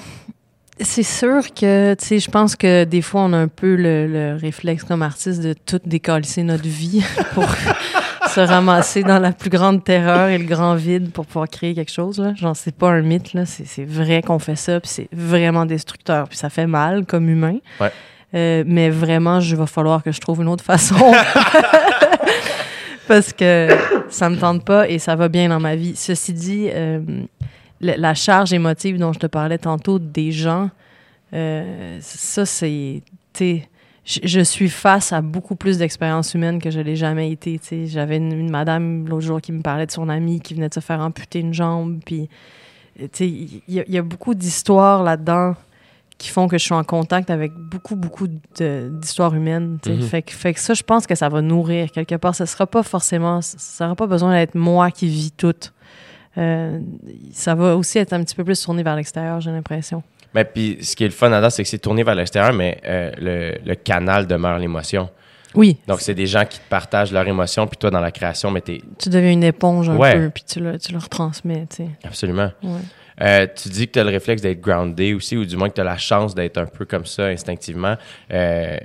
[0.80, 4.06] c'est sûr que, tu sais, je pense que des fois, on a un peu le,
[4.06, 7.04] le réflexe comme artiste de tout décalisser notre vie
[7.34, 7.44] pour
[8.30, 11.90] se ramasser dans la plus grande terreur et le grand vide pour pouvoir créer quelque
[11.92, 12.18] chose.
[12.20, 12.32] Là.
[12.34, 13.44] Genre, c'est pas un mythe, là.
[13.44, 17.28] C'est, c'est vrai qu'on fait ça, puis c'est vraiment destructeur, puis ça fait mal comme
[17.28, 17.58] humain.
[17.80, 17.90] Ouais.
[18.32, 20.94] Euh, mais vraiment, il va falloir que je trouve une autre façon.
[23.08, 23.68] Parce que
[24.08, 25.96] ça me tente pas et ça va bien dans ma vie.
[25.96, 27.00] Ceci dit, euh,
[27.80, 30.70] la, charge émotive dont je te parlais tantôt des gens,
[31.34, 33.02] euh, ça, c'est.
[34.04, 37.60] Je, suis face à beaucoup plus d'expériences humaines que je l'ai jamais été.
[37.86, 40.80] J'avais une, madame l'autre jour qui me parlait de son amie qui venait de se
[40.80, 42.00] faire amputer une jambe.
[42.04, 42.28] Puis,
[43.20, 45.54] il y a beaucoup d'histoires là-dedans
[46.20, 49.78] qui font que je suis en contact avec beaucoup, beaucoup d'histoires humaines.
[49.86, 50.02] Mhm.
[50.02, 52.34] fait, que, fait que ça, je pense que ça va nourrir quelque part.
[52.34, 55.54] Ça sera pas forcément, ça n'aura pas besoin d'être moi qui vis tout.
[56.36, 56.78] Euh,
[57.32, 60.02] ça va aussi être un petit peu plus tourné vers l'extérieur, j'ai l'impression.
[60.34, 62.78] Mais puis ce qui est le fun là-dedans, c'est que c'est tourné vers l'extérieur, mais
[62.84, 65.08] euh, le, le canal demeure l'émotion.
[65.56, 68.50] Oui, Donc c'est des gens qui te partagent leur émotion, puis toi dans la création,
[68.52, 70.14] mais t'es tu deviens une éponge un Ouais.
[70.16, 71.88] peu, puis tu le, tu le retransmets, tu sais.
[72.04, 72.52] absolument.
[72.62, 72.78] Ouais.
[73.22, 75.74] Euh, tu dis que tu as le réflexe d'être groundé aussi, ou du moins que
[75.74, 77.96] tu as la chance d'être un peu comme ça instinctivement.
[78.32, 78.76] Euh,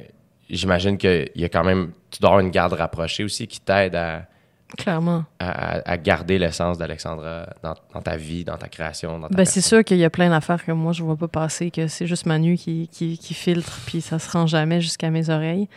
[0.50, 3.96] J'imagine qu'il y a quand même, tu dois avoir une garde rapprochée aussi qui t'aide
[3.96, 4.28] à,
[4.78, 5.24] Clairement.
[5.40, 9.18] à, à garder l'essence d'Alexandra dans, dans ta vie, dans ta création.
[9.18, 11.28] Dans ta Ben, c'est sûr qu'il y a plein d'affaires que moi, je vois pas
[11.28, 15.10] passer, que c'est juste Manu qui, qui, qui filtre, puis ça se rend jamais jusqu'à
[15.10, 15.68] mes oreilles.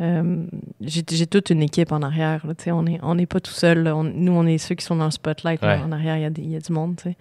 [0.00, 0.44] Euh,
[0.80, 2.46] j'ai toute une équipe en arrière.
[2.46, 3.88] là, tu sais, on n'est on n'est pas tout seul.
[3.88, 5.60] On- nous, on est ceux qui sont dans le spotlight.
[5.62, 5.80] là.
[5.84, 6.94] En arrière, il y, y a du monde.
[6.96, 7.16] tu sais.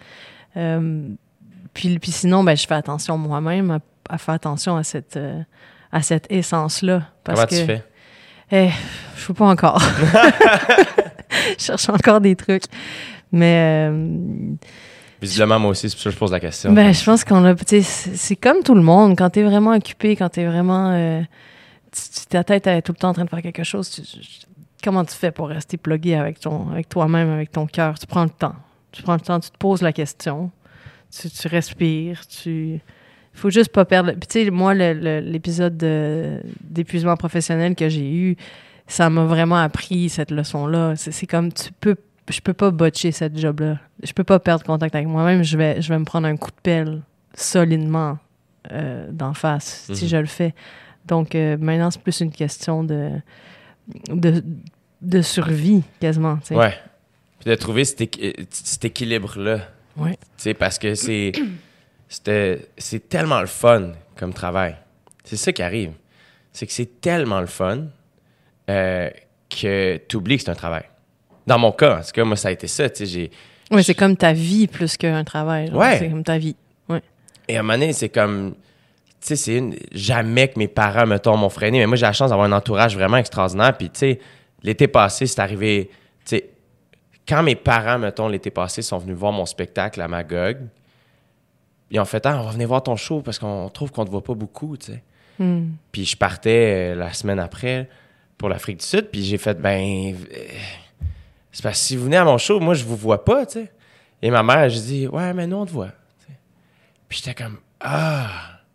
[0.57, 1.09] Euh,
[1.73, 3.79] puis, puis sinon, ben, je fais attention moi-même à,
[4.09, 5.41] à faire attention à cette, euh,
[5.91, 7.03] à cette essence-là.
[7.23, 7.83] Comment que, tu fais?
[8.51, 8.69] Eh,
[9.15, 9.81] je sais pas encore.
[11.57, 12.63] je cherche encore des trucs.
[13.31, 14.53] Mais euh,
[15.21, 16.73] Visiblement, moi aussi, c'est pour ça que je pose la question.
[16.73, 17.55] ben, je pense qu'on a.
[17.55, 19.15] tu C'est comme tout le monde.
[19.17, 20.89] Quand t'es vraiment occupé, quand t'es vraiment.
[20.91, 21.21] euh,
[21.91, 23.89] tu- tu- ta tête est tout le temps en train de faire quelque chose.
[23.89, 24.01] tu-
[24.83, 27.97] comment tu fais pour rester plugué avec, ton, avec toi-même, avec ton cœur?
[27.99, 28.55] Tu prends le temps.
[28.91, 30.51] Tu prends le temps, tu te poses la question.
[31.17, 32.25] Tu, tu respires.
[32.27, 32.79] Tu.
[33.33, 34.11] faut juste pas perdre.
[34.11, 38.35] Puis, tu sais, moi, l'épisode de- d'épuisement professionnel que j'ai eu,
[38.87, 40.95] ça m'a vraiment appris cette leçon-là.
[40.95, 41.95] C'est comme tu peux.
[42.29, 43.79] Je peux pas botcher cette job-là.
[44.03, 45.43] Je peux pas perdre contact avec moi-même.
[45.43, 47.01] Je vais, je vais me prendre un coup de pelle
[47.33, 48.17] solidement
[48.71, 50.09] euh, d'en face si Mhm.
[50.09, 50.53] je le fais.
[51.05, 53.09] Donc, euh, maintenant, c'est plus une question de,
[54.09, 54.43] de,
[55.01, 56.37] de survie, quasiment.
[56.51, 56.73] Ouais.
[57.41, 58.01] Puis de trouver cet,
[58.49, 59.59] cet équilibre-là.
[59.97, 60.11] Ouais.
[60.11, 61.31] Tu sais, parce que c'est.
[62.07, 64.75] c'était- C'est tellement le fun comme travail.
[65.23, 65.91] C'est ça qui arrive.
[66.53, 67.85] C'est que c'est tellement le fun
[68.69, 69.09] euh,
[69.49, 70.83] que tu oublies que c'est un travail.
[71.47, 72.89] Dans mon cas, en tout cas, moi, ça a été ça.
[72.89, 73.31] Tu sais, j'ai.
[73.71, 75.67] Ouais, c'est comme ta vie plus qu'un travail.
[75.67, 75.77] genre.
[75.77, 75.97] Ouais.
[75.99, 76.55] C'est comme ta vie.
[77.47, 78.53] Et à un moment donné, c'est comme.
[79.19, 79.75] Tu sais, c'est une.
[79.91, 82.95] Jamais que mes parents, mettons, m'ont freiné, mais moi, j'ai la chance d'avoir un entourage
[82.95, 83.75] vraiment extraordinaire.
[83.77, 84.19] Puis, tu sais,
[84.63, 85.89] l'été passé, c'est arrivé.
[86.25, 86.49] Tu sais,
[87.27, 90.57] quand mes parents, mettons, l'été passé, sont venus voir mon spectacle à Magog,
[91.89, 94.11] ils ont fait Ah, on va venir voir ton show parce qu'on trouve qu'on te
[94.11, 95.03] voit pas beaucoup, tu sais.
[95.39, 95.71] Hmm.
[95.91, 97.89] Puis, je partais euh, la semaine après
[98.37, 100.13] pour l'Afrique du Sud, puis j'ai fait Ben.
[100.13, 100.17] euh,
[101.51, 103.53] c'est parce que si vous venez à mon show, moi, je vous vois pas, tu
[103.53, 103.71] sais.
[104.21, 105.91] Et ma mère, je dis Ouais, mais nous, on te voit.
[107.09, 108.27] Puis j'étais comme ah,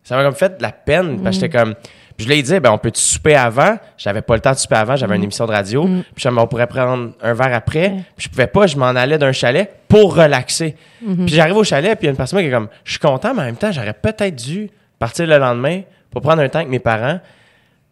[0.03, 1.75] ça m'a comme fait de la peine parce que j'étais comme
[2.19, 4.77] je lui ai dit ben on peut souper avant, j'avais pas le temps de souper
[4.77, 6.03] avant, j'avais une émission de radio, Mm.
[6.14, 8.03] puis on pourrait prendre un verre après, Ouais.
[8.17, 10.77] puis je pouvais pas, je m'en allais d'un chalet pour relaxer.
[11.01, 13.01] Puis j'arrive au chalet puis il y a une personne qui est comme je suis
[13.01, 16.59] content mais en même temps, j'aurais peut-être dû partir le lendemain pour prendre un temps
[16.61, 17.21] avec mes parents.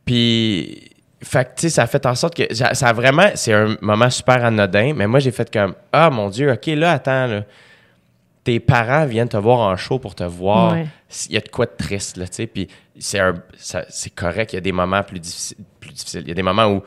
[0.04, 0.90] Puis
[1.22, 3.52] fait que, tu sais, ça a fait en sorte que ça ça a vraiment c'est
[3.54, 7.26] un moment super anodin, mais moi j'ai fait comme ah mon dieu, OK là attends
[7.26, 7.40] là
[8.44, 10.72] tes parents viennent te voir en show pour te voir.
[10.74, 10.86] Ouais.
[11.28, 12.46] Il y a de quoi de triste, là, tu sais.
[12.46, 12.68] Puis
[12.98, 16.22] c'est un- ça- c'est correct, il y a des moments plus, difficiles, plus difficiles.
[16.22, 16.82] Il y a des moments où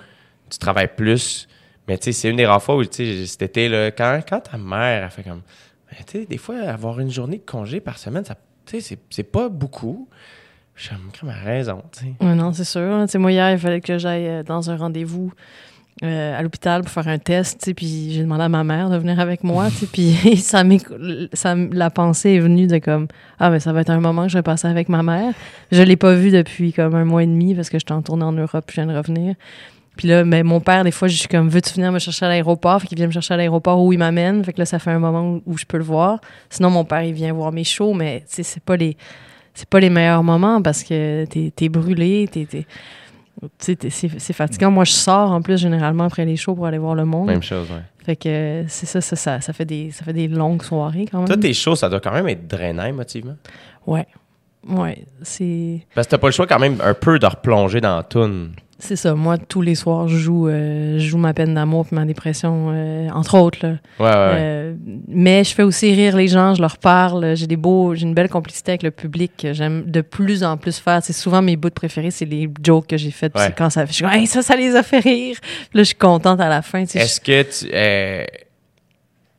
[0.49, 1.47] tu travailles plus.
[1.87, 4.19] Mais tu sais, c'est une des rares fois où, tu sais, cet été, là, quand,
[4.27, 5.41] quand ta mère a fait comme.
[5.89, 8.35] Ben, tu sais, des fois, avoir une journée de congé par semaine, ça,
[8.65, 10.07] tu sais, c'est- c'est pas beaucoup.
[10.75, 12.13] Je suis comme, raison, tu sais.
[12.21, 12.81] Ouais, non, c'est sûr.
[12.81, 13.05] hein.
[13.07, 15.33] Tu sais, moi, hier, il fallait que j'aille euh, dans un rendez-vous
[16.03, 19.19] euh, à l'hôpital pour faire un test, puis j'ai demandé à ma mère de venir
[19.19, 20.63] avec moi, puis ça
[21.33, 23.07] ça la pensée est venue de comme,
[23.39, 25.33] ah, mais ça va être un moment que je vais passer avec ma mère.
[25.71, 28.25] Je l'ai pas vue depuis comme un mois et demi parce que j'étais en tournée
[28.25, 29.35] en Europe, puis je viens de revenir.
[29.97, 32.29] Puis là, mais mon père, des fois, je suis comme, veux-tu venir me chercher à
[32.29, 32.79] l'aéroport?
[32.79, 34.45] Fait qu'il vient me chercher à l'aéroport où il m'amène.
[34.45, 36.21] Fait que là, ça fait un moment où, je peux le voir.
[36.49, 38.95] Sinon, mon père, il vient voir mes shows, mais c'est pas les,
[39.55, 42.47] c'est pas les meilleurs moments parce que t'es, t'es brûlé, t'es,
[43.59, 44.71] c'est, fatigant.
[44.71, 47.27] Moi, je sors en plus généralement après les shows pour aller voir le monde.
[47.27, 47.83] Même chose, ouais.
[48.03, 51.19] Fait que c'est ça, ça, ça, ça fait des, ça fait des longues soirées quand
[51.19, 51.27] même.
[51.27, 53.35] Toi, tes shows, ça doit quand même être drainant émotivement.
[53.85, 54.07] Ouais.
[54.67, 57.97] Ouais, c'est, Parce que t'as pas le choix quand même un peu de replonger dans
[57.97, 58.51] la toune.
[58.80, 59.15] C'est ça.
[59.15, 62.71] Moi, tous les soirs, je joue, euh, je joue ma peine d'amour puis ma dépression,
[62.73, 63.59] euh, entre autres.
[63.63, 63.69] Là.
[63.99, 64.36] Ouais, ouais, ouais.
[64.39, 64.75] Euh,
[65.07, 67.36] mais je fais aussi rire les gens, je leur parle.
[67.36, 70.57] J'ai des beaux, j'ai une belle complicité avec le public que j'aime de plus en
[70.57, 70.99] plus faire.
[71.03, 73.36] C'est souvent mes bouts préférés, c'est les jokes que j'ai fait.
[73.36, 73.53] Ouais.
[73.57, 75.38] Quand ça, je suis Hey, ça, ça les a fait rire.
[75.41, 76.84] Puis là, je suis contente à la fin.
[76.86, 76.99] tu sais.
[76.99, 77.71] Est-ce que tu.
[77.73, 78.25] euh,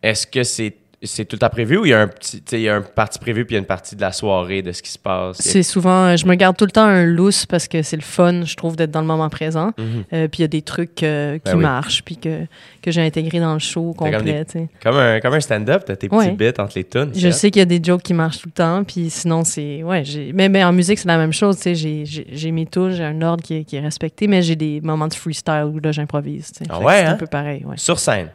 [0.03, 0.75] Est-ce que c'est.
[1.01, 2.43] C'est tout à prévu ou il y a un petit.
[2.51, 4.63] Il y a un parti prévu puis il y a une partie de la soirée
[4.63, 5.37] de ce qui se passe?
[5.39, 8.03] C'est souvent, euh, je me garde tout le temps un loose parce que c'est le
[8.03, 9.73] fun, je trouve, d'être dans le moment présent.
[9.79, 10.05] Mhm.
[10.13, 11.63] Euh, puis il y a des trucs euh, qui Ben oui.
[11.63, 12.47] marchent, puis que,
[12.83, 14.45] que j'ai intégré dans le show complet.
[14.83, 17.13] Comme un, comme un stand-up, t'as tes petits bits entre les tunes.
[17.15, 19.85] Je sais qu'il y a des jokes qui marchent tout le temps, puis sinon, c'est.
[19.85, 20.03] Ouais.
[20.35, 22.05] Mais, mais en musique, c'est la même chose, tu sais.
[22.05, 25.07] J'ai, mes touches, j'ai un ordre qui est, qui est respecté, mais j'ai des moments
[25.07, 26.51] de freestyle où là, j'improvise.
[26.69, 27.15] Ah ouais, C'est un hein?
[27.15, 27.77] peu pareil, ouais.
[27.77, 28.31] Sur scène?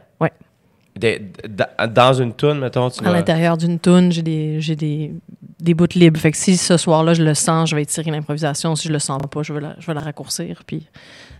[0.96, 1.20] Des-
[1.90, 5.12] dans une tune, mettons, tu À l'intérieur d'une tune, j'ai des, j'ai des,
[5.58, 6.20] des bouts libres.
[6.20, 8.76] Fait que si ce soir-là, je le sens, je vais étirer l'improvisation.
[8.76, 10.62] Si je le sens pas, je vais la, je vais la raccourcir.
[10.64, 10.86] Puis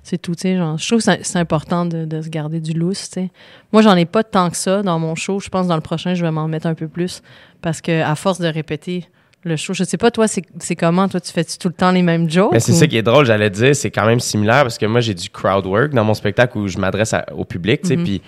[0.02, 0.56] c'est tout, tu sais.
[0.56, 3.30] Genre, je trouve que c'est, important de, de se garder du loose, tu sais.
[3.72, 5.38] Moi, j'en ai pas tant que ça dans mon show.
[5.38, 7.22] Je pense que dans le prochain, je vais m'en mettre un peu plus.
[7.62, 9.06] Parce que à force de répéter
[9.44, 11.06] le show, je sais pas, toi, c'est, comment?
[11.06, 12.50] Toi, tu fais tout le temps les mêmes jokes?
[12.52, 14.86] Mais c'est ou- ça qui est drôle, j'allais dire, c'est quand même similaire parce que
[14.86, 17.96] moi, j'ai du crowd work dans mon spectacle où je m'adresse au public, tu sais,
[17.96, 18.04] Mhm.
[18.04, 18.22] puis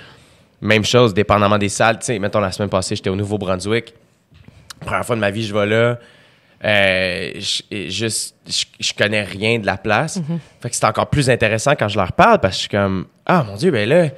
[0.61, 3.95] même chose, dépendamment des salles, tu sais, mettons, la semaine passée, j'étais au Nouveau-Brunswick.
[4.81, 5.99] Première fois de ma vie, je vais là.
[6.65, 10.21] euh, je, juste, je, je connais rien de la place.
[10.61, 13.07] Fait que c'est encore plus intéressant quand je leur parle parce que je suis comme,
[13.27, 14.09] ah mon Dieu, ben là,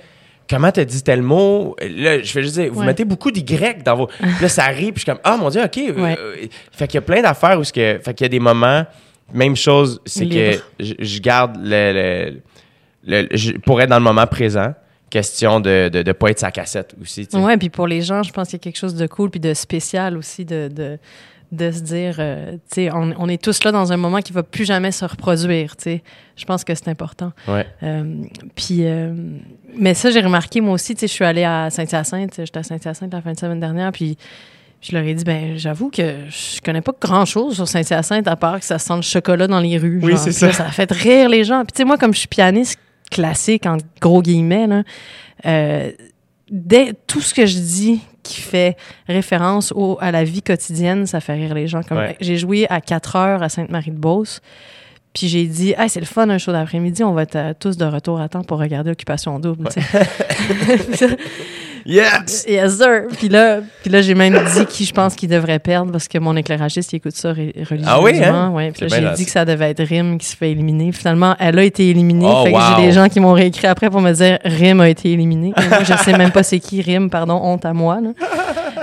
[0.48, 1.76] comment t'as dit tel mot?
[1.80, 2.86] Là, je vais juste dire, vous Ouais.
[2.86, 3.44] mettez beaucoup d'Y
[3.84, 4.08] dans vos.
[4.40, 5.78] Là, ça arrive, puis je suis comme, ah mon Dieu, OK.
[5.78, 6.48] euh, Ouais.
[6.72, 8.84] fait qu'il y a plein d'affaires où ce que, fait qu'il y a des moments,
[9.32, 12.40] même chose, c'est que je, je garde le,
[13.04, 14.74] le- le- pour être dans le moment présent,
[15.10, 17.26] question de de, de pas être sa cassette aussi.
[17.26, 17.44] tu sais.
[17.44, 19.40] Ouais, puis pour les gens, je pense qu'il y a quelque chose de cool puis
[19.40, 20.98] de spécial aussi de, de,
[21.50, 24.32] de se dire, euh, tu sais, on, on est tous là dans un moment qui
[24.32, 26.02] va plus jamais se reproduire, tu sais.
[26.36, 27.32] Je pense que c'est important.
[27.46, 27.66] Ouais.
[27.82, 28.22] Euh,
[28.54, 29.12] puis, euh,
[29.76, 32.62] mais ça, j'ai remarqué moi aussi, tu sais, je suis allée à Saint-Hyacinthe, j'étais à
[32.62, 34.18] Saint-Hyacinthe la fin de semaine dernière, puis
[34.80, 38.60] je leur ai dit, ben, j'avoue que je connais pas grand-chose sur Saint-Hyacinthe à part
[38.60, 40.00] que ça sent le chocolat dans les rues.
[40.02, 40.52] Oui, c'est là, ça.
[40.52, 41.64] ça a fait rire les gens.
[41.64, 42.78] Puis, tu sais, moi, comme je suis pianiste
[43.10, 44.82] classique, en gros guillemets, là,
[45.46, 45.90] euh,
[46.50, 51.20] dès tout ce que je dis qui fait référence au, à la vie quotidienne, ça
[51.20, 51.82] fait rire les gens.
[51.82, 52.16] Comme Ouais.
[52.20, 54.40] j'ai joué à 4 heures à Sainte-Marie-de-Beauce.
[55.14, 57.76] Puis j'ai dit, ah, c'est le fun, un show d'après-midi, on va être euh, tous
[57.78, 59.68] de retour à temps pour regarder Occupation Double.
[61.88, 62.44] Yes!
[62.46, 63.06] yes, sir.
[63.16, 66.18] Puis là, puis là j'ai même dit qui je pense qu'il devrait perdre parce que
[66.18, 67.86] mon éclairagiste, il écoute ça religieusement.
[67.86, 68.50] Ah oui, hein?
[68.50, 68.72] Ouais.
[68.72, 70.92] Puis là, j'ai dit que ça devait être Rim qui se fait éliminer.
[70.92, 72.28] Finalement, elle a été éliminée.
[72.28, 72.62] Oh, fait que wow.
[72.76, 75.54] j'ai des gens qui m'ont réécrit après pour me dire Rim a été éliminé.
[75.56, 78.00] Mais moi, je sais même pas c'est qui Rim, pardon, honte à moi.
[78.02, 78.10] là.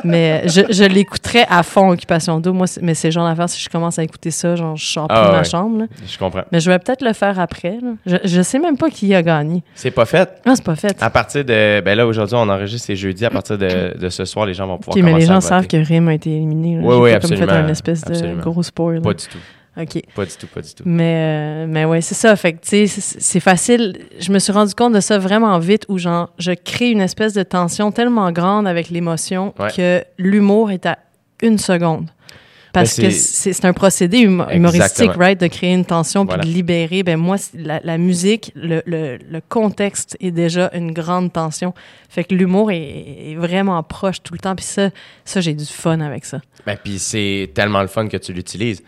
[0.03, 2.57] Mais je, je l'écouterais à fond, Occupation Double.
[2.57, 5.17] Moi, mais c'est genre d'affaire, si je commence à écouter ça, genre, je sors plus
[5.17, 5.43] Ah de ma ouais.
[5.43, 5.79] chambre.
[5.79, 5.85] là.
[6.07, 6.41] Je comprends.
[6.51, 7.77] Mais je vais peut-être le faire après.
[7.81, 7.91] là.
[8.05, 9.63] Je, je sais même pas qui a gagné.
[9.75, 10.29] C'est pas fait?
[10.45, 10.97] Ah, c'est pas fait.
[11.01, 11.81] À partir de.
[11.81, 13.25] Ben là, aujourd'hui, on enregistre, c'est jeudi.
[13.25, 15.67] À partir de, de ce soir, les gens vont pouvoir Ok, mais les gens savent
[15.67, 16.75] que Rim a été éliminé.
[16.77, 16.81] là.
[16.85, 17.67] Oui, oui, pas comme fait absolument.
[17.67, 18.41] un espèce de Absolument.
[18.41, 19.01] gros spoil.
[19.01, 19.37] Pas du tout.
[19.77, 20.01] OK.
[20.15, 20.83] Pas du tout, pas du tout.
[20.85, 22.35] Mais, euh, mais ouais, c'est ça.
[22.35, 23.97] Fait que, tu sais, c'est- facile.
[24.19, 27.33] Je me suis rendu compte de ça vraiment vite où, genre, je crée une espèce
[27.33, 29.69] de tension tellement grande avec l'émotion Ouais.
[29.75, 30.97] que l'humour est à
[31.41, 32.07] une seconde.
[32.71, 35.13] Parce Ben, que c'est- un procédé hum- humoristique, Exactement.
[35.25, 36.43] right, de créer une tension puis Voilà.
[36.43, 37.03] de libérer.
[37.03, 41.73] Ben moi, la, la musique, le, le, le contexte est déjà une grande tension.
[42.09, 44.55] Fait que l'humour est, est vraiment proche tout le temps.
[44.57, 44.89] Puis ça,
[45.23, 46.41] ça j'ai du fun avec ça.
[46.65, 48.83] Ben, puis c'est tellement le fun que tu l'utilises.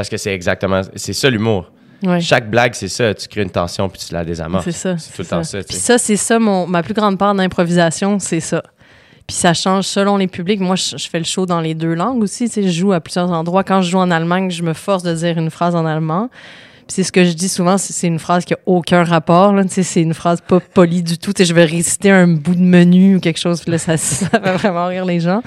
[0.00, 0.80] Parce que c'est exactement.
[0.96, 1.70] C'est ça l'humour.
[2.02, 2.22] Ouais.
[2.22, 3.12] Chaque blague, c'est ça.
[3.12, 4.64] Tu crées une tension puis tu la désamorces.
[4.64, 4.96] C'est ça.
[4.96, 5.62] C'est tout le temps ça.
[5.62, 8.62] Puis ça, c'est ça, mon, ma plus grande part d'improvisation, c'est ça.
[9.26, 10.58] Puis ça change selon les publics.
[10.58, 12.46] Moi, je, je fais le show dans les deux langues aussi.
[12.46, 13.62] Tu sais, je joue à plusieurs endroits.
[13.62, 16.30] Quand je joue en Allemagne, je me force de dire une phrase en allemand.
[16.90, 19.52] Puis c'est ce que je dis souvent, c'est c'est une phrase qui a aucun rapport.
[19.52, 19.64] Là.
[19.64, 21.34] Tu sais, c'est une phrase pas polie du tout.
[21.34, 23.60] Tu sais, je vais réciter un bout de menu ou quelque chose.
[23.60, 25.42] Puis là, ça, ça va vraiment rire les gens.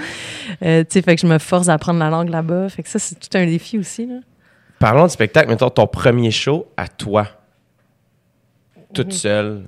[0.64, 2.70] Euh, tu sais, fait que je me force à apprendre la langue là-bas.
[2.70, 4.06] Fait que ça, c'est tout un défi aussi.
[4.06, 4.20] Là.
[4.84, 5.48] Parlons de spectacle.
[5.48, 7.26] Mettons ton premier show à toi.
[8.94, 9.64] Toute seule.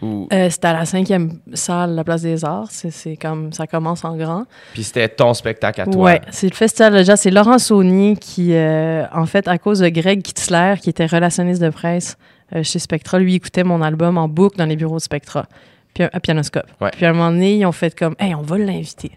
[0.00, 0.28] Ou...
[0.32, 2.68] Euh, c'était à la cinquième salle, la Place des Arts.
[2.70, 4.44] C'est- comme ça commence en grand.
[4.72, 6.04] Puis c'était ton spectacle à toi.
[6.04, 7.18] Ouais, c'est le festival de jazz.
[7.20, 11.60] C'est Laurent Saunier qui, euh, en fait, à cause de Greg Kitzler, qui était relationniste
[11.60, 12.16] de presse
[12.54, 15.46] euh, chez Spectra, lui écoutait mon album en boucle dans les bureaux de Spectra,
[15.92, 16.70] puis à Pianoscope.
[16.80, 16.90] Ouais.
[16.92, 19.10] Puis à un moment donné, ils ont fait comme, hey, on va l'inviter.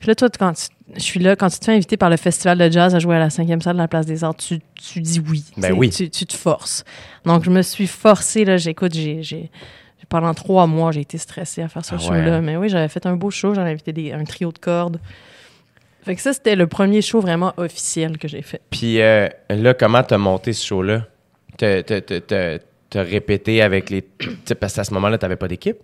[0.00, 0.64] Puis là, toi, quand tu,
[0.96, 3.16] je suis là, quand tu te fais inviter par le festival de jazz à jouer
[3.16, 5.44] à la cinquième salle de la Place des Arts, tu, tu dis oui.
[5.58, 5.90] Ben oui.
[5.90, 6.84] Tu, tu te forces.
[7.26, 9.50] Donc, je me suis forcée, là, j'écoute, j'ai, j'ai,
[10.08, 12.40] pendant trois mois, j'ai été stressée à faire ce Ah show-là.
[12.40, 14.98] Mais oui, j'avais fait un beau show, j'en avais invité des- un trio de cordes.
[16.02, 18.62] Fait que ça, c'était le premier show vraiment officiel que j'ai fait.
[18.70, 21.04] Puis euh, là, comment t'as monté ce show-là?
[21.58, 24.02] T'as- t'as- t'as- T'as t'as répété avec les.
[24.58, 25.76] parce qu'à ce moment-là, t'avais pas d'équipe?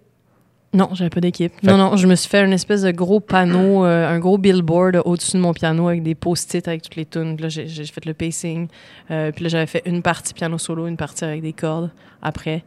[0.77, 1.53] Non, j'avais pas d'équipe.
[1.61, 4.39] Fait- Non, non, je me suis fait une espèce de gros panneau, euh, un gros
[4.39, 7.35] billboard au-dessus de mon piano avec des post-it avec toutes les tunes.
[7.37, 8.69] Puis Là, j'ai fait le pacing.
[9.11, 11.91] Euh, puis là, j'avais fait une partie piano solo, une partie avec des cordes
[12.23, 12.63] après.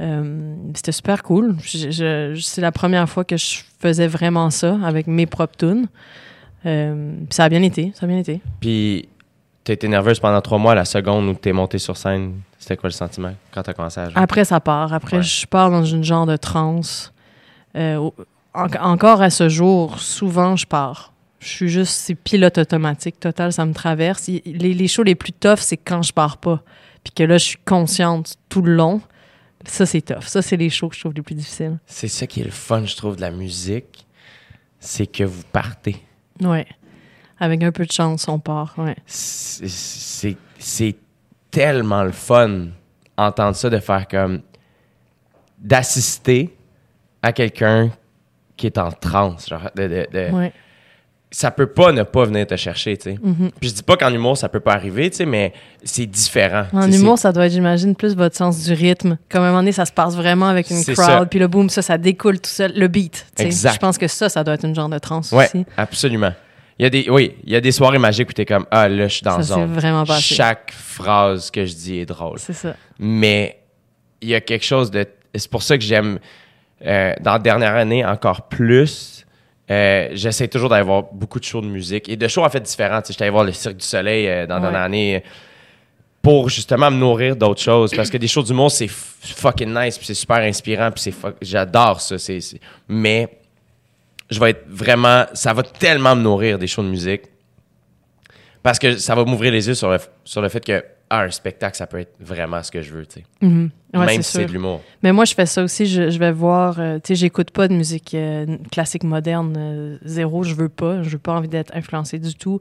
[0.00, 1.56] Euh, C'était super cool.
[1.64, 5.86] C'est la première fois que je faisais vraiment ça avec mes propres tunes.
[6.62, 8.40] Puis ça a bien été, ça a bien été.
[8.60, 9.08] Puis
[9.64, 10.74] t'as été nerveuse pendant trois mois.
[10.74, 14.04] La seconde où t'es montée sur scène, c'était quoi le sentiment quand t'as commencé à
[14.08, 14.14] jouer?
[14.16, 14.92] Après, ça part.
[14.92, 15.22] Après, Ouais.
[15.22, 17.12] je pars dans une genre de transe.
[17.76, 18.10] Euh,
[18.54, 21.12] en- encore à ce jour, souvent, je pars.
[21.38, 24.28] Je suis juste, c'est pilote automatique total, ça me traverse.
[24.28, 26.62] Il- Les, les shows les plus toughs, c'est quand je pars pas.
[27.02, 29.00] Puis que là, je suis consciente tout le long.
[29.64, 30.22] Ça, c'est tough.
[30.26, 31.78] Ça, c'est les shows que je trouve les plus difficiles.
[31.86, 34.06] C'est ça qui est le fun, je trouve, de la musique.
[34.78, 35.96] C'est que vous partez.
[36.40, 36.66] Ouais.
[37.40, 38.74] Avec un peu de chance, on part.
[38.78, 38.96] Ouais.
[39.06, 40.36] C'est
[41.50, 42.68] tellement le fun
[43.16, 44.42] entendre ça, de faire comme.
[45.58, 46.54] d'assister
[47.22, 47.90] à quelqu'un
[48.56, 49.48] qui est en transe.
[49.48, 50.52] Genre, de- de- de- Ouais.
[51.34, 53.18] Ça peut pas ne pas venir te chercher, tu sais.
[53.22, 53.52] Mhm.
[53.58, 56.66] Puis je dis pas qu'en humour, ça peut pas arriver, tu sais, mais c'est différent.
[56.74, 59.16] En humour, ça doit être, j'imagine, plus votre sens du rythme.
[59.30, 61.24] Comme à un moment donné, ça se passe vraiment avec une crowd, ça.
[61.24, 62.74] puis le boom, ça, ça découle tout seul.
[62.76, 63.70] Le beat, tu sais.
[63.72, 65.64] Je pense que ça, ça doit être une genre de transe Ouais, aussi.
[65.78, 66.34] absolument.
[66.78, 68.86] Il y a des, oui, il y a des soirées magiques où t'es comme, ah,
[68.90, 69.72] là, je suis dans Ça zone.
[69.72, 70.34] vraiment passé.
[70.34, 72.40] Chaque phrase que je dis est drôle.
[72.40, 72.74] C'est ça.
[72.98, 73.58] Mais
[74.20, 75.06] il y a quelque chose de.
[75.34, 76.18] C'est pour ça que j'aime,
[76.84, 79.24] euh, dans la dernière année, encore plus.
[79.70, 82.60] euh, J'essaie toujours d'aller voir beaucoup de shows de musique et de shows en fait
[82.60, 83.00] différents.
[83.06, 84.66] J'étais allé voir le Cirque du Soleil euh, dans la Ouais.
[84.66, 85.24] dernière année
[86.20, 87.92] pour justement me nourrir d'autres choses.
[87.94, 91.14] Parce que des shows d'humour, c'est f- fucking nice, puis c'est super inspirant, puis c'est
[91.40, 92.18] j'adore ça.
[92.18, 93.28] c'est- c'est- Mais
[94.30, 95.24] je vais être vraiment.
[95.34, 97.22] Ça va tellement me nourrir des shows de musique.
[98.62, 100.84] Parce que ça va m'ouvrir les yeux sur le, sur le fait que
[101.14, 103.24] ah, un spectacle, ça peut être vraiment ce que je veux, tu sais.
[103.42, 103.70] Mhm.
[103.92, 104.80] Ouais, Même si c'est de l'humour.
[105.02, 105.84] Mais moi, je fais ça aussi.
[105.84, 106.80] Je, je vais voir.
[106.80, 109.54] euh, tu sais, j'écoute pas de musique euh, classique moderne.
[109.58, 111.02] euh, zéro, je veux pas.
[111.02, 112.60] Je veux pas envie d'être influencée du tout.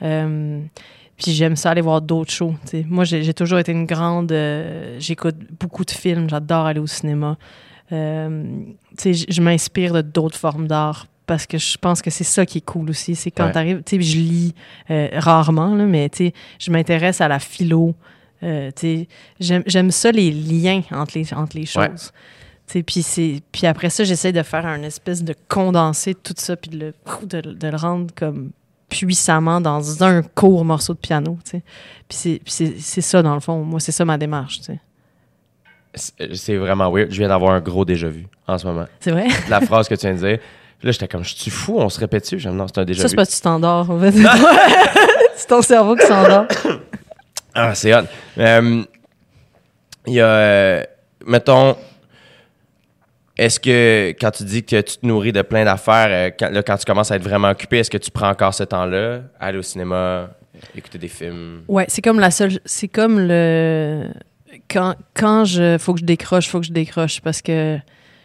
[0.00, 2.54] Puis j'aime ça aller voir d'autres shows.
[2.64, 2.86] tu sais.
[2.88, 4.34] Moi, j'ai toujours été une grande.
[4.98, 6.28] J'écoute beaucoup de films.
[6.28, 7.36] J'adore aller au cinéma.
[7.88, 7.96] Tu
[8.98, 12.58] sais, je m'inspire de d'autres formes d'art parce que je pense que c'est ça qui
[12.58, 13.14] est cool aussi.
[13.14, 13.52] C'est quand Ouais.
[13.52, 13.82] t'arrives.
[13.86, 14.54] Tu sais, je lis
[14.90, 17.94] euh, rarement, là, mais tu sais, je m'intéresse à la philo.
[18.42, 19.06] Euh, tu
[19.40, 21.88] sais, j'aime ça, les liens entre les, entre les Ouais.
[21.88, 22.12] choses.
[22.66, 26.18] Tu sais, Puis, c'est- puis après ça, j'essaie de faire un espèce de condensé de
[26.18, 26.94] tout ça, puis de le,
[27.26, 28.50] de, de le rendre comme
[28.90, 31.38] puissamment dans un court morceau de piano.
[31.50, 31.62] tu
[32.10, 32.40] sais.
[32.44, 33.64] Puis c'est- ça, dans le fond.
[33.64, 34.58] Moi, c'est ça ma démarche.
[34.60, 34.80] tu sais.
[36.34, 37.10] C'est vraiment weird.
[37.10, 38.86] Je viens d'avoir un gros déjà-vu en ce moment.
[39.00, 39.28] C'est vrai?
[39.48, 40.38] La phrase que tu viens de dire.
[40.82, 42.38] Là, j'étais comme, je suis fou, on se répète dessus.
[42.40, 43.08] J'aime, non, c'est un Ça, déjà-vu.
[43.08, 43.88] c'est parce que tu t'endors.
[43.90, 44.12] en fait.
[45.36, 46.46] c'est ton cerveau qui s'endort.
[47.54, 48.04] Ah, c'est hot.
[48.38, 48.82] Euh,
[50.06, 50.82] Il y a, euh,
[51.26, 51.76] mettons,
[53.36, 56.62] est-ce que quand tu dis que tu te nourris de plein d'affaires, euh, quand, là,
[56.62, 59.58] quand tu commences à être vraiment occupé, est-ce que tu prends encore ce temps-là, aller
[59.58, 60.30] au cinéma,
[60.74, 61.62] écouter des films?
[61.68, 62.58] Ouais, c'est comme la seule.
[62.64, 64.06] C'est comme le.
[64.70, 65.76] Quand, quand je.
[65.78, 67.20] Faut que je décroche, faut que je décroche.
[67.20, 67.76] Parce que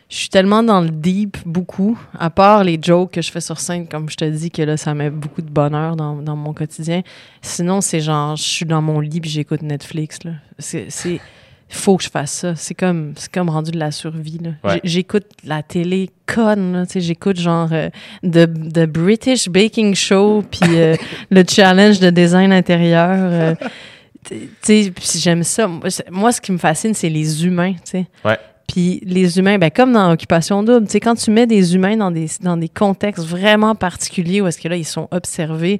[0.09, 1.99] je suis tellement dans le deep, beaucoup.
[2.17, 4.77] À part les jokes que je fais sur scène, comme je te dis, que là,
[4.77, 7.01] ça met beaucoup de bonheur dans, dans mon quotidien.
[7.41, 10.31] Sinon, c'est genre, je suis dans mon lit puis j'écoute Netflix, là.
[10.59, 10.85] C'est.
[10.89, 11.19] c'est-
[11.69, 12.55] faut que je fasse ça.
[12.55, 14.39] C'est comme, c'est comme rendu de la survie.
[14.41, 14.51] là.
[14.63, 14.79] Ouais.
[14.85, 16.71] J'écoute la télé conne.
[16.71, 16.83] là.
[16.95, 17.89] J'écoute genre euh,
[18.23, 20.95] The, The British Baking Show puis euh,
[21.29, 23.09] le challenge de design intérieur.
[23.19, 23.55] euh,
[24.29, 25.67] tu sais, puis j'aime ça.
[26.09, 28.05] Moi, ce qui me fascine, c'est les humains, tu sais.
[28.23, 28.37] Ouais.
[28.67, 31.95] Puis les humains, ben, comme dans Occupation Double, tu sais, quand tu mets des humains
[31.97, 35.79] dans des, dans des contextes vraiment particuliers où est-ce que là, ils sont observés,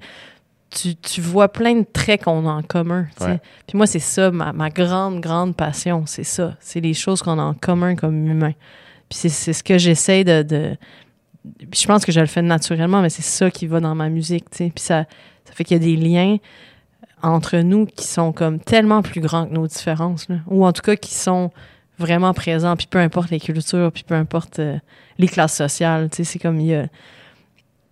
[0.70, 3.08] tu, tu vois plein de traits qu'on a en commun.
[3.22, 3.40] Ouais.
[3.68, 6.56] Puis moi, c'est ça, ma, ma grande, grande passion, c'est ça.
[6.62, 8.54] C'est les choses qu'on a en commun comme humains.
[9.10, 10.44] Puis c'est- c'est ce que j'essaie de...
[10.44, 10.78] de-
[11.72, 14.10] puis je pense que je le fais naturellement, mais c'est ça qui va dans ma
[14.10, 14.72] musique, tu sais.
[14.74, 15.06] Puis ça,
[15.46, 16.38] ça fait qu'il y a des liens
[17.22, 20.36] entre nous qui sont comme tellement plus grands que nos différences, là.
[20.48, 21.52] ou en tout cas qui sont
[21.98, 24.78] vraiment présents, puis peu importe les cultures, puis peu importe euh,
[25.18, 26.88] les classes sociales, tu sais, c'est comme il y a...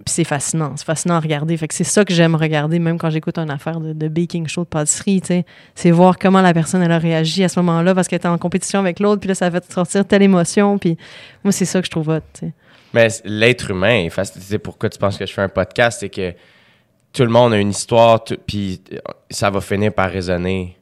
[0.03, 1.55] Puis c'est fascinant, c'est fascinant à regarder.
[1.55, 4.65] Fait que c'est ça que j'aime regarder, même quand j'écoute une affaire de, baking show,
[4.65, 5.45] de pâtisserie, tu sais.
[5.73, 8.37] C'est voir comment la personne, elle a réagi à ce moment-là parce qu'elle était en
[8.37, 10.97] compétition avec l'autre, puis là, ça fait sortir telle émotion, puis
[11.45, 12.53] moi, c'est ça que je trouve hot, tu sais.
[12.93, 16.33] Mais l'être humain, est sais pourquoi tu penses que je fais un podcast, c'est que
[17.15, 18.97] tout le monde a une histoire, puis euh,
[19.29, 20.77] ça va finir par résonner.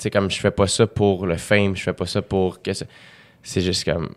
[0.00, 2.62] Tu sais, comme je fais pas ça pour le fame, je fais pas ça pour
[2.62, 2.86] que ça-
[3.42, 4.14] C'est juste comme.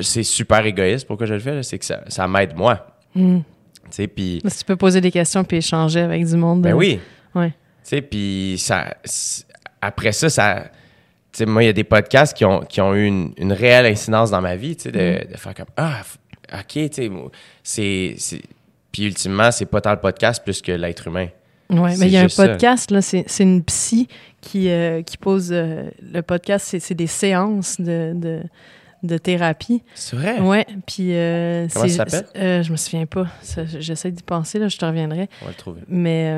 [0.00, 2.86] c'est- super égoïste pourquoi je le fais, c'est que ça, ça m'aide moi.
[3.14, 3.38] Mm.
[3.38, 3.44] Tu
[3.90, 4.40] sais, puis.
[4.46, 6.62] Si tu peux poser des questions puis échanger avec du monde.
[6.62, 6.98] Ben euh, oui.
[7.34, 7.50] Ouais.
[7.50, 8.96] Tu sais, puis ça,
[9.82, 10.64] après ça, ça.
[11.32, 13.52] Tu sais, moi, il y a des podcasts qui ont, qui ont eu une, une
[13.52, 16.00] réelle incidence dans ma vie, tu sais, de, de faire comme Ah,
[16.54, 17.10] OK, tu
[17.62, 18.40] sais, c'est.
[18.90, 21.28] Puis ultimement, c'est pas tant le podcast plus que l'être humain.
[21.70, 22.46] C'est mais il y a un ça.
[22.48, 24.08] podcast, là, c'est une psy
[24.40, 25.50] qui, euh, qui pose.
[25.52, 28.42] euh, le podcast, c'est- c'est des séances de, de,
[29.02, 29.82] de thérapie.
[29.94, 30.40] C'est vrai?
[30.40, 31.14] Ouais, puis.
[31.14, 32.62] euh, Comment ça s'appelle?
[32.64, 33.26] je me souviens pas.
[33.78, 35.28] J'essaie d'y penser, là, je te reviendrai.
[35.42, 35.80] On va le trouver.
[35.88, 36.32] Mais,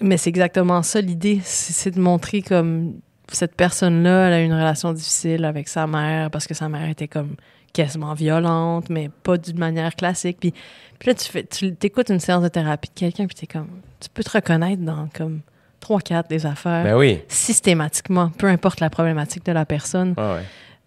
[0.00, 1.40] mais c'est exactement ça l'idée.
[1.42, 2.94] C'est de montrer comme
[3.32, 6.88] cette personne-là, elle a eu une relation difficile avec sa mère parce que sa mère
[6.88, 7.34] était comme
[7.72, 10.38] quasiment violente, mais pas d'une manière classique.
[10.40, 10.52] Puis,
[10.98, 13.68] puis là, tu fais, tu écoutes une séance de thérapie de quelqu'un, puis t'es comme,
[14.00, 15.40] tu peux te reconnaître dans comme
[15.86, 17.20] trois, quatre des affaires Ben oui.
[17.28, 20.14] systématiquement, peu importe la problématique de la personne.
[20.18, 20.42] Ouais, ouais.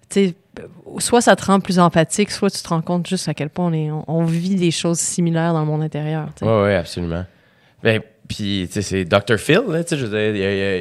[0.09, 0.35] Tu sais,
[0.97, 3.67] soit ça te rend plus empathique, soit tu te rends compte juste à quel point
[3.67, 6.27] on, est, on, on vit des choses similaires dans le monde intérieur.
[6.38, 6.45] sais.
[6.45, 7.23] Ouais, absolument.
[7.81, 9.38] Ben, puis, tu sais, c'est Dr.
[9.38, 10.05] Phil, là, tu sais,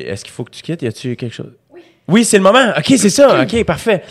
[0.09, 0.82] est-ce qu'il faut que tu quittes?
[0.82, 1.53] Y a-tu quelque chose?
[1.73, 1.82] Oui.
[2.09, 2.73] Oui, c'est le moment.
[2.77, 3.40] OK, c'est ça.
[3.43, 4.03] OK, parfait.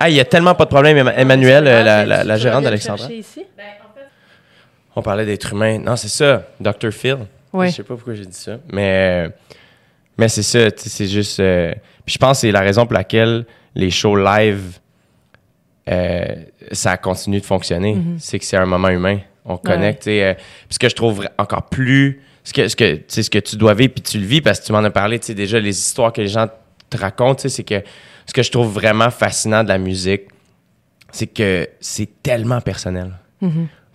[0.00, 2.64] Ah, il y a tellement pas de problème, Emma- Emmanuel, euh, la, la, la gérante
[2.64, 3.06] d'Alexandra.
[4.96, 5.78] On parlait d'être humain.
[5.78, 6.90] Non, c'est ça, Dr.
[6.90, 7.18] Phil.
[7.52, 7.68] Ouais.
[7.70, 8.58] Je sais pas pourquoi j'ai dit ça.
[8.72, 9.30] Mais, euh,
[10.18, 11.40] mais c'est ça, c'est juste.
[11.40, 11.72] euh,
[12.04, 14.78] puis je pense que c'est la raison pour laquelle les shows live,
[15.88, 16.24] euh,
[16.72, 17.94] ça continue de fonctionner.
[17.94, 18.16] Mhm.
[18.18, 19.18] C'est que c'est un moment humain.
[19.44, 20.22] On connecte, tu sais.
[20.24, 22.20] euh, puis ce que je trouve encore plus.
[22.44, 24.66] Ce que, ce, que, ce que tu dois vivre, puis tu le vis, parce que
[24.66, 26.48] tu m'en as parlé, tu sais, déjà, les histoires que les gens
[26.90, 27.84] te racontent, c'est que
[28.26, 30.22] ce que je trouve vraiment fascinant de la musique,
[31.12, 33.12] c'est que c'est tellement personnel.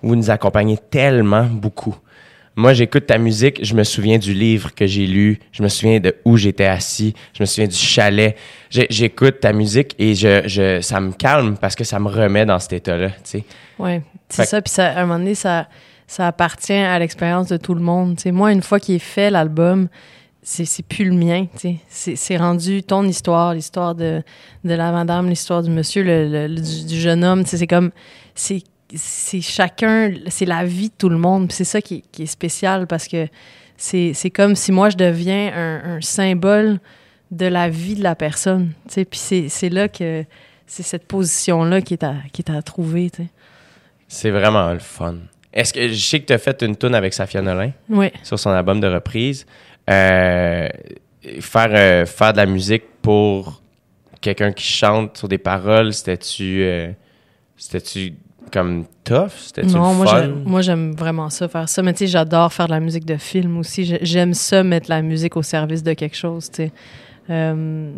[0.02, 1.98] Vous nous accompagnez tellement beaucoup.
[2.58, 6.00] Moi, j'écoute ta musique, je me souviens du livre que j'ai lu, je me souviens
[6.00, 8.36] de où j'étais assis, je me souviens du chalet.
[8.72, 12.58] J'écoute ta musique et je, je, ça me calme parce que ça me remet dans
[12.60, 13.44] cet état-là, tu sais.
[13.78, 14.60] Oui, c'est ça.
[14.62, 15.68] Puis ça, à un moment donné, ça,
[16.08, 18.16] ça appartient à l'expérience de tout le monde.
[18.18, 19.88] Tu sais, moi, une fois qu'il est fait, l'album,
[20.42, 21.46] c'est plus le mien.
[21.54, 21.76] tu sais.
[21.90, 24.24] C'est c'est rendu ton histoire, l'histoire de,
[24.64, 27.44] de la madame, l'histoire du monsieur, le- le- du, du jeune homme.
[27.44, 27.92] Tu sais, C'est comme.
[28.34, 28.64] C'est
[28.96, 30.14] c'est chacun.
[30.28, 31.52] C'est la vie de tout le monde.
[31.52, 33.28] C'est ça qui, est- qui est spécial parce que
[33.76, 36.80] c'est comme si moi, je deviens un, un symbole
[37.32, 38.72] de la vie de la personne.
[38.94, 40.24] Puis c'est là que.
[40.70, 43.10] C'est cette position-là qui est à, qui est à trouver.
[44.10, 45.16] C'est vraiment le fun.
[45.54, 48.12] Est-ce que je sais que tu as fait une tune avec Safia Nolin Oui.
[48.22, 49.46] sur son album de reprise.
[49.90, 50.68] Euh,
[51.40, 53.62] faire, euh, faire de la musique pour
[54.20, 56.92] quelqu'un qui chante sur des paroles, c'était-tu euh,
[57.56, 58.14] c'était-tu
[58.52, 59.32] comme tough?
[59.38, 60.22] C'était-tu Non, moi, fun?
[60.22, 61.82] j'ai- moi j'aime vraiment ça, faire ça.
[61.82, 63.86] Mais tu sais, j'adore faire de la musique de film aussi.
[63.86, 66.72] J'ai- J'aime ça, mettre la musique au service de quelque chose, tu sais.
[67.30, 67.92] Euh,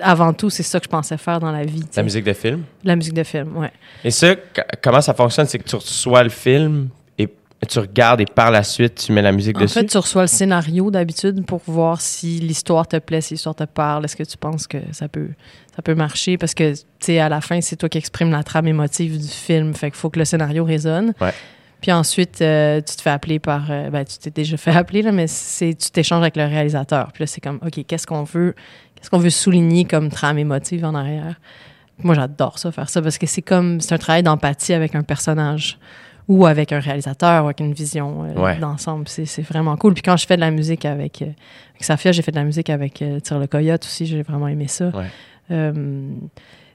[0.00, 1.84] avant tout, c'est ça que je pensais faire dans la vie.
[1.96, 2.62] La musique de film?
[2.82, 3.70] La musique de film, ouais.
[4.04, 4.34] Et ça,
[4.82, 5.46] comment ça fonctionne?
[5.46, 9.22] C'est que tu reçois le film et tu regardes et par la suite, tu mets
[9.22, 9.72] la musique En dessus?
[9.78, 13.64] fait, tu reçois le scénario d'habitude pour voir si l'histoire te plaît, si l'histoire te
[13.64, 14.04] parle.
[14.04, 15.30] Est-ce que tu penses que ça peut,
[15.74, 16.38] ça peut marcher?
[16.38, 19.28] Parce que, tu sais, à la fin, c'est toi qui exprimes la trame émotive du
[19.28, 19.74] film.
[19.74, 21.12] Fait qu'il faut que le scénario résonne.
[21.20, 21.32] Ouais.
[21.80, 23.70] Puis ensuite, euh, tu te fais appeler par.
[23.70, 27.10] euh, ben, tu t'es déjà fait appeler, là, mais c'est, tu t'échanges avec le réalisateur.
[27.12, 28.54] Puis là, c'est comme, OK, qu'est-ce qu'on veut,
[28.94, 31.38] qu'est-ce qu'on veut souligner comme trame émotive en arrière?
[31.98, 35.02] Moi, j'adore ça, faire ça, parce que c'est comme, c'est un travail d'empathie avec un
[35.02, 35.78] personnage
[36.26, 38.56] ou avec un réalisateur ou avec une vision euh, Ouais.
[38.56, 39.06] d'ensemble.
[39.06, 39.92] C'est, c'est vraiment cool.
[39.92, 41.36] Puis quand je fais de la musique avec, avec
[41.84, 44.86] Safia, j'ai fait de la musique avec Tire le Coyote aussi, j'ai vraiment aimé ça.
[44.88, 45.04] Ouais.
[45.50, 46.12] Euh,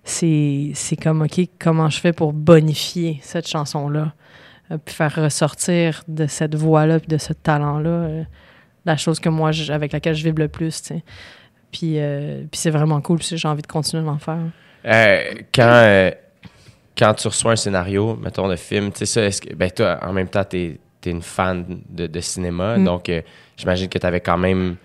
[0.04, 4.14] c'est, comme, OK, comment je fais pour bonifier cette chanson-là?
[4.72, 8.24] euh, puis faire ressortir de cette voix-là, puis de ce talent-là, euh,
[8.86, 11.04] la chose que moi, je- avec laquelle je vibre le plus, tu sais.
[11.72, 14.38] Puis, euh, puis c'est vraiment cool, puis j'ai envie de continuer d'en faire.
[14.86, 15.24] Euh,
[15.54, 16.12] quand, euh,
[16.96, 20.00] quand tu reçois un scénario, mettons, de film, tu sais ça, est-ce que, ben toi,
[20.04, 22.84] en même temps, t'es es une fan de, de cinéma, Mm.
[22.84, 23.12] donc
[23.58, 24.76] j'imagine que tu avais quand même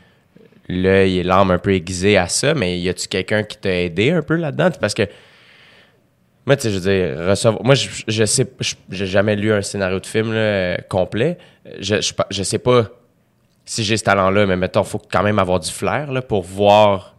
[0.68, 4.10] l'œil et l'âme un peu aiguisés à ça, mais y a-tu quelqu'un qui t'a aidé
[4.10, 4.70] un peu là-dedans?
[4.80, 5.02] Parce que,
[6.46, 8.46] moi, tu sais, je veux dire, recevoir, moi, je, je sais,
[8.90, 11.38] j'ai jamais lu un scénario de film là, complet.
[11.80, 12.88] Je, je, je sais pas
[13.64, 17.13] si j'ai ce talent-là, mais mettons, faut quand même avoir du flair là, pour voir.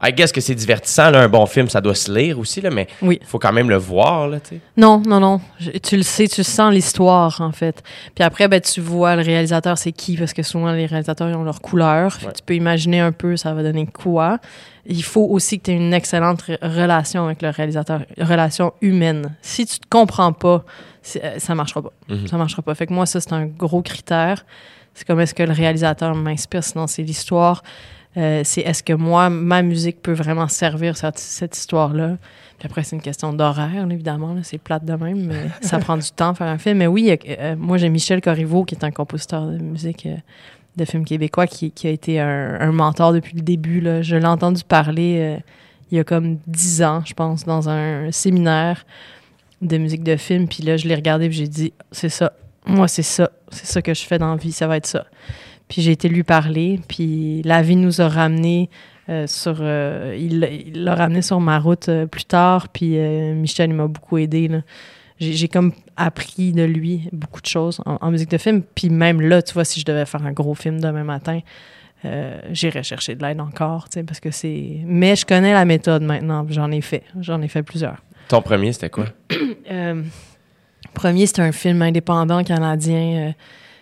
[0.00, 2.70] I guess que c'est divertissant, là, un bon film, ça doit se lire aussi, là,
[2.70, 3.18] mais Oui.
[3.20, 4.38] il faut quand même le voir, là.
[4.76, 5.40] Non, non, non.
[5.58, 7.82] Je- tu le sais, tu sens l'histoire, en fait.
[8.14, 11.34] Puis après, ben, tu vois le réalisateur, c'est qui, parce que souvent, les réalisateurs, ils
[11.34, 12.16] ont leur couleur.
[12.24, 12.32] Ouais.
[12.32, 14.38] Tu peux imaginer un peu, ça va donner quoi.
[14.86, 19.34] Il faut aussi que tu aies une excellente re- relation avec le réalisateur, relation humaine.
[19.42, 20.64] Si tu te comprends pas,
[21.16, 21.92] euh, ça marchera pas.
[22.08, 22.28] Mhm.
[22.28, 22.74] Ça marchera pas.
[22.76, 24.46] Fait que moi, ça, c'est un gros critère.
[24.94, 27.62] C'est comme est-ce que le réalisateur m'inspire, sinon c'est l'histoire.
[28.18, 32.16] Euh, c'est est-ce que moi, ma musique peut vraiment servir cette, cette histoire-là?
[32.58, 34.36] Puis après, c'est une question d'horaire, évidemment.
[34.42, 36.78] C'est plate de même, mais ça prend du temps de faire un film.
[36.78, 40.16] Mais oui, euh, moi, j'ai Michel Corriveau, qui est un compositeur de musique euh,
[40.76, 43.80] de films québécois, qui, qui a été un, un mentor depuis le début.
[43.80, 44.02] là.
[44.02, 45.38] Je l'ai entendu parler
[45.90, 48.84] il y a comme dix ans, je pense, dans un séminaire
[49.62, 50.48] de musique de film.
[50.48, 52.32] Puis là, je l'ai regardé puis j'ai dit, c'est ça.
[52.66, 53.30] Moi, c'est ça.
[53.50, 54.52] C'est ça que je fais dans la vie.
[54.52, 55.06] Ça va être ça.
[55.68, 56.80] Puis j'ai été lui parler.
[56.88, 58.70] Puis la vie nous a ramené
[59.08, 59.58] euh, sur...
[59.60, 60.40] euh, il
[60.82, 62.68] l'a ramené sur ma route euh, plus tard.
[62.68, 64.50] Puis Michel, il m'a beaucoup aidé.
[65.20, 68.62] J'ai comme appris de lui beaucoup de choses en, en musique de film.
[68.74, 71.40] Puis même là, tu vois, si je devais faire un gros film demain matin,
[72.50, 74.78] j'irais chercher de l'aide encore, tu sais, parce que c'est...
[74.84, 76.46] Mais je connais la méthode maintenant.
[76.48, 77.02] J'en ai fait.
[77.20, 77.96] J'en ai fait plusieurs.
[78.28, 79.06] Ton premier, c'était quoi?
[80.94, 83.34] Premier, c'était un film indépendant canadien.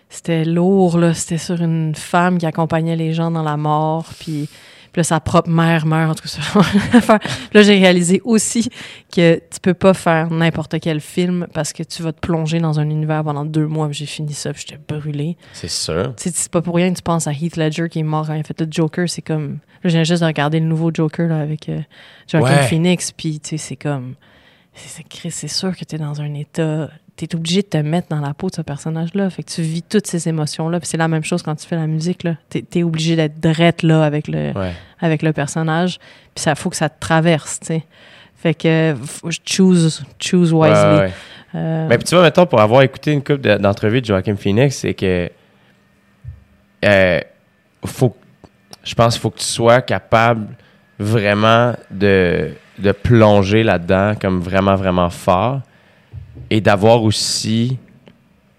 [0.08, 1.14] C'était lourd, là.
[1.14, 4.06] C'était sur une femme qui accompagnait les gens dans la mort.
[4.20, 4.48] Puis,
[4.92, 6.10] puis là, sa propre mère meurt.
[6.10, 7.18] En tout cas,
[7.52, 8.70] là, j'ai réalisé aussi
[9.14, 12.78] que tu peux pas faire n'importe quel film parce que tu vas te plonger dans
[12.80, 13.88] un univers pendant deux mois.
[13.88, 15.36] Puis J'ai fini ça, puis j'étais brûlée.
[15.52, 16.14] C'est sûr.
[16.16, 18.26] Tu sais, c'est pas pour rien que tu penses à Heath Ledger qui est mort
[18.26, 19.08] quand il a fait le Joker.
[19.08, 19.58] C'est comme.
[19.82, 21.80] Là, viens juste de regarder le nouveau Joker là, avec euh,
[22.28, 22.62] Joaquin Ouais.
[22.62, 23.12] Phoenix.
[23.12, 24.14] Puis, tu sais, c'est comme.
[24.72, 26.88] C'est c'est- sûr que t'es dans un état.
[27.16, 29.30] T'es obligé de te mettre dans la peau de ce personnage-là.
[29.30, 30.78] Fait que tu vis toutes ces émotions-là.
[30.80, 32.24] Puis c'est la même chose quand tu fais la musique.
[32.24, 32.34] là.
[32.50, 34.72] T'es es obligé d'être drette là avec le, Ouais.
[35.00, 35.98] avec le personnage.
[36.34, 37.84] Puis ça faut que ça te traverse, tu sais.
[38.34, 38.94] Fait que
[39.46, 40.74] choose, choose wisely.
[40.74, 41.12] Ouais, ouais.
[41.54, 44.36] Euh, Mais puis tu vois, mettons, pour avoir écouté une couple de- d'entrevues de Joaquin
[44.36, 45.30] Phoenix, c'est que.
[46.84, 47.20] euh,
[47.84, 48.14] faut,
[48.84, 50.48] je pense qu'il faut que tu sois capable
[50.98, 55.60] vraiment de, de plonger là-dedans comme vraiment, vraiment fort
[56.50, 57.78] et d'avoir aussi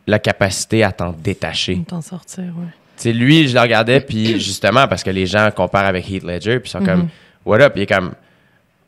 [0.05, 1.83] la capacité à t'en détacher.
[1.87, 2.67] t'en sortir, ouais.
[2.97, 6.23] Tu sais, lui, je le regardais, puis justement, parce que les gens comparent avec Heath
[6.23, 7.09] Ledger, puis ils sont comme, Mhm.
[7.45, 7.73] what up?
[7.75, 8.13] Il est comme,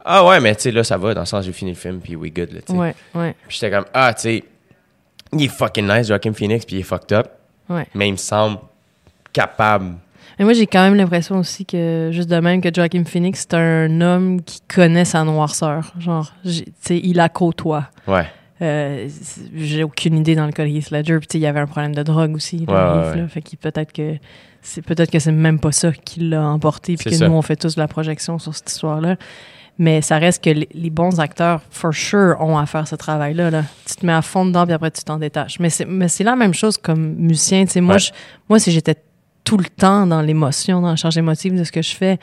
[0.04, 2.00] ah ouais, mais tu sais, là, ça va, dans le sens, j'ai fini le film,
[2.00, 2.78] puis we good, là, tu sais.
[2.80, 4.44] Ouais, ouais, Puis j'étais comme, ah, tu sais,
[5.34, 7.28] il est fucking nice, Joaquin Phoenix, puis il est fucked up,
[7.70, 7.86] ouais.
[7.94, 8.58] mais il me semble
[9.34, 9.96] capable.
[10.40, 13.54] Mais moi, j'ai quand même l'impression aussi que, juste de même que Joaquin Phoenix, c'est
[13.56, 15.94] un homme qui connaît sa noirceur.
[16.00, 17.90] Genre, tu sais, il la côtoie.
[18.08, 18.26] Ouais.
[18.62, 19.08] Euh,
[19.56, 21.20] j'ai aucune idée dans le cas de Heath Ledger.
[21.20, 22.66] Puis, il y avait un problème de drogue aussi.
[22.66, 23.28] là, Ouais, Heath, ouais, là.
[23.28, 24.16] Fait qu'il peut-être que
[24.62, 26.96] c'est peut-être que c'est même pas ça qui l'a emporté.
[26.96, 27.28] Puis que ça.
[27.28, 29.16] nous, on fait tous de la projection sur cette histoire-là.
[29.82, 33.50] Mais ça reste que les, les bons acteurs, for sure, ont à faire ce travail-là.
[33.50, 33.64] Là.
[33.86, 35.58] Tu te mets à fond dedans, puis après, tu t'en détaches.
[35.62, 37.64] Mais c'est, mais c'est la même chose comme musicien.
[37.64, 38.00] Tu sais, moi, Ouais.
[38.00, 38.12] je-
[38.50, 38.96] moi, si j'étais
[39.46, 42.20] tout le temps dans l'émotion, dans la charge émotive de ce que je fais,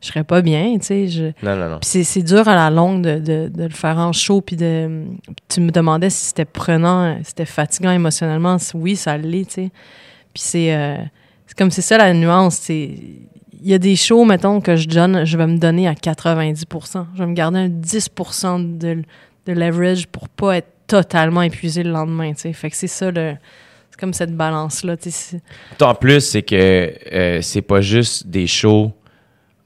[0.00, 1.08] je serais pas bien, tu sais.
[1.08, 1.24] Je...
[1.42, 1.78] Non, non, non.
[1.80, 5.04] Puis c'est, dur à la longue de, de, de le faire en show, puis de...
[5.48, 8.56] Tu me demandais si c'était prenant, si c'était fatigant émotionnellement.
[8.74, 9.70] Oui, ça l'est, tu sais.
[10.34, 10.74] Puis c'est...
[10.74, 10.96] euh,
[11.46, 12.90] c'est comme c'est ça la nuance, c'est...
[13.62, 17.06] Il y a des shows, mettons, que je donne, je vais me donner à 90%
[17.14, 18.10] Je vais me garder un 10
[18.78, 19.02] de,
[19.46, 22.52] de leverage pour pas être totalement épuisé le lendemain, tu sais.
[22.52, 23.34] Fait que c'est ça, le...
[23.90, 25.40] C'est comme cette balance-là, tu sais.
[25.78, 28.92] c'est- En plus, c'est que euh, c'est pas juste des shows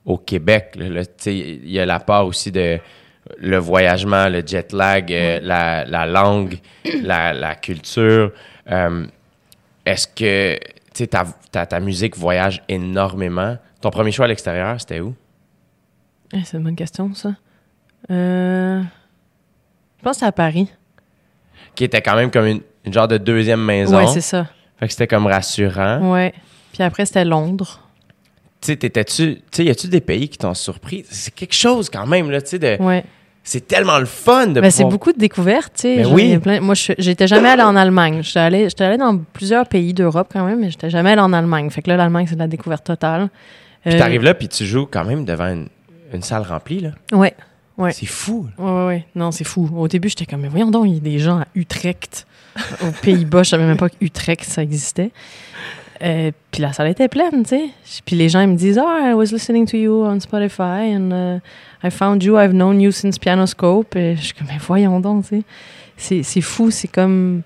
[0.04, 0.78] au Québec.
[1.26, 2.78] Il y a la part aussi de
[3.38, 6.58] le voyagement, le jet lag, euh, la, la langue,
[7.02, 8.32] la, la culture.
[8.70, 9.06] Euh,
[9.84, 10.58] Est-ce que
[11.06, 13.56] ta, ta, ta musique voyage énormément?
[13.80, 15.14] Ton premier choix à l'extérieur, c'était où?
[16.32, 17.34] Eh, c'est une bonne question, ça.
[18.10, 18.82] Euh...
[19.98, 20.70] Je pense à Paris.
[21.74, 23.98] Qui était quand même comme une, une genre de deuxième maison.
[23.98, 24.46] Ouais, c'est ça.
[24.78, 26.10] fait que c'était comme rassurant.
[26.10, 26.32] Ouais.
[26.72, 27.80] Puis après, c'était Londres.
[28.60, 29.36] Tu sais, t'étais-tu...
[29.36, 31.04] Tu sais, y a-tu des pays qui t'ont surpris?
[31.10, 32.76] C'est quelque chose quand même, là, tu sais, de...
[32.82, 33.04] Ouais.
[33.42, 35.96] C'est tellement le fun de Ben, c'est beaucoup de découvertes, tu sais.
[36.02, 36.36] Ben oui.
[36.38, 38.22] plein- Moi, j'étais jamais allée en Allemagne.
[38.22, 38.68] J'étais allée,
[38.98, 41.70] dans plusieurs pays d'Europe quand même, mais j'étais jamais allée en Allemagne.
[41.70, 43.30] Fait que là, l'Allemagne, c'est de la découverte totale.
[43.82, 45.68] Puis Euh, t'arrives là, puis tu joues quand même devant une,
[46.12, 46.90] une salle remplie, là.
[47.12, 47.32] Ouais.
[47.78, 47.92] Ouais.
[47.94, 48.46] C'est fou.
[48.58, 48.62] là.
[48.64, 49.06] Ouais, ouais, ouais.
[49.14, 49.70] Non, c'est fou.
[49.74, 52.26] Au début, j'étais comme, mais voyons donc, il y a des gens à Utrecht.
[52.82, 55.12] Aux Pays-Bas, je savais même pas qu'Utrecht, ça existait.
[56.02, 58.02] Euh, puis la salle était pleine, tu sais.
[58.06, 61.10] Puis les gens, ils me disent, oh, I was listening to you on Spotify and
[61.12, 61.40] uh,
[61.86, 63.94] I found you, I've known you since Pianoscope.
[63.96, 65.42] Et je suis comme, mais voyons donc, tu sais.
[65.96, 67.42] C'est, c'est fou, c'est comme,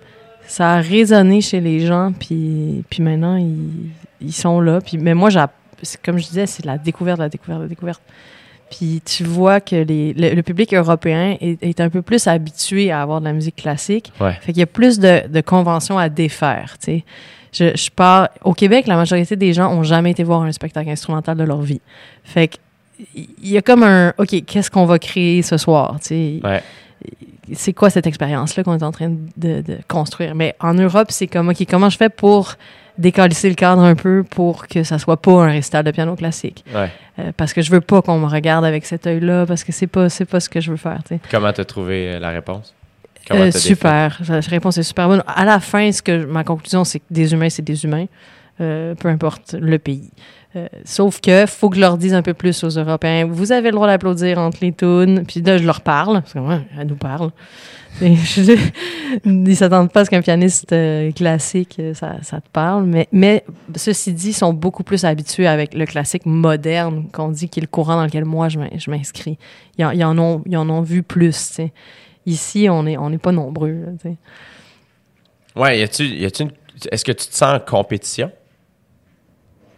[0.47, 3.91] ça a résonné chez les gens, puis, puis maintenant, ils,
[4.21, 4.81] ils sont là.
[4.81, 5.31] Puis, mais moi,
[6.05, 8.03] comme je disais, c'est la découverte, la découverte, la découverte.
[8.71, 12.91] Puis tu vois que les, le, le public européen est, est un peu plus habitué
[12.91, 14.13] à avoir de la musique classique.
[14.21, 14.33] Ouais.
[14.41, 17.05] Fait qu'il y a plus de, de conventions à défaire, tu sais.
[17.55, 18.29] Je, je pars...
[18.43, 21.63] Au Québec, la majorité des gens ont jamais été voir un spectacle instrumental de leur
[21.63, 21.81] vie.
[22.25, 22.57] Fait que
[23.15, 24.13] il y a comme un...
[24.19, 26.41] OK, qu'est-ce qu'on va créer ce soir, tu sais?
[26.45, 26.63] Ouais.
[27.53, 30.35] C'est quoi cette expérience-là qu'on est en train de, de construire?
[30.35, 32.55] Mais en Europe, c'est comme, OK, comment je fais pour
[32.97, 36.65] décalisser le cadre un peu pour que ça soit pas un récital de piano classique?
[36.75, 36.89] Ouais.
[37.19, 39.89] Euh, parce que je veux pas qu'on me regarde avec cet œil-là, parce que c'est
[39.89, 41.21] pas, c'est pas ce que je veux faire, tu sais.
[41.31, 42.73] Comment t'as trouvé euh, la réponse?
[43.33, 44.21] Euh, super.
[44.29, 45.23] La réponse est super bonne.
[45.27, 48.07] À la fin, ce que ma conclusion, c'est que des humains, c'est des humains,
[48.61, 50.11] euh, peu importe le pays.
[50.57, 53.27] Euh, sauf que faut que je leur dise un peu plus aux Européens.
[53.29, 55.25] Vous avez le droit d'applaudir entre les tunes.
[55.27, 56.21] Puis là, je leur parle.
[56.21, 57.31] Parce que ouais, elle nous parle.
[58.03, 58.59] Et je-
[59.25, 60.75] ils s'attendent pas à ce qu'un pianiste
[61.15, 62.85] classique, ça, ça te parle.
[62.87, 63.45] Mais, mais
[63.77, 67.63] ceci dit, ils sont beaucoup plus habitués avec le classique moderne qu'on dit qui est
[67.63, 69.39] le courant dans lequel moi je m'in- je m'inscris.
[69.79, 71.31] Ils, ils en ont, ils en ont vu plus.
[71.49, 71.73] tu sais.
[72.27, 73.73] Ici, on n'est on est pas nombreux.
[73.73, 74.17] là, tu sais.
[75.57, 76.53] Ouais, y a-tu, y a-tu une-
[76.91, 78.31] Est-ce que tu te sens en compétition?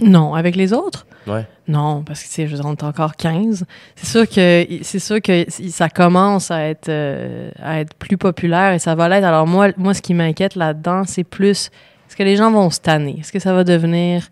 [0.00, 1.06] Non, avec les autres?
[1.26, 1.46] Ouais.
[1.68, 3.64] Non, parce que, tu sais, je veux dire, on est encore 15.
[3.96, 8.72] C'est sûr que, c'est sûr que ça commence à être, euh, à être plus populaire
[8.74, 9.24] et ça va l'être.
[9.24, 11.70] Alors, moi, moi, ce qui m'inquiète là-dedans, c'est plus,
[12.08, 13.16] est-ce que les gens vont se tanner?
[13.20, 14.28] Est-ce que ça va devenir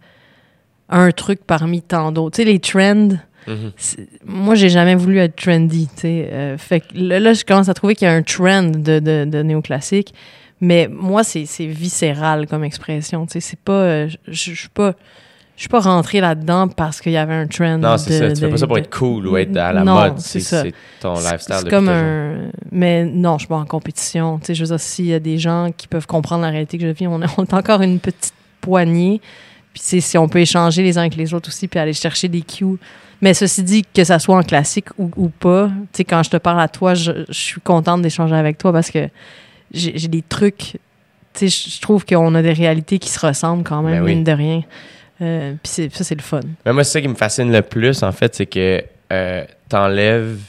[0.89, 2.37] un truc parmi tant d'autres?
[2.37, 3.09] Tu sais, les trends,
[4.25, 5.89] moi, j'ai jamais voulu être trendy.
[6.05, 9.25] Euh, fait que là, je commence à trouver qu'il y a un trend de, de,
[9.25, 10.15] de néoclassique.
[10.61, 13.27] Mais moi, c'est viscéral comme expression.
[13.29, 13.73] C'est pas...
[13.73, 14.95] euh, je suis pas...
[15.57, 17.79] Je suis pas rentrée là-dedans parce qu'il y avait un trend.
[17.79, 18.29] Non, c'est ça.
[18.33, 20.19] Tu fais de- pas ça pour être cool ou être à la Non, mode.
[20.19, 22.51] c'est ton lifestyle C'est comme un.
[22.73, 24.41] Mais non, je suis pas en compétition.
[24.41, 26.77] Tu sais, je veux dire, s'il y a des gens qui peuvent comprendre la réalité
[26.77, 29.21] que je vis, on est, on est encore une petite poignée.
[29.73, 32.43] Puis si on peut échanger les uns avec les autres aussi, puis aller chercher des
[32.43, 32.77] cues.
[33.25, 36.29] Mais ceci dit, que ça soit en classique ou, ou pas, tu sais, quand je
[36.29, 39.09] te parle à toi, je, je suis contente d'échanger avec toi parce que
[39.73, 40.77] j'ai des trucs.
[41.33, 44.15] Tu sais, je trouve qu'on a des réalités qui se ressemblent quand même, Ben oui.
[44.17, 44.63] mine de rien.
[45.23, 46.41] Euh, puis ça, c'est le fun.
[46.67, 50.41] Mais moi, c'est ça qui me fascine le plus, en fait, c'est que euh, t'enlèves,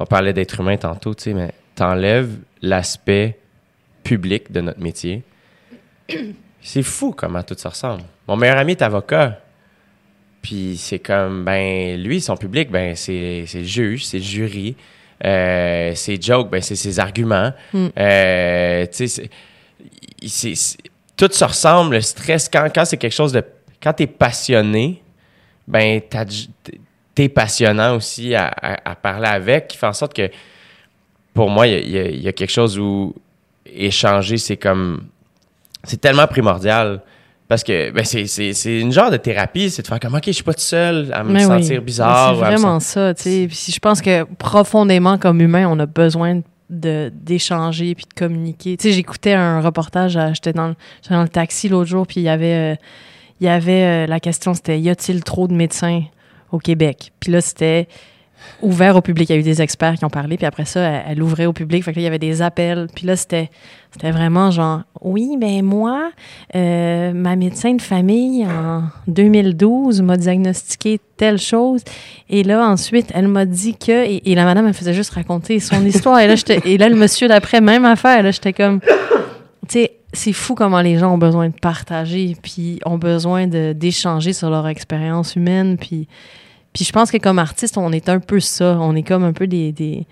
[0.00, 3.38] on parlait d'être humain tantôt, tu sais, mais t'enlèves l'aspect
[4.02, 5.22] public de notre métier.
[6.60, 8.02] C'est fou comment tout ça ressemble.
[8.26, 9.38] Mon meilleur ami est avocat.
[10.46, 14.76] Puis c'est comme, ben, lui, son public, ben, c'est le juge, c'est le jury.
[15.24, 17.52] Euh, ses jokes, ben, c'est ses arguments.
[17.72, 17.86] Mm.
[17.98, 19.28] Euh, tu sais,
[21.16, 21.96] tout se ressemble.
[21.96, 23.42] Le stress, quand, quand c'est quelque chose de.
[23.82, 25.02] Quand t'es passionné,
[25.66, 26.00] ben,
[27.12, 30.30] t'es passionnant aussi à, à- à parler avec, qui fait en sorte que,
[31.34, 33.16] pour moi, il y y a quelque chose où
[33.66, 35.08] échanger, c'est comme.
[35.82, 37.02] C'est tellement primordial.
[37.48, 40.42] Parce que ben, c'est- une genre de thérapie, c'est de faire comme, OK, je suis
[40.42, 41.62] pas tout seul à me Mais oui.
[41.62, 42.34] sentir bizarre.
[42.34, 43.46] C'est vraiment ça, tu sais.
[43.48, 48.76] Puis je pense que profondément, comme humain, on a besoin d'échanger puis de communiquer.
[48.76, 50.74] Tu sais, j'écoutais un reportage, euh, j'étais dans,
[51.10, 52.76] dans le taxi l'autre jour, puis il y avait, euh,
[53.40, 56.02] il y avait euh, la question, c'était y a-t-il trop de médecins
[56.50, 57.12] au Québec?
[57.20, 57.88] Puis là, c'était
[58.62, 59.28] ouvert au public.
[59.28, 61.52] Il y a eu des experts qui ont parlé, puis après ça, elle, ouvrait au
[61.52, 61.84] public.
[61.84, 62.88] Fait que là, il y avait des appels.
[62.94, 63.50] Puis là, c'était,
[63.92, 66.10] c'était vraiment genre, oui, ben moi,
[66.54, 71.82] euh, ma médecin de famille en 2012 m'a diagnostiqué telle chose.
[72.28, 74.06] Et là, ensuite, elle m'a dit que.
[74.06, 76.18] Et, la madame, elle faisait juste raconter son histoire.
[76.20, 76.34] Et là,
[76.64, 78.22] et là le monsieur d'après, même affaire.
[78.22, 78.80] Là, j'étais comme.
[79.68, 84.32] Tu sais, c'est fou comment les gens ont besoin de partager, puis ont besoin d'échanger
[84.32, 85.76] sur leur expérience humaine.
[85.76, 86.08] Puis,
[86.76, 88.76] puis je pense que comme artiste, on est un peu ça.
[88.78, 89.72] On est comme un peu des.
[89.72, 90.06] des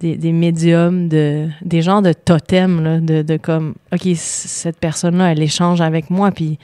[0.00, 5.32] des, des médiums, de, des genres de totems, là, de, de comme, OK, cette personne-là,
[5.32, 6.56] elle échange avec moi, puis,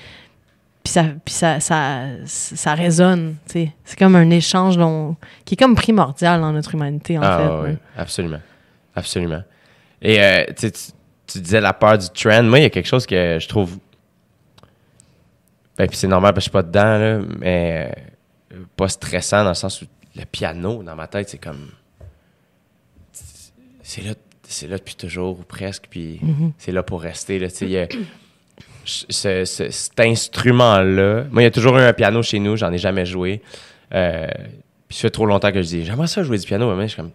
[0.84, 3.34] puis, ça, puis ça, ça, ça résonne.
[3.46, 7.70] C'est comme un échange dont- qui est comme primordial dans notre humanité, en Ah, fait.
[7.70, 8.40] oui, absolument.
[8.94, 9.42] Absolument.
[10.00, 10.92] Et euh, tu, sais, tu-
[11.26, 12.44] tu disais la peur du trend.
[12.44, 13.78] Moi, il y a quelque chose que je trouve.
[15.76, 18.00] Ben, puis c'est normal parce que je suis pas dedans, là, mais euh,
[18.76, 19.86] pas stressant dans le sens où
[20.16, 21.70] le piano, dans ma tête, c'est comme.
[23.82, 26.52] C'est là, c'est là depuis toujours ou presque, puis Mhm.
[26.58, 27.38] c'est là pour rester.
[27.38, 27.88] Là, tu sais, il y a-
[28.84, 31.24] ce- ce- cet instrument-là.
[31.30, 33.42] Moi, il y a toujours eu un piano chez nous, j'en ai jamais joué.
[33.94, 34.26] Euh,
[34.88, 36.92] puis ça fait trop longtemps que je dis, j'aimerais ça jouer du piano, mais je
[36.94, 37.10] suis comme,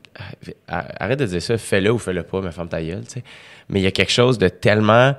[0.68, 3.24] Ah, arrête de dire ça, fais-le ou fais-le pas, mais ferme ta gueule, tu sais.
[3.70, 5.16] Mais il y a quelque chose de tellement.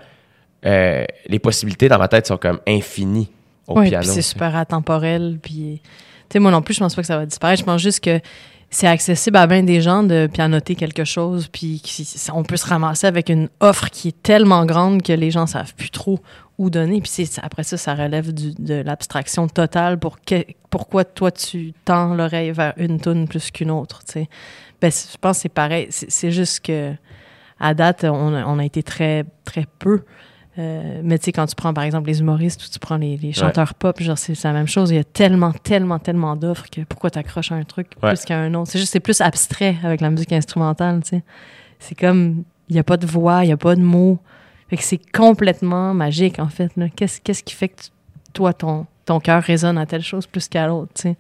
[0.66, 3.30] euh, les possibilités dans ma tête sont comme infinies
[3.66, 4.04] au Oui, piano.
[4.04, 5.38] puis c'est super atemporel.
[5.42, 5.80] Puis,
[6.38, 7.60] moi non plus, je pense pas que ça va disparaître.
[7.60, 8.20] Je pense juste que
[8.70, 11.48] c'est accessible à bien des gens de pianoter quelque chose.
[11.48, 11.82] Puis,
[12.32, 15.74] on peut se ramasser avec une offre qui est tellement grande que les gens savent
[15.74, 16.20] plus trop
[16.56, 17.00] où donner.
[17.00, 22.52] Puis, après ça, ça relève de l'abstraction totale pour que, pourquoi toi, tu tends l'oreille
[22.52, 24.28] vers une tune plus qu'une autre, tu sais.
[24.80, 25.88] Ben, je pense que c'est pareil.
[25.90, 26.94] C'est c'est juste que,
[27.58, 30.02] à date, on a, on a été très, très peu.
[30.58, 33.16] Euh, mais tu sais, quand tu prends par exemple les humoristes ou tu prends les,
[33.16, 34.90] les chanteurs pop, genre c'est la même chose.
[34.90, 38.10] Il y a tellement, tellement, tellement d'offres que pourquoi t'accroches à un truc Ouais.
[38.10, 38.70] plus qu'à un autre?
[38.70, 41.22] C'est juste, c'est plus abstrait avec la musique instrumentale, tu sais.
[41.78, 44.18] C'est comme, il n'y a pas de voix, il n'y a pas de mots.
[44.68, 46.70] Fait que c'est complètement magique, en fait.
[46.96, 47.88] Qu'est-ce qui fait que tu-
[48.32, 51.16] toi, ton, ton cœur résonne à telle chose plus qu'à l'autre, tu sais?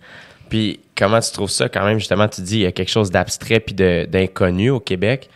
[0.48, 1.68] Puis comment tu trouves ça?
[1.68, 5.30] Quand même, justement, tu dis il y a quelque chose d'abstrait puis d'inconnu au Québec.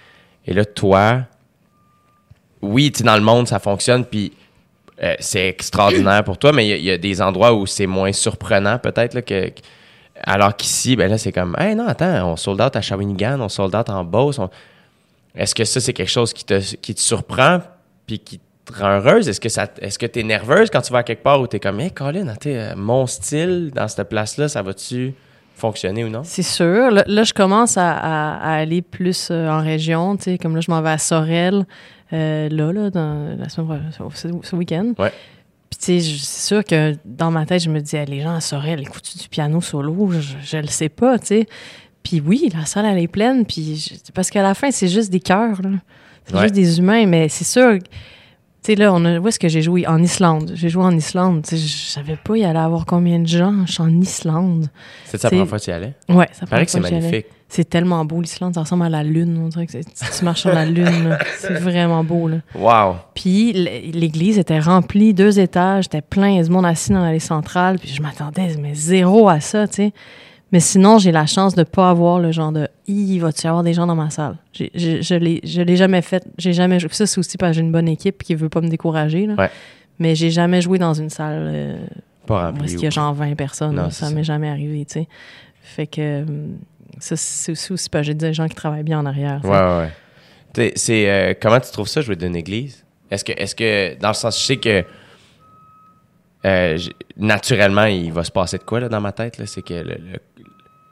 [0.47, 1.23] Et là, toi,
[2.65, 4.33] oui, tu dans le monde, ça fonctionne, puis
[5.03, 8.79] euh, c'est extraordinaire pour toi, mais il y a- des endroits où c'est moins surprenant,
[8.79, 9.51] peut-être, que,
[10.23, 13.49] alors qu'ici, ben là, c'est comme, hey, non, attends, on sold out à Shawinigan, on
[13.49, 14.41] sold out en Beauce.
[15.35, 16.61] Est-ce que ça, c'est quelque chose qui te,
[16.97, 17.61] surprend,
[18.07, 19.29] puis qui te rend heureuse?
[19.29, 21.59] Est-ce que ça, est-ce que t'es nerveuse quand tu vas à quelque part où t'es
[21.59, 25.15] comme, hey, Colin, euh, mon style dans cette place-là, ça va-tu
[25.57, 26.23] fonctionner ou non?
[26.25, 26.91] C'est sûr.
[26.91, 30.17] Là, je commence à, aller plus euh, en région.
[30.41, 31.67] Comme là, je m'en vais à Sorel,
[32.13, 34.93] euh, là, là, dans la semaine, ce, ce week-end.
[34.99, 35.13] Ouais.
[35.71, 38.39] Puis, tu sais, c'est sûr que dans ma tête, je me dis, Ah, les gens
[38.41, 40.11] Sorel, écoutent du piano solo?
[40.11, 41.47] Je, je le sais pas, tu sais.
[42.03, 43.45] Puis oui, la salle, elle est pleine.
[43.47, 43.77] Puis,
[44.07, 45.71] je- parce qu'à la fin, c'est juste des cœurs, là.
[46.27, 46.43] C'est Ouais.
[46.43, 47.07] juste des humains.
[47.07, 47.89] Mais c'est sûr, tu
[48.63, 49.87] sais, là, on a, où est-ce que j'ai joué?
[49.87, 50.53] En Islande.
[50.55, 51.43] J'ai joué en Islande.
[51.43, 53.67] Tu sais, je savais pas, il y allait avoir combien de gens.
[53.67, 54.69] Je suis en Islande.
[55.07, 55.95] C'est la première fois que tu y allais?
[56.09, 57.27] Ouais, ça paraît que c'est magnifique.
[57.55, 58.53] C'est tellement beau, l'Islande.
[58.55, 59.41] Ça ressemble à la Lune.
[59.41, 61.17] On dirait que c'est- tu marches sur la Lune.
[61.39, 62.27] C'est vraiment beau.
[62.27, 62.39] Là.
[62.57, 62.97] Wow!
[63.15, 67.03] Puis l'église était remplie, deux étages, était plein, il y a du monde assis dans
[67.05, 67.79] l'allée centrale.
[67.79, 69.93] Puis je m'attendais, mais zéro à ça, tu sais.
[70.51, 73.63] Mais sinon, j'ai la chance de pas avoir le genre de «Hi, va-tu y avoir
[73.63, 76.25] des gens dans ma salle?» Je l'ai je l'ai jamais fait.
[76.39, 76.89] J'ai jamais joué.
[76.93, 79.27] Ça, c'est aussi parce que j'ai une bonne équipe qui veut pas me décourager.
[79.27, 79.35] Là.
[79.35, 79.51] Ouais.
[80.01, 81.87] Mais j'ai jamais joué dans une salle euh,
[82.27, 83.77] Pas où est-ce qu'il y a genre 20 personnes.
[83.77, 84.11] Non, là, ça.
[84.11, 85.09] m'est jamais arrivé, tu sais.
[85.63, 86.59] Fait que hum,
[87.01, 89.41] ça, c'est aussi, pas, j'ai des gens qui travaillent bien en arrière.
[89.45, 89.51] Ouais,
[90.59, 92.85] ouais, C'est, euh, comment tu trouves ça, jouer d'une église?
[93.11, 94.85] Est-ce que, est-ce que, dans le sens, je sais que
[96.47, 96.79] euh,
[97.17, 99.39] naturellement, il va se passer de quoi là, dans ma tête?
[99.39, 99.47] Là?
[99.47, 100.21] C'est que le- le-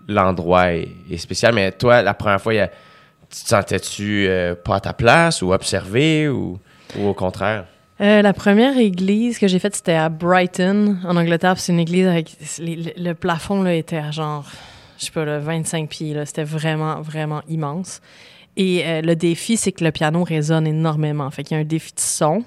[0.08, 4.26] l'endroit est, est spécial, mais toi, la première fois, il y a- tu te sentais-tu
[4.28, 6.58] euh, pas à ta place ou observé ou,
[6.98, 7.66] ou au contraire?
[8.00, 11.58] Euh, la première église que j'ai faite, c'était à Brighton, en Angleterre.
[11.58, 12.34] C'est une église avec.
[12.58, 14.44] les- le, le plafond là, était à genre,
[15.02, 16.16] je sais pas, là, 25 pieds.
[16.24, 18.00] C'était vraiment, vraiment immense.
[18.56, 21.28] Et euh, le défi, c'est que le piano résonne énormément.
[21.30, 22.44] Fait qu'il y a un défi de son.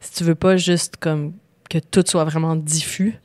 [0.00, 1.32] Si tu veux pas juste comme
[1.68, 3.18] que tout soit vraiment diffus,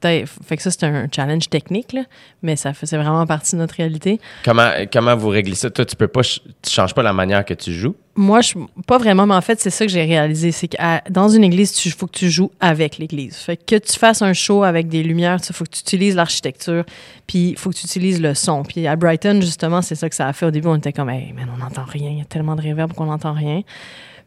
[0.00, 2.02] t'ailles- fait que ça, c'est un challenge technique, là,
[2.42, 4.20] mais ça faisait vraiment partie de notre réalité.
[4.44, 5.70] Comment, comment vous réglez ça?
[5.70, 6.40] Toi, tu peux pas, tu
[6.70, 7.94] changes pas la manière que tu joues?
[8.14, 8.54] Moi, je,
[8.86, 10.50] pas vraiment, mais en fait, c'est ça que j'ai réalisé.
[10.50, 13.36] C'est que à- dans une église, il faut que tu joues avec l'église.
[13.36, 16.16] Fait que, que tu fasses un show avec des lumières, il faut que tu utilises
[16.16, 16.84] l'architecture,
[17.28, 18.64] puis il faut que tu utilises le son.
[18.64, 20.46] Puis à Brighton, justement, c'est ça que ça a fait.
[20.46, 22.10] Au début, on était comme, hey, man, on n'entend rien.
[22.10, 23.62] Il y a tellement de réverb qu'on n'entend rien.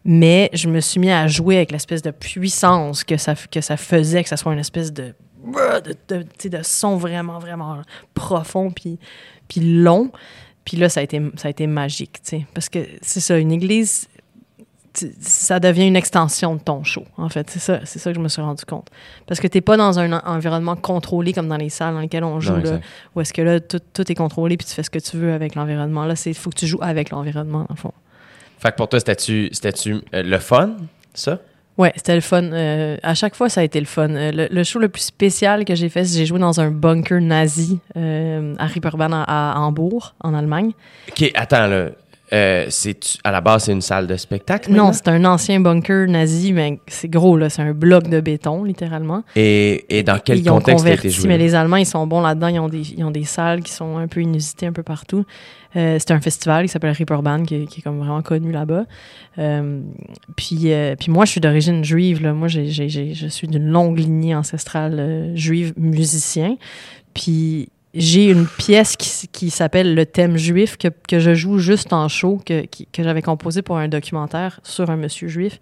[0.04, 3.78] Mais je me suis mis à jouer avec l'espèce de puissance que ça, que ça
[3.78, 5.14] faisait, que ça soit une espèce de,
[5.46, 5.96] de,
[6.44, 7.78] de, de son vraiment, vraiment
[8.14, 8.98] profond, puis,
[9.48, 10.12] puis long.
[10.66, 12.46] Puis là, ça a été, ça a été magique, tu sais.
[12.54, 14.08] Parce que c'est ça, une église,
[15.22, 17.50] ça devient une extension de ton show, en fait.
[17.50, 18.90] C'est ça, c'est ça que je me suis rendu compte.
[19.26, 22.24] Parce que t'es pas dans un en- environnement contrôlé comme dans les salles dans lesquelles
[22.26, 22.80] on joue, Non, là,
[23.16, 25.32] où est-ce que là, tout, tout est contrôlé puis tu fais ce que tu veux
[25.34, 26.06] avec l'environnement.
[26.06, 27.94] Là, il faut que tu joues avec l'environnement, en fond.
[28.62, 29.52] Fait que pour toi, c'était-tu,
[30.14, 30.72] euh, le fun,
[31.14, 31.40] ça?
[31.78, 32.44] Ouais, c'était le fun.
[32.44, 34.10] Euh, à chaque fois, ça a été le fun.
[34.10, 36.60] Euh, le, le show le plus spécial que j'ai fait, c'est que j'ai joué dans
[36.60, 40.74] un bunker nazi à Ripperbahn à, à Hambourg, en Allemagne.
[41.10, 41.90] OK, attends, là.
[42.34, 44.72] Euh, c'est à la base, c'est une salle de spectacle?
[44.72, 47.50] Non, c'est un ancien bunker nazi, mais c'est gros, là.
[47.50, 49.24] C'est un bloc de béton, littéralement.
[49.36, 51.28] Et, et dans quel ils ont contexte a été converti, joué?
[51.28, 52.48] mais les Allemands, ils sont bons là-dedans.
[52.48, 55.26] Ils ont des, ils ont des salles qui sont un peu inusitées un peu partout.
[55.76, 57.04] Euh, c'est un festival qui s'appelle qui,
[57.56, 58.86] est- qui est comme vraiment connu là-bas.
[59.40, 59.82] Euh,
[60.36, 62.22] puis, euh, puis moi, je suis d'origine juive.
[62.22, 62.34] Là.
[62.34, 66.58] Moi, je suis d'une longue lignée ancestrale juive musicien.
[67.14, 71.92] Puis j'ai une pièce qui, qui s'appelle Le thème juif que, que je joue juste
[71.94, 75.60] en show, que, que j'avais composé pour un documentaire sur un monsieur juif.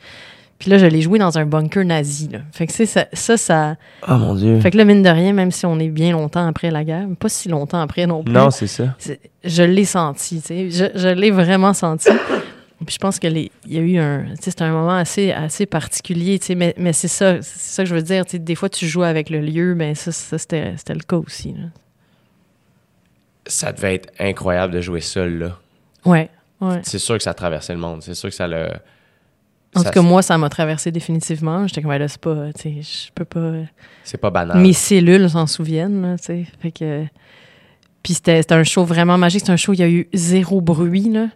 [0.59, 2.27] Puis là, je l'ai joué dans un bunker nazi.
[2.27, 2.39] Là.
[2.51, 3.77] Fait que c'est ça, ça, ça,
[4.07, 4.59] Oh mon Dieu.
[4.59, 7.07] fait que là, mine de rien, même si on est bien longtemps après la guerre,
[7.17, 8.95] pas si longtemps après non plus, Non, c'est ça.
[9.43, 10.69] je l'ai senti, tu sais.
[10.69, 12.09] Je, je l'ai vraiment senti.
[12.85, 14.23] Puis je pense qu'il y a eu un...
[14.31, 17.59] Tu sais, c'était un moment assez, assez particulier, tu sais, mais, mais c'est ça, c'est
[17.59, 18.25] ça que je veux dire.
[18.25, 21.01] Tu sais, des fois, tu joues avec le lieu, mais ça, ça c'était, c'était le
[21.01, 21.53] cas aussi.
[21.53, 21.67] Là.
[23.47, 25.57] Ça devait être incroyable de jouer seul, là.
[26.05, 26.29] Ouais,
[26.61, 26.79] ouais.
[26.83, 28.01] C'est sûr que ça traversait le monde.
[28.03, 28.79] C'est sûr que ça l'a...
[29.75, 31.67] En tout cas, moi, ça m'a traversé définitivement.
[31.67, 32.51] J'étais comme, Ben là, c'est pas...
[32.53, 33.51] Tu sais, je peux pas...
[34.03, 34.57] C'est pas banal.
[34.59, 36.45] mes cellules s'en souviennent, là, tu sais.
[36.59, 37.05] Fait que...
[38.01, 39.43] Puis c'était un show vraiment magique.
[39.45, 41.27] C'est un show, il y a eu zéro bruit, là.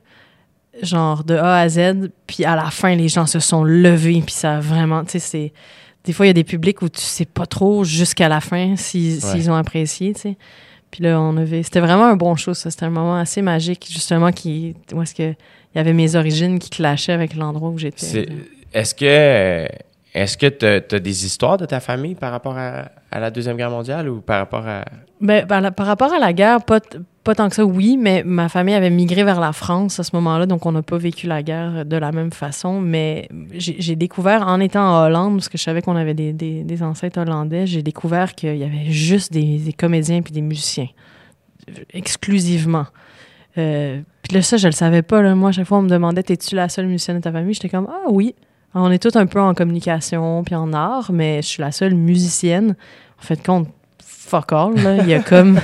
[0.81, 2.09] Genre de A à Z.
[2.25, 4.21] Puis à la fin, les gens se sont levés.
[4.25, 5.03] Puis ça a vraiment...
[5.03, 5.53] Tu sais, c'est...
[6.03, 8.75] Des fois, il y a des publics où tu sais pas trop jusqu'à la fin
[8.75, 9.31] s'ils Ouais.
[9.31, 10.37] s'ils ont apprécié, tu sais.
[10.89, 11.63] Puis là, on avait...
[11.63, 12.71] C'était vraiment un bon show, ça.
[12.71, 14.75] C'était un moment assez magique, justement, qui...
[14.93, 15.35] Où est-ce que...
[15.73, 18.27] Il y avait mes origines qui clashaient avec l'endroit où j'étais.
[18.73, 19.67] Est-ce que...
[20.15, 23.57] Est-ce que tu as des histoires de ta famille par rapport à, à la Deuxième
[23.57, 24.85] Guerre mondiale ou par rapport à...
[25.19, 26.79] Ben, par, la- par rapport à la guerre, pas,
[27.23, 30.15] pas tant que ça, oui, mais ma famille avait migré vers la France à ce
[30.15, 32.79] moment-là, donc on n'a pas vécu la guerre de la même façon.
[32.79, 36.31] Mais j'ai j'ai découvert, en étant en Hollande, parce que je savais qu'on avait des,
[36.31, 40.41] des, des ancêtres hollandais, j'ai découvert qu'il y avait juste des, des comédiens puis des
[40.41, 40.89] musiciens,
[41.91, 42.85] exclusivement.
[43.57, 45.21] Euh, puis là, ça, je le savais pas.
[45.21, 45.35] Là.
[45.35, 47.53] Moi, à chaque fois, on me demandait T'es-tu la seule musicienne de ta famille?
[47.53, 48.35] J'étais comme Ah oui.
[48.75, 51.93] On est tous un peu en communication puis en art, mais je suis la seule
[51.93, 52.75] musicienne.
[53.19, 53.67] En fait, compte,
[54.03, 54.73] fuck all.
[54.75, 54.97] Là.
[54.97, 55.59] Il y a comme.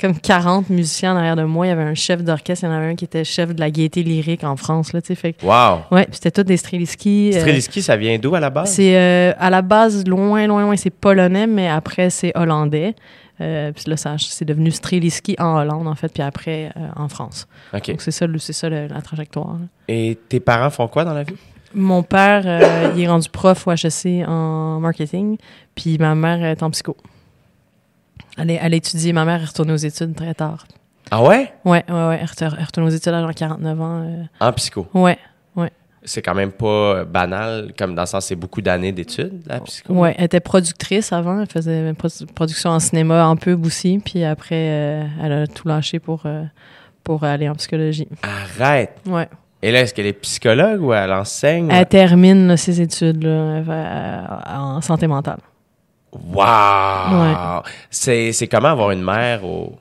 [0.00, 1.66] Comme 40 musiciens derrière de moi.
[1.66, 3.60] Il y avait un chef d'orchestre, il y en avait un qui était chef de
[3.60, 4.92] la gaieté lyrique en France.
[4.92, 5.80] Là, fait Wow!
[5.90, 7.30] ouais, c'était tous des Streliski.
[7.34, 8.70] euh, Streliski, ça vient d'où à la base?
[8.72, 12.94] c'est euh, à la base, loin, loin, loin, c'est polonais, mais après, c'est hollandais.
[13.40, 17.46] Euh, puis là, ça, c'est devenu Streliski en Hollande, en fait, puis après, en France.
[17.72, 19.54] Donc, c'est ça, ça le- la trajectoire.
[19.54, 19.66] là.
[19.88, 21.34] Et tes parents font quoi dans la vie?
[21.74, 22.44] Mon père,
[22.94, 25.38] il est rendu prof au HEC en marketing,
[25.74, 26.94] puis ma mère est en psycho.
[28.38, 30.66] Elle, est, elle a étudié, ma mère est retournée aux études très tard.
[31.10, 31.52] Ah ouais?
[31.64, 34.02] Ouais, ouais, ouais, elle retournée aux études à genre 49 ans.
[34.04, 34.22] euh.
[34.40, 34.86] En psycho.
[34.94, 35.18] Ouais,
[36.04, 39.92] C'est quand même pas banal, comme dans le sens, c'est beaucoup d'années d'études, la psycho.
[39.94, 44.00] ouais, elle était productrice avant, elle faisait une produ- production en cinéma en pub aussi,
[44.04, 46.42] puis après, euh, elle a tout lâché pour, euh,
[47.04, 48.08] pour aller en psychologie.
[48.22, 48.96] Arrête!
[49.06, 49.28] Ouais.
[49.62, 51.68] Et là, est-ce qu'elle est psychologue ou elle enseigne?
[51.70, 55.38] Elle termine là, ses études là, euh, en santé mentale.
[56.12, 57.62] Wow!
[57.90, 59.76] C'est, c'est comment avoir une mère au,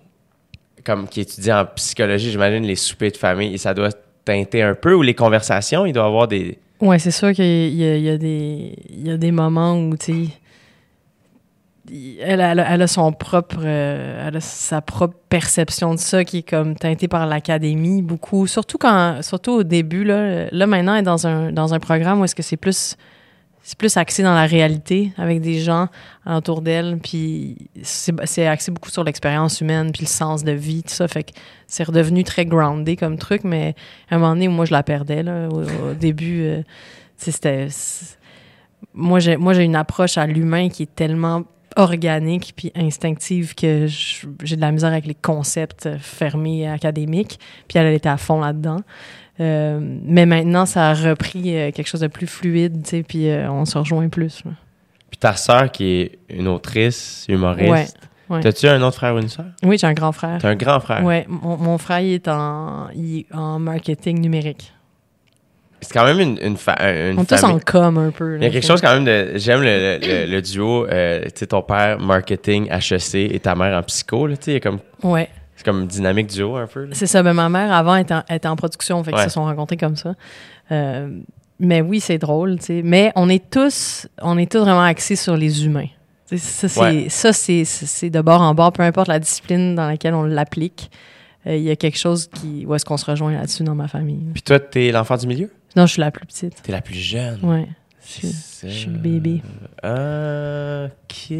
[0.83, 3.89] comme qui étudie en psychologie, j'imagine les soupers de famille, ça doit
[4.23, 6.57] teinter un peu ou les conversations, il doit y avoir des.
[6.79, 7.45] Ouais, c'est sûr qu'il
[7.75, 10.29] y, a- il y a des il y a des moments où tu sais
[12.21, 16.23] elle, elle a- elle a son propre euh, elle a sa propre perception de ça
[16.23, 20.93] qui est comme teintée par l'académie beaucoup surtout quand surtout au début là là maintenant
[20.93, 22.95] elle est dans un dans un programme où est-ce que c'est plus
[23.63, 25.87] c'est plus axé dans la réalité avec des gens
[26.25, 30.93] autour d'elle puis c'est axé beaucoup sur l'expérience humaine puis le sens de vie tout
[30.93, 31.07] ça.
[31.07, 31.31] Fait que
[31.67, 33.75] c'est redevenu très groundé comme truc mais
[34.09, 35.47] à un moment donné moi je la perdais là.
[35.49, 36.63] Au, début euh,
[37.17, 37.67] c'était
[38.93, 41.43] moi j'ai une approche à l'humain qui est tellement
[41.77, 47.85] organique puis instinctive que j'ai de la misère avec les concepts fermés académiques puis elle,
[47.85, 48.81] elle était à fond là-dedans
[49.39, 53.29] Euh, mais maintenant ça a repris euh, quelque chose de plus fluide tu sais puis
[53.29, 54.51] euh, on se rejoint plus là.
[55.09, 57.69] Puis ta sœur qui est une autrice, humoriste.
[57.69, 57.85] Ouais,
[58.29, 58.41] ouais.
[58.41, 59.45] T'as-tu un autre frère ou une sœur?
[59.63, 61.03] oui j'ai un grand frère T'as un grand frère.
[61.05, 64.73] ouais mon, mon frère il est en il est en marketing numérique
[65.79, 67.55] C'est quand même une, une, fa- une on est tous famille.
[67.55, 69.31] en com un peu Il y a quelque chose quand même de.
[69.37, 73.55] J'aime le, le- le- le duo, euh, tu sais, ton père marketing HEC et ta
[73.55, 74.27] mère en psycho.
[74.27, 75.29] là, Tu sais, il y a comme, ouais
[75.61, 76.87] c'est comme une dynamique duo un peu.
[76.93, 77.21] C'est ça.
[77.21, 79.25] Ben, ma mère, avant, était en, était en production, fait qu'ils Ouais.
[79.27, 80.15] se sont rencontrés comme ça.
[80.71, 81.19] Euh,
[81.59, 82.81] mais oui, c'est drôle, tu sais.
[82.83, 85.87] Mais on est tous, on est tous vraiment axés sur les humains.
[86.35, 88.09] Ça, c'est, Ouais.
[88.09, 90.89] de bord en bord, peu importe la discipline dans laquelle on l'applique.
[91.45, 93.87] euh, Il y a quelque chose qui, où est-ce qu'on se rejoint là-dessus dans ma
[93.87, 94.23] famille.
[94.33, 95.51] Puis toi, t'es l'enfant du milieu?
[95.75, 96.61] Non, je suis la plus petite.
[96.63, 97.39] T'es la plus jeune.
[97.99, 98.67] Ça.
[98.67, 99.41] je suis le bébé.
[99.83, 101.33] OK.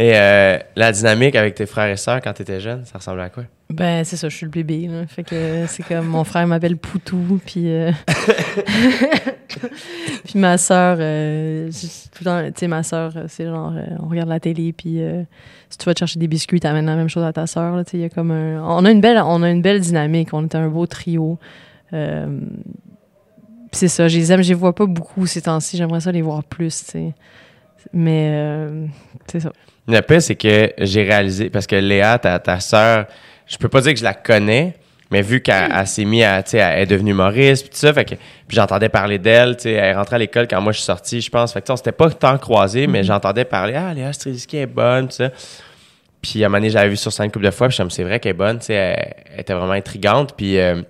[0.00, 3.28] Et euh, la dynamique avec tes frères et sœurs quand t'étais jeune, ça ressemblait à
[3.28, 3.44] quoi?
[3.68, 4.88] Ben, c'est ça, je suis le bébé.
[5.08, 7.64] Fait que c'est comme mon frère m'appelle Poutou, puis.
[7.66, 7.92] euh,
[10.24, 14.40] puis ma soeur, tout le tu sais, ma soeur, c'est genre, euh, on regarde la
[14.40, 15.22] télé, puis euh,
[15.68, 18.00] si tu vas te chercher des biscuits, t'amènes la même chose à ta tu il
[18.00, 18.62] y a comme un.
[18.62, 21.38] On a une belle, on a une belle dynamique, on est un beau trio.
[21.92, 22.40] Euh,
[23.70, 26.22] c'est ça, je les aime, je les vois pas beaucoup ces temps-ci, j'aimerais ça les
[26.22, 27.14] voir plus, tu sais.
[27.92, 28.86] Mais euh,
[29.26, 29.52] c'est ça.
[29.90, 33.06] Le pire, c'est que j'ai réalisé, parce que Léa, ta, ta sœur,
[33.46, 34.74] je peux pas dire que je la connais,
[35.10, 37.76] mais vu qu'elle elle s'est mise à, tu sais, elle est devenue Maurice, puis tout
[37.76, 40.60] ça, fait que, puis j'entendais parler d'elle, tu sais, elle est rentrée à l'école quand
[40.60, 42.86] moi je suis sorti, je pense, fait que, tu sais, on s'était pas tant croisés,
[42.86, 45.30] mais j'entendais parler, ah, Léa Streliski est bonne, tout ça.
[46.22, 47.82] Puis à un moment donné, j'avais vu sur scène une couple de fois, puis je
[47.82, 50.80] me c'est vrai qu'elle est bonne, tu sais, elle, elle était vraiment intrigante, puis euh,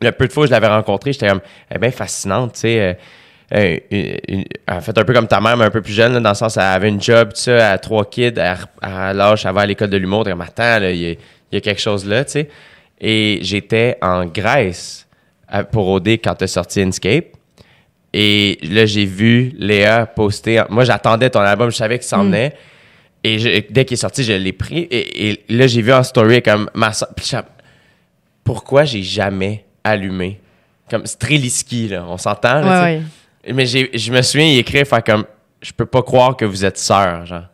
[0.00, 2.60] le peu de fois où je l'avais rencontrée, j'étais comme, elle est bien fascinante, tu
[2.60, 2.80] sais.
[2.80, 2.94] euh,
[3.54, 6.12] euh, une- elle a fait un peu comme ta mère, mais un peu plus jeune,
[6.14, 8.56] là, dans le sens, elle avait une job, tout ça, elle a trois kids, à,
[8.80, 11.18] à l'âge, elle va à l'école de l'humour, comme, attends, il y, a- il
[11.52, 12.48] y a quelque chose là, tu sais.
[13.00, 15.06] Et j'étais en Grèce
[15.48, 17.26] à- pour OD quand t'as sorti Inscape.
[18.12, 20.62] Et là, j'ai vu Léa poster.
[20.70, 22.54] Moi, j'attendais ton album, je savais qu'il s'en venait.
[23.22, 24.78] Et je- dès qu'il est sorti, je l'ai pris.
[24.90, 26.92] Et, et là, j'ai vu en story comme ma
[28.44, 30.40] pourquoi j'ai jamais allumé?
[30.88, 32.60] Comme Streliski, là, on s'entend?
[32.62, 32.72] tu sais.
[32.82, 33.02] Ouais.
[33.52, 35.24] Mais je me souviens, il écrit, faire comme,
[35.62, 37.44] je peux pas croire que vous êtes sœurs, genre.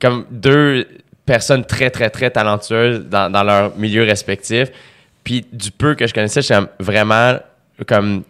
[0.00, 0.86] Comme deux
[1.24, 4.68] personnes très, très, très talentueuses dans, dans leur milieu respectif.
[5.24, 7.38] Puis du peu que je connaissais, j'étais vraiment
[7.86, 8.22] comme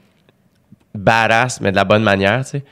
[0.94, 2.64] badass, mais de la bonne manière, tu sais.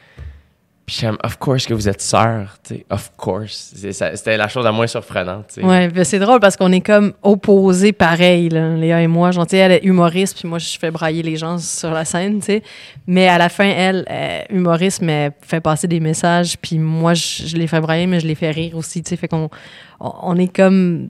[0.86, 2.86] Puis comme, of course que vous êtes sœurs, tu sais.
[2.90, 3.74] Of course.
[3.74, 5.66] C'était la chose la moins surprenante, tu sais.
[5.66, 9.32] Ouais, ben c'est drôle parce qu'on est comme opposés pareil, là, Léa et moi.
[9.32, 12.04] Genre, tu sais, elle est humoriste, puis moi, je fais brailler les gens sur la
[12.04, 12.62] scène, tu sais.
[13.08, 17.56] Mais à la fin, elle, est humoriste, mais fait passer des messages, puis moi, je,
[17.56, 19.16] les fais brailler, mais je les fais rire aussi, tu sais.
[19.16, 19.50] Fait qu'on
[19.98, 21.08] on, on est comme...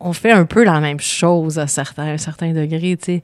[0.00, 3.22] On fait un peu la même chose à certains, à un certain degré, tu sais.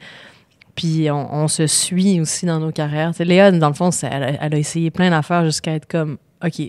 [0.75, 3.11] Puis on, on se suit aussi dans nos carrières.
[3.13, 5.87] Tu sais, Léa, dans le fond, elle, a- elle a essayé plein d'affaires jusqu'à être
[5.87, 6.61] comme, OK,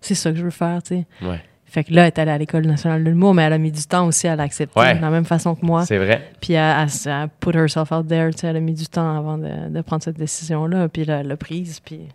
[0.00, 1.06] c'est ça que je veux faire, tu sais.
[1.26, 1.40] Ouais.
[1.64, 3.72] Fait que là, elle est allée à l'École nationale de l'humour, mais elle a mis
[3.72, 4.94] du temps aussi à l'accepter, Ouais.
[4.94, 5.86] de la même façon que moi.
[5.86, 6.30] C'est vrai.
[6.40, 9.38] Puis elle, elle put herself out there, tu sais, elle a mis du temps avant
[9.38, 12.06] de, de prendre cette décision-là, puis elle l'a- prise, puis, puis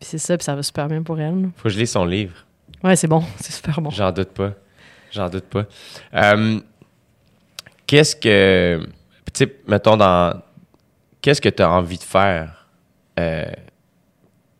[0.00, 1.50] c'est ça, puis ça va super bien pour elle.
[1.56, 2.32] Faut que je lise son livre.
[2.82, 3.90] Ouais, c'est bon, c'est super bon.
[3.90, 4.52] J'en doute pas.
[5.12, 5.66] J'en doute pas.
[6.14, 6.58] Euh,
[7.86, 8.80] qu'est-ce que.
[9.32, 10.40] Tu sais, mettons dans.
[11.20, 12.66] Qu'est-ce que tu as envie de faire
[13.18, 13.44] euh,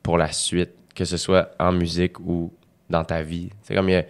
[0.03, 2.53] pour la suite, que ce soit en musique ou
[2.91, 3.51] dans ta vie?
[3.63, 3.89] C'est comme.
[3.91, 4.03] a-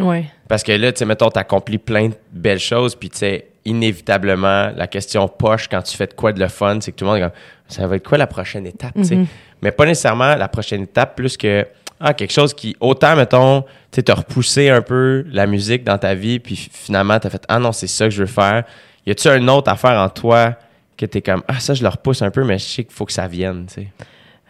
[0.00, 0.26] Ouais.
[0.46, 3.48] Parce que là, tu sais, mettons, tu accomplis plein de belles choses, puis tu sais,
[3.64, 7.04] inévitablement, la question poche quand tu fais de quoi de le fun, c'est que tout
[7.04, 7.32] le monde est comme,
[7.66, 9.16] ça va être quoi la prochaine étape, tu sais?
[9.16, 9.26] Mhm.
[9.60, 11.66] Mais pas nécessairement la prochaine étape, plus que,
[11.98, 15.98] ah, quelque chose qui, autant, mettons, tu sais, t'as repoussé un peu la musique dans
[15.98, 18.62] ta vie, puis finalement, t'as fait, ah non, c'est ça que je veux faire.
[19.04, 20.54] Y a-tu un autre affaire en toi
[20.98, 23.06] que t'es comme, ah, ça, je le repousse un peu, mais je sais qu'il faut
[23.06, 23.88] que ça vienne, tu sais?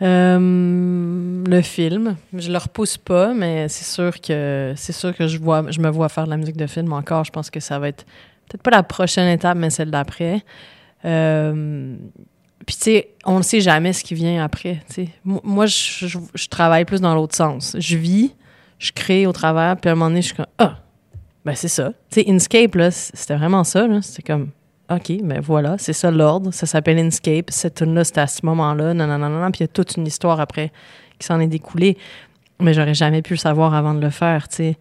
[0.01, 5.39] Euh, le film, je le repousse pas, mais c'est sûr que c'est sûr que je
[5.39, 7.25] vois, je me vois faire de la musique de film encore.
[7.25, 8.05] Je pense que ça va être
[8.49, 10.45] peut-être pas la prochaine étape, mais celle d'après.
[11.05, 11.97] Euh,
[12.65, 14.81] puis tu sais, on ne sait jamais ce qui vient après.
[14.89, 15.09] tu sais.
[15.25, 17.77] Mo- Moi, je, travaille plus dans l'autre sens.
[17.79, 18.35] Je vis,
[18.79, 20.79] je crée au travers, puis à un moment donné, je suis comme ah,
[21.45, 21.91] ben c'est ça.
[22.11, 23.87] Tu sais, Inscape là, c'était vraiment ça.
[23.89, 24.01] là.
[24.01, 24.51] C'était comme
[24.90, 26.51] OK, ben voilà, c'est ça l'ordre.
[26.52, 27.51] Ça s'appelle Inscape.
[27.51, 28.94] Cette tune-là, c'était à ce moment-là.
[28.94, 29.51] Non, non, non, non.
[29.51, 30.73] Puis il y a toute une histoire après
[31.19, 31.98] qui s'en est découlée.
[32.60, 34.77] Mais j'aurais jamais pu le savoir avant de le faire, tu sais.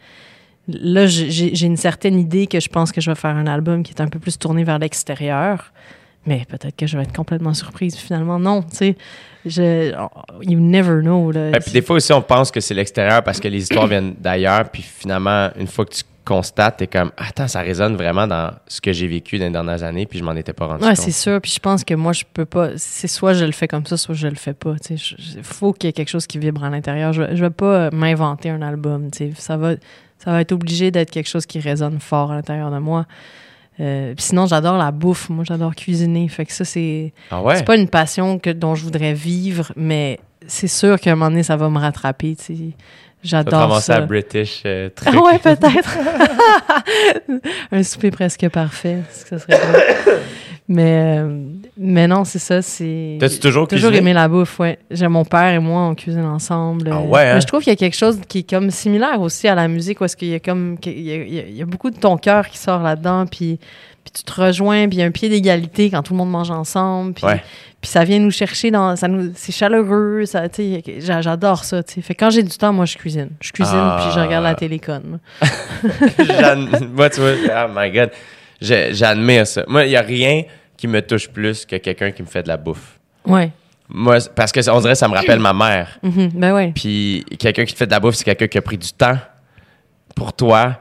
[0.68, 3.94] Là, j'ai une certaine idée que je pense que je vais faire un album qui
[3.94, 5.72] est un peu plus tourné vers l'extérieur.
[6.26, 7.96] Mais peut-être que je vais être complètement surprise.
[7.96, 8.98] Finalement, non, tu sais.
[9.46, 9.94] Je,
[10.42, 11.52] you never know, là.
[11.52, 14.16] Ouais, puis des fois aussi, on pense que c'est l'extérieur parce que les histoires viennent
[14.20, 14.70] d'ailleurs.
[14.70, 18.82] Puis finalement, une fois que tu constates, t'es comme, attends, ça résonne vraiment dans ce
[18.82, 20.06] que j'ai vécu dans les dernières années.
[20.06, 20.98] Puis je m'en étais pas rendu Ouais, compte.
[20.98, 21.40] c'est sûr.
[21.42, 22.72] Puis je pense que moi, je peux pas.
[22.78, 24.76] C'est soit je le fais comme ça, soit je le fais pas.
[24.86, 27.14] Tu sais, il faut qu'il y ait quelque chose qui vibre à l'intérieur.
[27.14, 29.10] Je, je vais pas euh, m'inventer un album.
[29.12, 29.74] Tu sais, ça va,
[30.20, 33.06] ça va être obligé d'être quelque chose qui résonne fort à l'intérieur de moi.
[33.80, 35.30] Euh, sinon, j'adore la bouffe.
[35.30, 36.28] Moi, j'adore cuisiner.
[36.30, 37.56] Fait que ça, c'est Ah ouais?
[37.58, 41.30] c'est pas une passion que dont je voudrais vivre, mais c'est sûr qu'à un moment
[41.30, 42.36] donné, ça va me rattraper.
[42.36, 42.74] Tu
[43.24, 43.96] j'adore ça.
[43.96, 45.98] à British euh, Ah ouais, peut-être.
[47.72, 49.00] un souper presque parfait.
[49.12, 50.12] Ça serait bon.
[50.70, 51.44] Mais, euh,
[51.78, 52.62] mais non, c'est ça.
[52.62, 53.18] C'est.
[53.22, 54.10] T'as-tu toujours Toujours cuisiné?
[54.10, 54.78] aimé la bouffe, ouais.
[54.92, 56.90] J'ai mon père et moi, on cuisine ensemble.
[56.92, 57.36] Ah ouais, hein?
[57.36, 59.70] mais je trouve qu'il y a quelque chose qui est comme similaire aussi à la
[59.70, 60.76] musique, où est-ce qu'il y a comme.
[60.86, 63.60] il y a- il y a beaucoup de ton cœur qui sort là-dedans, puis,
[64.12, 66.32] puis tu te rejoins, puis il y a un pied d'égalité quand tout le monde
[66.32, 67.42] mange ensemble, puis, Ouais.
[67.82, 68.96] puis ça vient nous chercher dans.
[68.96, 72.02] Ça nous, c'est chaleureux, ça, tu j'adore ça, tu.
[72.02, 73.30] Fait que quand j'ai du temps, moi, je cuisine.
[73.42, 74.00] Je cuisine, Ah.
[74.02, 75.20] puis je regarde la télécon.
[76.20, 77.32] J'ad- Moi, tu vois,
[77.66, 78.12] oh my God.
[78.62, 79.64] J'admire ça.
[79.68, 80.44] Moi, il n'y a rien
[80.78, 83.00] qui me touche plus que quelqu'un qui me fait de la bouffe.
[83.26, 83.52] Ouais.
[83.90, 86.00] Moi, parce que on dirait que ça me rappelle ma mère.
[86.04, 86.30] Mhm.
[86.34, 86.72] Ben ouais.
[86.76, 89.18] Puis quelqu'un qui te fait de la bouffe, c'est quelqu'un qui a pris du temps
[90.16, 90.80] pour toi,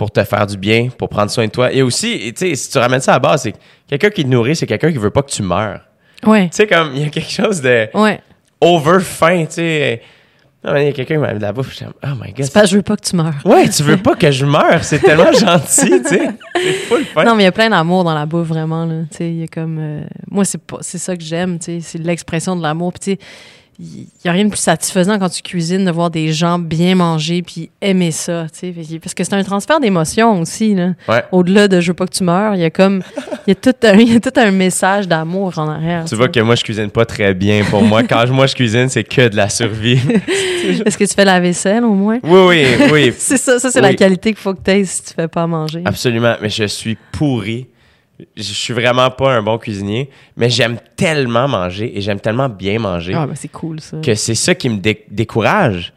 [0.00, 1.70] pour te faire du bien, pour prendre soin de toi.
[1.70, 4.24] Et aussi, tu sais, si tu ramènes ça à la base, c'est que quelqu'un qui
[4.24, 5.82] te nourrit, c'est quelqu'un qui veut pas que tu meurs.
[6.24, 6.44] Ouais.
[6.48, 8.18] Tu sais, comme, il y a quelque chose de Ouais.
[8.62, 10.00] over fin, tu sais.
[10.64, 12.32] Non, mais il y a quelqu'un qui m'a mis de la bouffe, je oh my
[12.32, 12.44] God.
[12.46, 13.34] C'est pas, je veux pas que tu meurs.
[13.44, 16.28] Ouais, tu veux pas que je meure, c'est tellement gentil, tu sais.
[16.54, 17.24] C'est full fin.
[17.24, 18.86] Non, mais il y a plein d'amour dans la bouffe, vraiment.
[18.86, 19.02] Là.
[19.10, 19.76] Tu sais, il y a comme.
[19.78, 20.00] euh,
[20.30, 21.58] moi, c'est pas- c'est ça que j'aime.
[21.58, 22.94] tu sais, C'est l'expression de l'amour.
[22.94, 23.26] Puis, tu sais,
[23.82, 26.94] il n'y a rien de plus satisfaisant quand tu cuisines de voir des gens bien
[26.94, 28.46] manger puis aimer ça.
[28.52, 28.98] tu sais.
[28.98, 30.74] Parce que c'est un transfert d'émotions aussi.
[30.74, 30.92] Là.
[31.08, 31.24] Ouais.
[31.32, 33.02] Au-delà de je veux pas que tu meurs, il y a comme.
[33.46, 36.04] Il y, a tout un- il y a tout un message d'amour en arrière.
[36.04, 38.02] Tu vois que moi, je cuisine pas très bien pour moi.
[38.02, 39.98] Quand moi, je cuisine, c'est que de la survie.
[40.84, 42.18] Est-ce que tu fais la vaisselle au moins?
[42.22, 43.14] oui, oui, oui.
[43.18, 45.46] C'est ça, ça c'est la qualité qu'il faut que tu aies si tu fais pas
[45.46, 45.82] manger.
[45.86, 47.66] Absolument, mais je suis pourri.
[48.36, 52.78] Je suis vraiment pas un bon cuisinier, mais j'aime tellement manger et j'aime tellement bien
[52.78, 53.98] manger Ah, ben c'est cool ça.
[54.02, 55.92] que c'est ça qui me dé- décourage.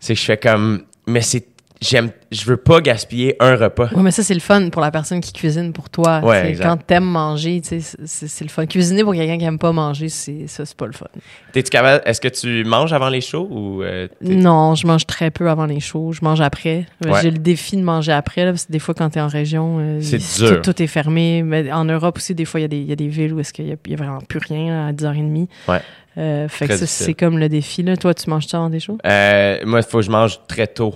[0.00, 1.46] C'est que je fais comme, mais c'est,
[1.80, 3.88] j'aime, je veux pas gaspiller un repas.
[3.94, 6.20] Oui, mais ça, c'est le fun pour la personne qui cuisine pour toi.
[6.24, 8.66] Ouais, quand t'aimes manger, tu c'est c'est le fun.
[8.66, 11.06] Cuisiner pour quelqu'un qui aime pas manger, c'est ça, c'est pas le fun.
[11.52, 15.06] T'es-tu capable, est-ce que tu manges avant les shows ou euh, t'es- Non, je mange
[15.06, 16.12] très peu avant les shows.
[16.12, 16.86] Je mange après.
[17.04, 17.22] Euh, Ouais.
[17.22, 19.78] J'ai le défi de manger après, là, parce que des fois, quand t'es en région,
[19.80, 20.62] euh, dur.
[20.62, 21.42] Tout, est fermé.
[21.42, 23.32] Mais en Europe aussi, des fois, il y, a des- il y a des villes
[23.32, 25.48] où est-ce qu'il y, y a vraiment plus rien à 10h30.
[25.68, 25.80] Ouais.
[26.18, 27.82] Euh, fait que c'est comme le défi.
[27.82, 27.96] Là.
[27.96, 28.98] Toi, tu manges ça avant des shows?
[29.04, 30.94] Moi, il faut que je mange très tôt.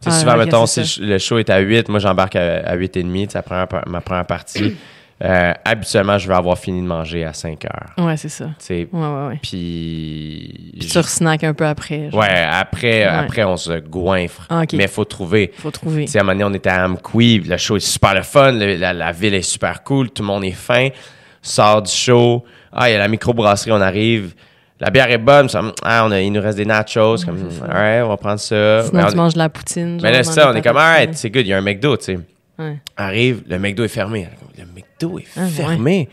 [0.00, 2.74] Sais, Ah, souvent, mettons, si je- le show est à 8, moi, j'embarque à, à
[2.74, 4.76] 8 et demi, c'est la première par- ma première partie.
[5.20, 8.06] Euh, habituellement, je vais avoir fini de manger à 5 heures.
[8.06, 8.44] Ouais, c'est ça.
[8.60, 9.38] Tu sais, Ouais, ouais, ouais.
[9.42, 10.70] puis...
[10.78, 12.08] Puis je- tu un peu après.
[12.08, 12.20] genre.
[12.20, 13.04] Ouais, après, Ouais.
[13.04, 14.46] après, on se goinfre.
[14.48, 14.74] Ah, ok.
[14.74, 15.50] Mais il faut trouver.
[15.56, 16.04] Faut trouver.
[16.04, 18.22] Tu sais, à un moment donné, on était à Amqui, le show est super le
[18.22, 20.88] fun, le- la, la ville est super cool, tout le monde est fin.
[21.42, 24.34] Sort du show, ah, il y a la microbrasserie, on arrive.
[24.80, 28.08] La bière est bonne, ça, ah, on a, il nous reste des nachos, comme, on
[28.08, 28.84] va prendre ça.
[28.84, 29.94] Sinon, tu on- manges de la poutine.
[30.00, 31.18] mais genre, là, ça, on est comme, alright, frites.
[31.18, 32.18] c'est good, il y a un McDo, tu sais.
[32.58, 32.76] Ouais.
[32.96, 34.28] Arrive, le McDo est fermé.
[34.56, 36.08] Le McDo est Ah, ouais.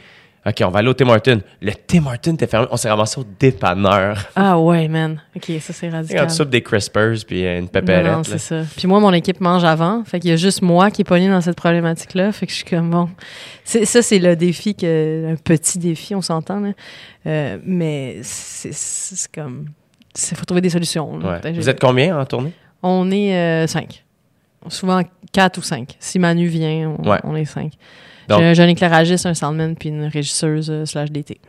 [0.47, 1.41] OK, on va aller au Tim Hortons.
[1.61, 2.67] Le Tim Hortons était fermé.
[2.69, 4.17] On s'est ramassé au dépanneur.
[4.35, 5.19] Ah ouais, man.
[5.35, 6.27] OK, ça, c'est Quand radical.
[6.27, 8.11] tu soupes des Crispers puis une pépérette.
[8.11, 8.61] non, c'est ça.
[8.77, 10.03] Puis moi, mon équipe mange avant.
[10.03, 12.31] Fait qu'il y a juste moi qui est pogné dans cette problématique-là.
[12.31, 13.09] Fait que je suis comme, bon.
[13.63, 16.61] Ça, c'est le défi, que, un petit défi, on s'entend.
[17.25, 19.65] Euh, mais c'est, comme.
[20.31, 21.17] Il faut trouver des solutions.
[21.17, 21.31] là.
[21.33, 21.39] Ouais.
[21.39, 22.53] Peut-être Vous êtes combien en tournée?
[22.83, 24.03] On est euh, cinq.
[24.67, 25.01] Souvent
[25.31, 25.95] quatre ou cinq.
[25.99, 27.19] Si Manu vient, on, Ouais.
[27.23, 27.73] on est cinq.
[28.27, 31.39] Donc- J'ai, un- j'ai un éclairagiste, un soundman, puis une régisseuse euh, slash DT.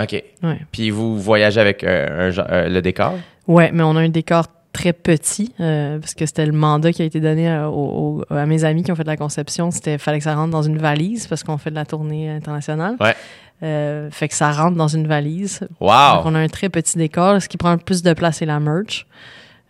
[0.00, 0.22] OK.
[0.42, 0.60] Ouais.
[0.72, 3.14] Puis vous voyagez avec euh, un euh, le décor?
[3.46, 7.00] Ouais, mais on a un décor très petit euh, parce que c'était le mandat qui
[7.00, 9.70] a été donné à, au- au- à mes amis qui ont fait de la conception.
[9.70, 12.96] C'était fallait que ça rentre dans une valise parce qu'on fait de la tournée internationale.
[13.00, 13.14] Ouais.
[14.10, 15.60] Fait que ça rentre dans une valise.
[15.60, 16.22] Donc, Wow!
[16.26, 17.40] on a un très petit décor.
[17.40, 19.06] Ce qui prend le plus de place, c'est la merch.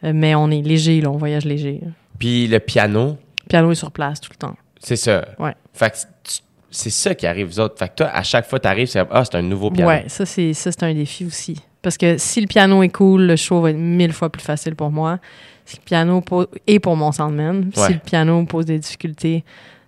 [0.02, 1.80] Mais on est léger, là, on voyage léger.
[2.18, 4.56] Puis le piano, Le piano est sur place tout le temps.
[4.80, 5.24] c'est ça.
[5.38, 5.54] Ouais.
[5.72, 6.40] Fait que tu-
[6.76, 7.78] c'est ça qui arrive, vous autres.
[7.78, 9.88] Fait que toi, à chaque fois que t'arrives, c'est ah, c'est un nouveau piano.
[9.90, 11.60] Ouais, ça c'est ça c'est un défi aussi.
[11.82, 14.74] Parce que si le piano est cool, le show va être mille fois plus facile
[14.74, 15.18] pour moi.
[15.64, 17.86] Si le piano pose, et pour mon soundman, Ouais.
[17.86, 19.44] si le piano pose des difficultés,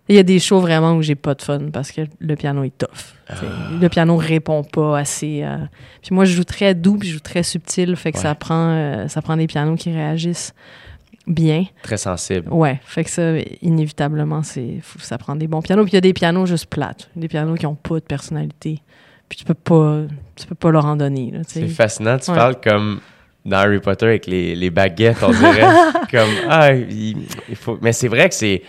[0.09, 2.63] il y a des shows vraiment où j'ai pas de fun parce que le piano
[2.65, 3.15] est tough.
[3.29, 3.35] Ah.
[3.81, 5.43] Le piano répond pas assez.
[5.45, 5.57] euh,
[6.03, 8.23] Puis moi je joue très doux, puis je joue très subtil, fait que Ouais.
[8.23, 10.55] ça prend euh, ça prend des pianos qui réagissent
[11.29, 11.65] bien.
[11.83, 12.49] Très sensible.
[12.51, 13.23] Ouais, fait que ça
[13.63, 15.85] inévitablement c'est faut- ça prend des bons pianos.
[15.85, 18.81] Puis il y a des pianos juste plates, des pianos qui ont pas de personnalité.
[19.29, 20.03] Puis tu peux pas
[20.37, 21.33] tu peux pas leur en donner.
[21.47, 21.61] t'sais.
[21.61, 22.19] C'est fascinant.
[22.19, 22.37] Tu Ouais.
[22.37, 23.01] parles comme
[23.45, 25.67] dans Harry Potter avec les, les baguettes, on dirait.
[26.11, 27.17] comme, ah, il,
[27.49, 27.79] il faut.
[27.83, 28.63] Mais c'est vrai que c'est.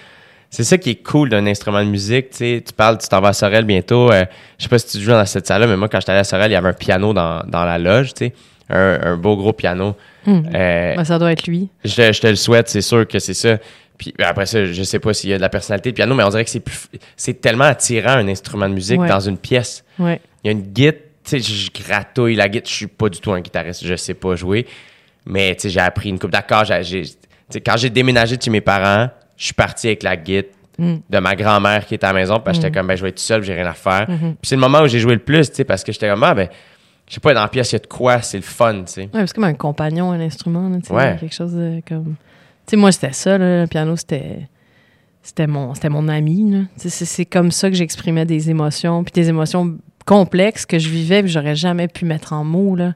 [0.51, 2.63] C'est ça qui est cool d'un instrument de musique, tu sais.
[2.65, 4.11] Tu parles, tu t'en vas à Sorel bientôt.
[4.11, 4.25] euh,
[4.57, 6.23] je sais pas si tu joues dans cette salle-là, mais moi, quand j'étais allé à
[6.23, 8.33] Sorel, il y avait un piano dans, dans la loge, tu sais.
[8.69, 9.95] Un, un beau gros piano.
[10.25, 10.41] Hmm.
[10.53, 11.69] Euh, Ben, ça doit être lui.
[11.83, 13.57] je, te- je te le souhaite, c'est sûr que c'est ça.
[13.97, 16.23] Puis après ça, je sais pas s'il y a de la personnalité de piano, mais
[16.23, 16.87] on dirait que c'est plus,
[17.17, 19.07] c'est tellement attirant un instrument de musique Ouais.
[19.09, 19.83] dans une pièce.
[19.97, 20.21] Ouais.
[20.43, 22.69] Il y a une guitare, tu sais, je gratouille la guitare.
[22.69, 24.65] Je suis pas du tout un guitariste, je sais pas jouer.
[25.25, 26.63] Mais tu sais, j'ai appris une coupe d'accords.
[26.65, 30.99] quand j'ai déménagé de chez mes parents, je suis parti avec la guitare Mm.
[31.09, 32.39] de ma grand-mère qui était à la maison.
[32.39, 34.05] Parce que j'étais comme, ben, je vais être tout seul, j'ai rien à faire.
[34.07, 36.23] Puis c'est le moment où j'ai joué le plus, tu sais, parce que j'étais comme,
[36.23, 36.47] ah, ben,
[37.09, 38.93] je sais pas, dans la pièce, il y a de quoi, c'est le fun, tu
[38.93, 39.09] sais.
[39.13, 41.17] Ouais, c'est comme un compagnon, un instrument, tu sais, Ouais.
[41.19, 42.15] quelque chose de comme.
[42.65, 44.47] Tu sais, moi, c'était ça, là, le piano, c'était.
[45.21, 46.59] C'était mon, c'était mon ami, là.
[46.79, 50.87] Tu sais, C'est, comme ça que j'exprimais des émotions, puis des émotions complexes que je
[50.89, 52.93] vivais, puis j'aurais jamais pu mettre en mots, là.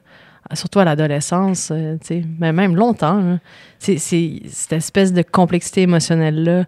[0.54, 3.38] Surtout à l'adolescence, euh, tu sais, mais même longtemps,
[3.78, 6.64] c'est cette espèce de complexité émotionnelle-là.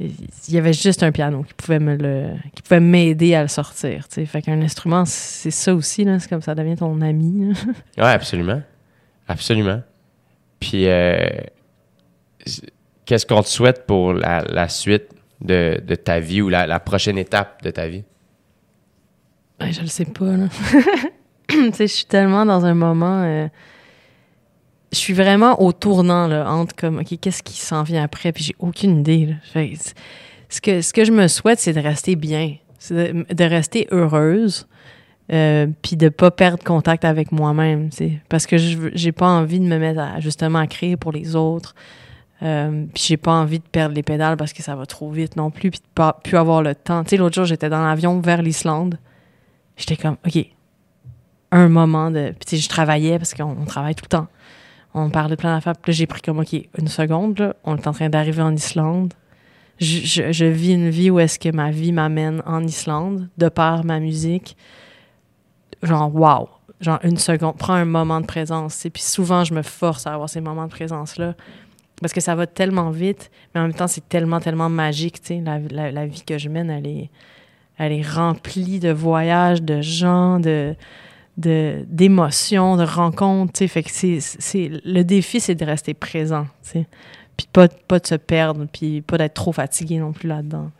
[0.00, 3.48] Il y avait juste un piano qui pouvait me le, qui pouvait m'aider à le
[3.48, 4.26] sortir, tu sais.
[4.26, 6.18] Fait qu'un instrument, c'est ça aussi, là.
[6.18, 7.54] C'est comme ça devient ton ami, là.
[8.04, 8.60] Ouais, absolument.
[9.28, 9.80] Absolument.
[10.58, 11.18] Puis, euh,
[13.04, 15.08] qu'est-ce qu'on te souhaite pour la, la suite
[15.40, 18.04] de, de ta vie ou la, la prochaine étape de ta vie?
[19.60, 20.46] Ouais, je le sais pas, là.
[21.48, 23.22] tu sais, je suis tellement dans un moment.
[23.22, 23.46] euh,
[24.92, 28.44] je suis vraiment au tournant, là, entre comme, OK, qu'est-ce qui s'en vient après, puis
[28.44, 29.34] j'ai aucune idée,
[30.48, 32.56] ce, que, ce que je me souhaite, c'est de rester bien.
[32.90, 34.66] De, rester heureuse,
[35.32, 37.90] euh, puis de pas perdre contact avec moi-même.
[38.28, 41.74] Parce que j'ai pas envie de me mettre à, justement à créer pour les autres.
[42.42, 45.36] Euh, puis j'ai pas envie de perdre les pédales parce que ça va trop vite
[45.36, 47.04] non plus, puis de pas plus avoir le temps.
[47.04, 48.98] Tu sais, l'autre jour, j'étais dans l'avion vers l'Islande.
[49.76, 50.44] J'étais comme, OK,
[51.52, 52.34] un moment de.
[52.44, 54.26] Puis, je travaillais parce qu'on on travaille tout le temps.
[54.94, 55.76] On parlait de plein d'affaires.
[55.76, 59.14] Puis j'ai pris comme, OK, une seconde, on est en train d'arriver en Islande.
[59.78, 63.98] Je, vis une vie où est-ce que ma vie m'amène en Islande, de par ma
[63.98, 64.56] musique.
[65.82, 66.48] Genre, wow!
[66.80, 67.56] Genre, une seconde.
[67.56, 68.74] Prends un moment de présence.
[68.74, 68.90] sais.
[68.90, 71.34] Puis souvent, je me force à avoir ces moments de présence-là.
[72.00, 75.22] Parce que ça va tellement vite, mais en même temps, c'est tellement, tellement magique.
[75.22, 75.40] tu.
[75.40, 80.74] La, vie que je mène, elle est, remplie de voyages, de gens, de-
[81.36, 83.68] d'émotions, de, rencontres, tu sais.
[83.68, 86.86] Fait que c'est, le défi, c'est de rester présent, tu sais.
[87.36, 90.70] Puis pas, pas de se perdre, puis pas d'être trop fatigué non plus là-dedans.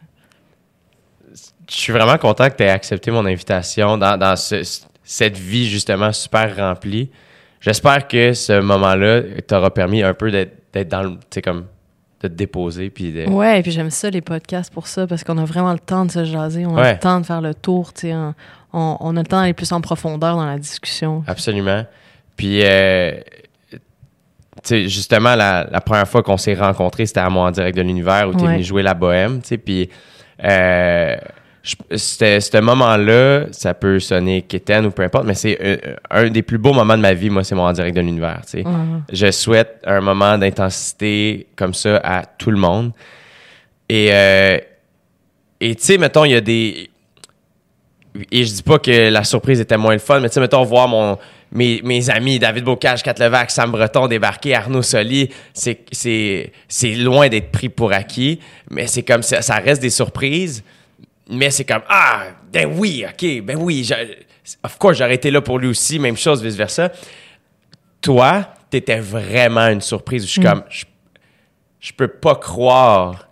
[1.69, 5.69] Je suis vraiment content que tu aies accepté mon invitation dans, dans ce- cette vie,
[5.69, 7.11] justement, super remplie.
[7.61, 11.11] J'espère que ce moment-là t'aura permis un peu d'être dans le.
[11.13, 11.67] Tu sais, comme.
[12.21, 12.91] de te déposer.
[12.91, 13.27] Puis de...
[13.29, 16.05] Ouais, et puis j'aime ça, les podcasts, pour ça, parce qu'on a vraiment le temps
[16.05, 16.93] de se jaser, on a Ouais.
[16.95, 18.15] le temps de faire le tour, tu sais.
[18.73, 21.23] On- on a le temps d'aller plus en profondeur dans la discussion.
[21.27, 21.85] Absolument.
[22.37, 23.13] Puis, euh,
[23.71, 23.79] tu
[24.63, 27.83] sais, justement, la, la première fois qu'on s'est rencontrés, c'était à moi en direct de
[27.83, 28.53] l'univers où tu es Ouais.
[28.55, 29.59] venu jouer la bohème, tu sais.
[29.59, 29.89] Puis,
[30.45, 31.17] euh,
[31.65, 35.77] ce moment-là, ça peut sonner quétaine ou peu importe, mais c'est euh,
[36.11, 38.41] un des plus beaux moments de ma vie, moi, c'est mon en direct de l'univers,
[38.45, 38.65] tu sais.
[39.13, 42.93] Je souhaite un moment d'intensité comme ça à tout le monde.
[43.89, 44.59] Et, euh,
[45.61, 46.91] et tu sais, mettons, il y a des.
[48.31, 50.63] Et je dis pas que la surprise était moins le fun, mais tu sais, mettons,
[50.65, 51.19] voir mon,
[51.51, 56.53] mes, mes amis David Bocage, Kat Levac, Sam Breton débarquer, Arnaud Soli, c'est,
[56.99, 58.39] loin d'être pris pour acquis,
[58.71, 60.63] mais c'est comme ça, ça reste des surprises,
[61.31, 65.41] mais c'est comme Ah, ben oui, ok, ben oui, je- of course, j'aurais été là
[65.41, 66.91] pour lui aussi, même chose, vice-versa
[68.03, 70.27] toi, t'étais vraiment une surprise.
[70.27, 70.85] Je suis comme, je,
[71.81, 73.29] je peux pas croire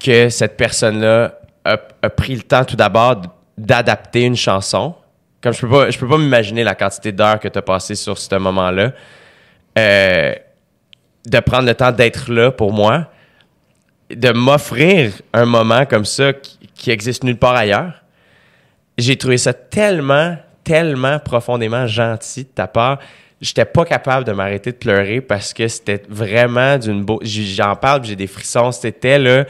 [0.00, 3.22] que cette personne-là a, a pris le temps tout d'abord
[3.56, 4.94] d'adapter une chanson.
[5.40, 7.94] Comme je peux pas, je peux pas m'imaginer la quantité d'heures que tu as passé
[7.94, 8.92] sur ce moment-là.
[9.78, 10.34] Euh,
[11.26, 13.10] de prendre le temps d'être là pour moi,
[14.10, 18.02] de m'offrir un moment comme ça qui, qui existe nulle part ailleurs.
[18.96, 22.98] j'ai trouvé ça tellement, tellement profondément gentil de ta part.
[23.40, 27.20] J'étais pas capable de m'arrêter de pleurer parce que c'était vraiment d'une beau.
[27.22, 28.72] J'en parle, j'ai des frissons.
[28.72, 29.44] C'était là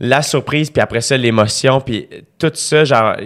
[0.00, 2.08] la surprise, puis après ça l'émotion, puis
[2.38, 2.84] tout ça.
[2.84, 3.16] Genre,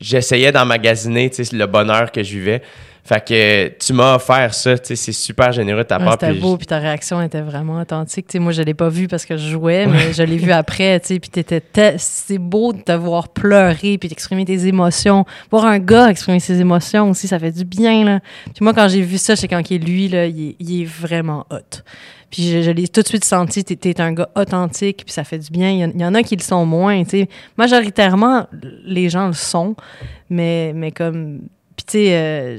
[0.00, 2.62] j'essayais d'emmagasiner, tu sais, le bonheur que je vivais.
[3.04, 6.18] Fait que tu m'as offert ça, tu sais, c'est super généreux de ta Ouais, part.
[6.20, 8.26] C'était beau, puis ta réaction était vraiment authentique.
[8.26, 10.52] Tu sais, moi, je l'ai pas vu parce que je jouais, mais je l'ai vu
[10.52, 11.00] après.
[11.00, 15.24] tu sais, Puis t'étais c'est beau de te voir pleurer puis d'exprimer tes émotions.
[15.50, 18.04] Voir un gars exprimer ses émotions aussi, ça fait du bien.
[18.04, 18.20] Là.
[18.44, 20.82] Puis moi, quand j'ai vu ça, c'est quand il est lui, là, il, est, il
[20.82, 21.78] est vraiment hot.
[22.30, 25.24] Puis je, je l'ai tout de suite senti, t'es, t'es un gars authentique, puis ça
[25.24, 25.70] fait du bien.
[25.70, 27.28] Il y, en- il y en a qui le sont moins, tu sais.
[27.56, 28.46] Majoritairement,
[28.84, 29.74] les gens le sont,
[30.28, 31.40] mais, mais comme...
[31.76, 32.58] Puis tu sais, euh,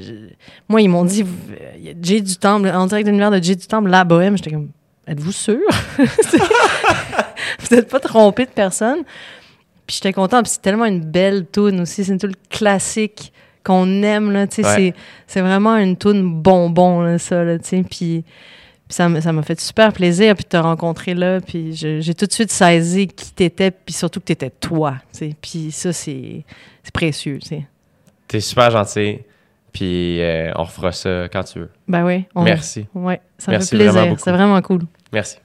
[0.68, 3.66] moi, ils m'ont dit, euh, Jay du Temple, en direct de l'univers de Jay du
[3.66, 4.36] Temple, la bohème.
[4.36, 4.70] J'étais comme,
[5.06, 5.58] êtes-vous sûr?
[5.98, 9.00] Vous n'êtes pas trompé de personne?
[9.86, 12.04] Puis j'étais contente, puis c'est tellement une belle tune aussi.
[12.04, 13.32] C'est une tune classique
[13.62, 14.68] qu'on aime, là, tu sais.
[14.76, 14.94] Ouais.
[15.26, 17.84] C'est vraiment une tune bonbon, là, ça, là, tu sais.
[17.88, 18.24] Puis...
[18.90, 22.26] Puis ça m'a ça fait super plaisir puis de te rencontrer là puis j'ai tout
[22.26, 24.96] de suite saisi qui t'étais puis surtout que t'étais toi
[25.40, 26.44] puis ça c'est
[26.92, 27.60] précieux tu
[28.26, 29.20] T'es super gentil,
[29.72, 31.70] puis euh, on refera ça quand tu veux.
[31.86, 32.88] ben oui on- Merci.
[32.92, 35.36] ouais ça me fait plaisir c'est vraiment cool Merci.